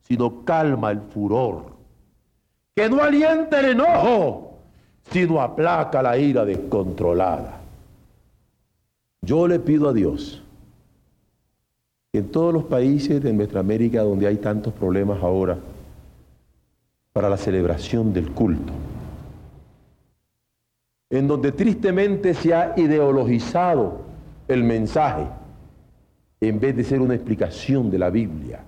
sino 0.02 0.44
calma 0.44 0.90
el 0.90 1.02
furor, 1.02 1.76
que 2.76 2.90
no 2.90 3.04
alienta 3.04 3.60
el 3.60 3.80
enojo, 3.80 4.58
sino 5.12 5.40
aplaca 5.40 6.02
la 6.02 6.18
ira 6.18 6.44
descontrolada. 6.44 7.60
Yo 9.22 9.48
le 9.48 9.60
pido 9.60 9.88
a 9.88 9.94
Dios 9.94 10.41
en 12.14 12.28
todos 12.28 12.54
los 12.54 12.66
países 12.66 13.24
de 13.24 13.32
nuestra 13.32 13.62
América 13.62 14.04
donde 14.04 14.28
hay 14.28 14.36
tantos 14.36 14.74
problemas 14.74 15.24
ahora 15.24 15.58
para 17.14 17.30
la 17.30 17.38
celebración 17.38 18.12
del 18.12 18.32
culto, 18.32 18.74
en 21.10 21.26
donde 21.26 21.54
tristemente 21.54 22.34
se 22.34 22.54
ha 22.54 22.74
ideologizado 22.76 24.02
el 24.50 24.66
mensaje 24.66 25.26
en 26.42 26.60
vez 26.60 26.76
de 26.76 26.84
ser 26.84 27.00
una 27.00 27.16
explicación 27.16 27.90
de 27.90 28.00
la 28.00 28.10
Biblia, 28.10 28.60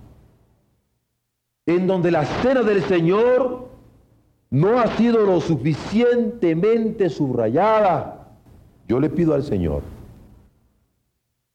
en 1.65 1.85
donde 1.85 2.11
la 2.11 2.25
cena 2.25 2.63
del 2.63 2.81
Señor 2.83 3.67
no 4.51 4.79
ha 4.79 4.87
sido 4.95 5.25
lo 5.25 5.41
suficientemente 5.41 7.09
subrayada, 7.09 8.29
yo 8.87 9.01
le 9.01 9.09
pido 9.09 9.33
al 9.33 9.43
Señor 9.43 9.81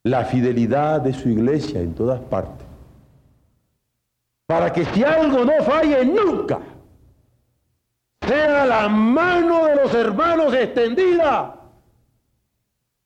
la 0.05 0.25
fidelidad 0.25 1.01
de 1.01 1.13
su 1.13 1.29
iglesia 1.29 1.81
en 1.81 1.95
todas 1.95 2.21
partes. 2.21 2.67
Para 4.47 4.73
que 4.73 4.85
si 4.87 5.05
algo 5.05 5.45
no 5.45 5.63
falle 5.63 6.05
nunca, 6.05 6.59
sea 8.27 8.65
la 8.67 8.89
mano 8.89 9.67
de 9.67 9.77
los 9.77 9.95
hermanos 9.95 10.55
extendida, 10.55 11.55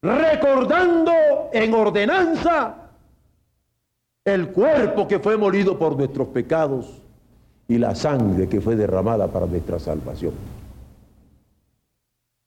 recordando 0.02 1.12
en 1.52 1.74
ordenanza 1.74 2.76
el 4.24 4.48
cuerpo 4.50 5.08
que 5.08 5.18
fue 5.18 5.36
molido 5.36 5.78
por 5.78 5.96
nuestros 5.96 6.28
pecados 6.28 7.00
y 7.66 7.78
la 7.78 7.94
sangre 7.94 8.48
que 8.48 8.60
fue 8.60 8.76
derramada 8.76 9.26
para 9.26 9.46
nuestra 9.46 9.78
salvación. 9.78 10.34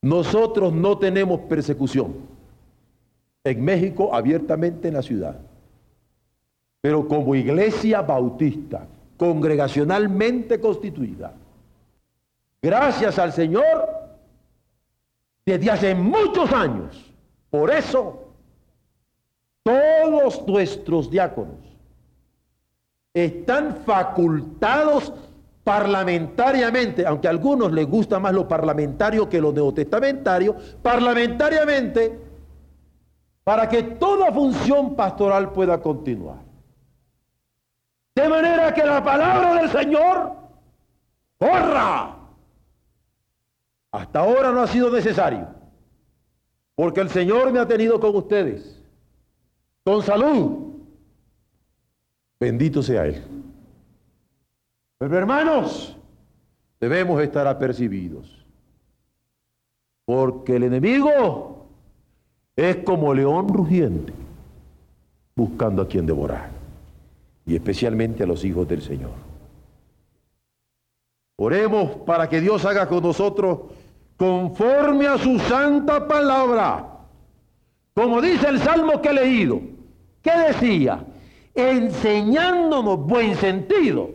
Nosotros 0.02 0.72
no 0.72 0.98
tenemos 0.98 1.42
persecución 1.42 2.35
en 3.46 3.64
México 3.64 4.14
abiertamente 4.14 4.88
en 4.88 4.96
la 4.96 5.04
ciudad. 5.04 5.40
Pero 6.82 7.08
como 7.08 7.36
iglesia 7.36 8.02
bautista, 8.02 8.88
congregacionalmente 9.18 10.60
constituida, 10.60 11.34
gracias 12.62 13.18
al 13.20 13.32
Señor, 13.32 13.88
desde 15.46 15.72
hace 15.72 15.96
muchos 15.96 16.52
años, 16.52 17.14
por 17.52 17.72
eso 17.72 18.24
todos 19.64 20.46
nuestros 20.48 21.10
diáconos 21.10 21.60
están 23.14 23.78
facultados 23.86 25.14
parlamentariamente, 25.64 27.06
aunque 27.06 27.28
a 27.28 27.32
algunos 27.32 27.72
les 27.72 27.88
gusta 27.88 28.20
más 28.20 28.34
lo 28.34 28.48
parlamentario 28.48 29.30
que 29.30 29.40
lo 29.40 29.52
neotestamentario, 29.52 30.56
parlamentariamente 30.82 32.25
para 33.46 33.70
que 33.70 33.84
toda 33.84 34.34
función 34.34 34.96
pastoral 34.96 35.54
pueda 35.54 35.80
continuar. 35.80 36.40
De 38.16 38.28
manera 38.28 38.74
que 38.74 38.84
la 38.84 39.04
palabra 39.04 39.54
del 39.54 39.70
Señor 39.70 40.36
corra. 41.38 42.18
Hasta 43.92 44.20
ahora 44.20 44.52
no 44.52 44.62
ha 44.62 44.68
sido 44.68 44.90
necesario. 44.92 45.48
porque 46.76 47.00
el 47.00 47.10
Señor 47.10 47.54
me 47.54 47.60
ha 47.60 47.68
tenido 47.68 48.02
con 48.02 48.14
ustedes, 48.18 48.84
con 49.86 50.02
salud. 50.04 50.74
Bendito 52.38 52.84
sea 52.84 53.06
Él. 53.06 53.24
Pero 54.98 55.18
hermanos, 55.18 55.96
debemos 56.80 57.22
estar 57.22 57.48
apercibidos, 57.48 58.46
porque 60.04 60.58
el 60.58 60.64
enemigo 60.64 61.55
es 62.56 62.78
como 62.78 63.14
león 63.14 63.50
rugiente, 63.50 64.14
buscando 65.36 65.82
a 65.82 65.88
quien 65.88 66.06
devorar, 66.06 66.50
y 67.46 67.56
especialmente 67.56 68.24
a 68.24 68.28
los 68.28 68.44
hijos 68.46 68.68
del 68.68 68.82
Señor. 68.82 69.12
Oremos 71.38 71.98
para 72.06 72.30
que 72.30 72.40
Dios 72.40 72.64
haga 72.64 72.88
con 72.88 73.04
nosotros 73.04 73.60
conforme 74.16 75.08
a 75.08 75.18
su 75.18 75.38
santa 75.40 76.08
palabra. 76.08 76.92
Como 77.94 78.22
dice 78.22 78.48
el 78.48 78.60
salmo 78.60 79.02
que 79.02 79.10
he 79.10 79.14
leído, 79.14 79.62
¿qué 80.22 80.32
decía? 80.48 81.04
Enseñándonos 81.54 83.06
buen 83.06 83.36
sentido, 83.36 84.12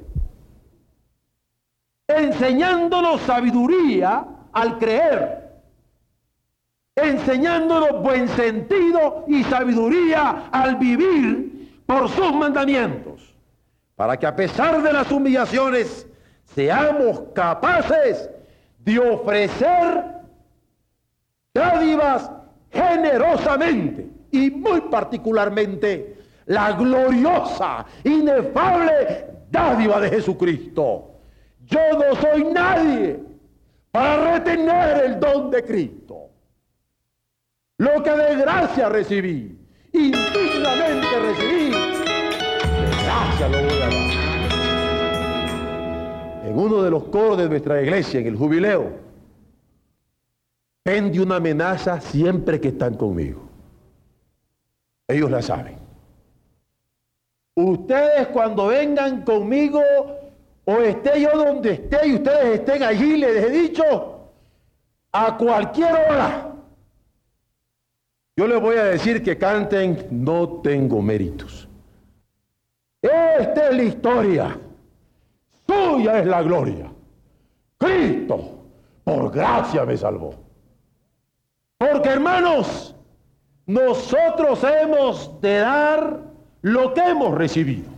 enseñándonos 2.09 3.21
sabiduría 3.23 4.27
al 4.53 4.79
creer, 4.79 5.40
enseñándonos 7.03 8.03
buen 8.03 8.29
sentido 8.29 9.25
y 9.29 9.45
sabiduría 9.45 10.49
al 10.51 10.77
vivir 10.77 11.83
por 11.87 12.09
sus 12.09 12.33
mandamientos, 12.33 13.35
para 13.97 14.17
que 14.17 14.27
a 14.27 14.37
pesar 14.37 14.83
de 14.83 14.93
las 14.93 15.11
humillaciones 15.11 16.07
seamos 16.55 17.23
capaces 17.35 18.31
de 18.79 18.99
ofrecer 18.99 20.05
dádivas 21.53 22.31
generosamente 22.71 24.09
y 24.31 24.51
muy 24.51 24.81
particularmente 24.83 26.17
la 26.47 26.73
gloriosa, 26.73 27.85
inefable 28.05 29.27
dádiva 29.51 30.01
de 30.01 30.11
Jesucristo. 30.11 31.11
Yo 31.67 31.81
no 31.93 32.15
soy 32.17 32.45
nadie 32.45 33.21
para 33.91 34.33
retener 34.35 35.05
el 35.05 35.21
don 35.21 35.51
de 35.51 35.65
Cristo. 35.65 36.20
Lo 37.81 38.03
que 38.03 38.11
de 38.11 38.37
gracia 38.37 38.91
recibí, 38.91 39.59
indignamente 39.95 41.19
recibí, 41.19 41.71
de 41.71 42.91
gracia 43.05 43.49
lo 43.49 43.63
voy 43.63 43.73
a 43.73 43.79
dar 43.79 43.93
en 46.45 46.59
uno 46.59 46.83
de 46.83 46.91
los 46.91 47.05
coros 47.05 47.39
de 47.39 47.49
nuestra 47.49 47.81
iglesia, 47.81 48.21
en 48.21 48.27
el 48.27 48.37
jubileo, 48.37 48.93
pende 50.83 51.23
una 51.23 51.37
amenaza 51.37 52.03
siempre 52.03 52.61
que 52.61 52.69
están 52.69 52.99
conmigo. 52.99 53.49
Ellos 55.09 55.31
la 55.31 55.41
saben. 55.41 55.79
Ustedes 57.55 58.27
cuando 58.27 58.67
vengan 58.67 59.23
conmigo 59.23 59.81
o 60.67 60.73
esté 60.83 61.19
yo 61.23 61.31
donde 61.35 61.73
esté 61.73 62.09
y 62.09 62.17
ustedes 62.17 62.61
estén 62.61 62.83
allí, 62.83 63.17
les 63.17 63.43
he 63.43 63.49
dicho, 63.49 64.21
a 65.13 65.39
cualquier 65.39 65.95
hora, 65.95 66.51
yo 68.41 68.47
les 68.47 68.59
voy 68.59 68.77
a 68.79 68.85
decir 68.85 69.23
que 69.23 69.37
canten, 69.37 70.07
no 70.11 70.63
tengo 70.63 71.03
méritos. 71.03 71.69
Esta 73.03 73.69
es 73.69 73.77
la 73.77 73.83
historia. 73.83 74.59
Tuya 75.67 76.21
es 76.21 76.27
la 76.27 76.41
gloria. 76.41 76.91
Cristo, 77.77 78.65
por 79.05 79.31
gracia 79.31 79.85
me 79.85 79.95
salvó. 79.95 80.37
Porque 81.77 82.09
hermanos, 82.09 82.97
nosotros 83.67 84.65
hemos 84.65 85.39
de 85.43 85.59
dar 85.59 86.21
lo 86.63 86.95
que 86.95 87.03
hemos 87.03 87.35
recibido. 87.35 87.91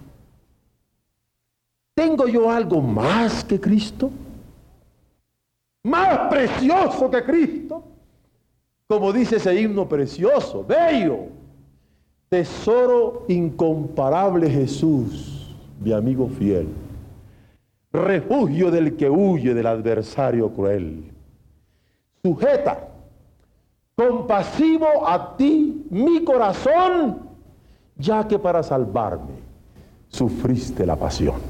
¿Tengo 1.95 2.26
yo 2.26 2.51
algo 2.51 2.80
más 2.80 3.45
que 3.45 3.61
Cristo? 3.61 4.11
¿Más 5.84 6.18
precioso 6.28 7.09
que 7.09 7.22
Cristo? 7.22 7.91
Como 8.93 9.11
dice 9.11 9.36
ese 9.36 9.59
himno 9.59 9.88
precioso, 9.88 10.62
bello. 10.62 11.28
Tesoro 12.28 13.24
incomparable 13.26 14.51
Jesús, 14.51 15.57
mi 15.80 15.93
amigo 15.93 16.28
fiel 16.28 16.68
refugio 17.93 18.70
del 18.70 18.97
que 18.97 19.09
huye 19.09 19.55
del 19.55 19.66
adversario 19.66 20.51
cruel. 20.51 21.11
Sujeta, 22.22 22.88
compasivo 23.95 25.07
a 25.07 25.36
ti 25.38 25.86
mi 25.88 26.22
corazón, 26.22 27.18
ya 27.97 28.28
que 28.28 28.38
para 28.38 28.62
salvarme 28.62 29.34
sufriste 30.09 30.84
la 30.84 30.97
pasión. 30.97 31.40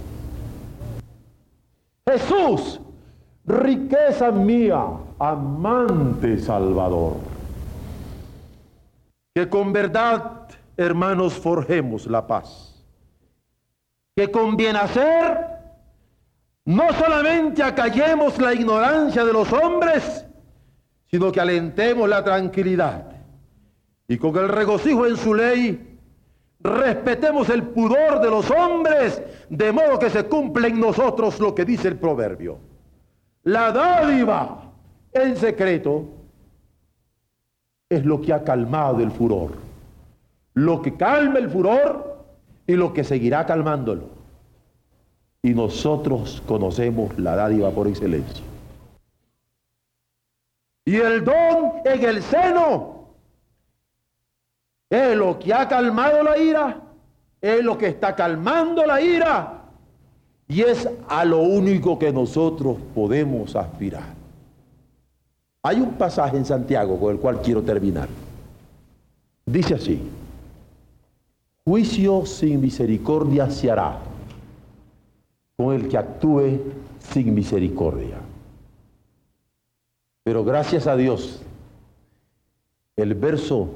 Jesús, 2.09 2.81
riqueza 3.47 4.31
mía, 4.31 4.85
amante 5.19 6.39
Salvador. 6.39 7.32
Que 9.35 9.49
con 9.49 9.73
verdad, 9.73 10.49
hermanos, 10.77 11.35
forjemos 11.35 12.07
la 12.07 12.27
paz. 12.27 12.85
Que 14.15 14.31
con 14.31 14.57
bien 14.57 14.77
hacer 14.77 15.53
no 16.65 16.93
solamente 16.93 17.63
acallemos 17.63 18.39
la 18.39 18.55
ignorancia 18.55 19.25
de 19.25 19.33
los 19.33 19.53
hombres, 19.53 20.27
sino 21.07 21.33
que 21.33 21.41
alentemos 21.41 22.09
la 22.09 22.23
tranquilidad 22.23 23.13
y 24.13 24.19
con 24.19 24.37
el 24.37 24.49
regocijo 24.49 25.07
en 25.07 25.17
su 25.17 25.35
ley 25.35 25.99
respetemos 26.61 27.49
el 27.49 27.63
pudor 27.65 28.21
de 28.21 28.31
los 28.31 28.51
hombres, 28.51 29.23
de 29.49 29.73
modo 29.73 29.99
que 29.99 30.11
se 30.11 30.25
cumple 30.25 30.69
en 30.69 30.79
nosotros 30.79 31.41
lo 31.41 31.55
que 31.55 31.65
dice 31.65 31.89
el 31.89 31.97
proverbio. 31.97 32.59
La 33.45 33.73
dádiva 33.73 34.71
en 35.13 35.37
secreto 35.37 36.05
es 37.93 38.05
lo 38.05 38.21
que 38.21 38.33
ha 38.33 38.43
calmado 38.43 39.01
el 39.01 39.11
furor, 39.11 39.53
lo 40.55 40.81
que 40.81 40.97
calma 40.97 41.39
el 41.39 41.51
furor 41.51 42.25
y 42.67 42.75
lo 42.75 42.93
que 42.93 43.05
seguirá 43.05 43.45
calmándolo 43.45 44.23
y 45.43 45.55
nosotros 45.55 46.41
conocemos 46.47 47.19
la 47.19 47.35
dádiva 47.35 47.71
por 47.71 47.89
excelencia. 47.89 48.45
Y 50.85 50.97
el 50.97 51.25
don 51.25 51.73
en 51.85 52.05
el 52.05 52.23
seno 52.23 53.09
es 54.89 55.17
lo 55.17 55.39
que 55.39 55.53
ha 55.53 55.67
calmado 55.67 56.23
la 56.23 56.39
ira, 56.39 56.81
es 57.41 57.65
lo 57.65 57.77
que 57.77 57.89
está 57.89 58.15
calmando 58.15 58.87
la 58.87 59.01
ira 59.01 59.63
y 60.47 60.63
es 60.63 60.89
a 61.09 61.25
lo 61.25 61.41
único 61.41 61.99
que 61.99 62.13
nosotros 62.13 62.77
podemos 62.95 63.57
aspirar. 63.57 64.22
Hay 65.63 65.81
un 65.81 65.95
pasaje 65.95 66.37
en 66.37 66.45
Santiago 66.45 66.99
con 66.99 67.13
el 67.13 67.21
cual 67.21 67.41
quiero 67.41 67.63
terminar. 67.63 68.09
Dice 69.47 69.75
así, 69.75 70.01
juicio 71.65 72.27
sin 72.27 72.61
misericordia 72.61 73.49
se 73.51 73.71
hará 73.71 73.99
con 75.57 75.75
el 75.75 75.89
que 75.89 75.99
actúe 75.99 76.61
sin 76.99 77.33
misericordia. 77.35 78.17
Pero 80.25 80.45
gracias 80.45 80.87
a 80.87 80.97
Dios, 80.97 81.43
el 82.97 83.15
verso 83.15 83.69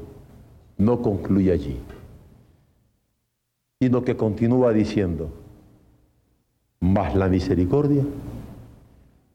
no 0.78 1.02
concluye 1.02 1.52
allí, 1.52 1.78
sino 3.80 4.04
que 4.04 4.16
continúa 4.16 4.72
diciendo, 4.72 5.30
mas 6.80 7.14
la 7.14 7.28
misericordia 7.28 8.04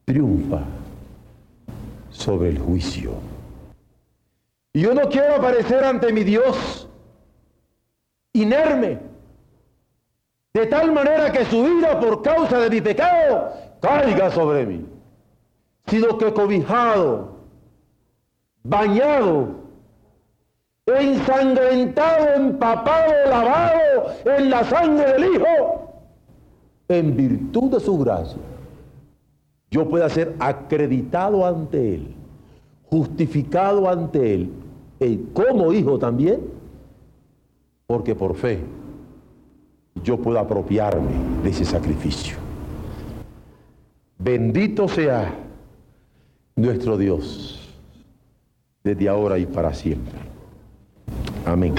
triunfa 0.05 0.63
sobre 2.21 2.49
el 2.49 2.59
juicio. 2.59 3.13
Y 4.73 4.81
yo 4.81 4.93
no 4.93 5.09
quiero 5.09 5.35
aparecer 5.35 5.83
ante 5.83 6.13
mi 6.13 6.23
Dios 6.23 6.87
inerme, 8.33 8.99
de 10.53 10.65
tal 10.67 10.91
manera 10.91 11.31
que 11.31 11.45
su 11.45 11.67
ira 11.67 11.99
por 11.99 12.21
causa 12.21 12.59
de 12.59 12.69
mi 12.69 12.81
pecado 12.81 13.53
caiga 13.81 14.31
sobre 14.31 14.65
mí, 14.65 14.85
sino 15.87 16.17
que 16.17 16.31
cobijado, 16.31 17.37
bañado, 18.63 19.61
ensangrentado, 20.85 22.35
empapado, 22.35 23.13
lavado 23.29 24.13
en 24.25 24.49
la 24.49 24.63
sangre 24.63 25.13
del 25.13 25.35
Hijo, 25.35 25.91
en 26.87 27.15
virtud 27.15 27.71
de 27.71 27.79
su 27.79 27.97
gracia, 27.97 28.41
yo 29.71 29.87
pueda 29.87 30.09
ser 30.09 30.35
acreditado 30.39 31.45
ante 31.45 31.95
Él, 31.95 32.13
justificado 32.83 33.89
ante 33.89 34.33
Él, 34.33 34.51
y 34.99 35.17
como 35.33 35.73
hijo 35.73 35.97
también, 35.97 36.41
porque 37.87 38.13
por 38.13 38.35
fe 38.35 38.59
yo 40.03 40.17
puedo 40.17 40.37
apropiarme 40.39 41.11
de 41.43 41.49
ese 41.49 41.65
sacrificio. 41.65 42.35
Bendito 44.19 44.87
sea 44.87 45.33
nuestro 46.55 46.97
Dios, 46.97 47.59
desde 48.83 49.09
ahora 49.09 49.39
y 49.39 49.45
para 49.45 49.73
siempre. 49.73 50.13
Amén. 51.45 51.73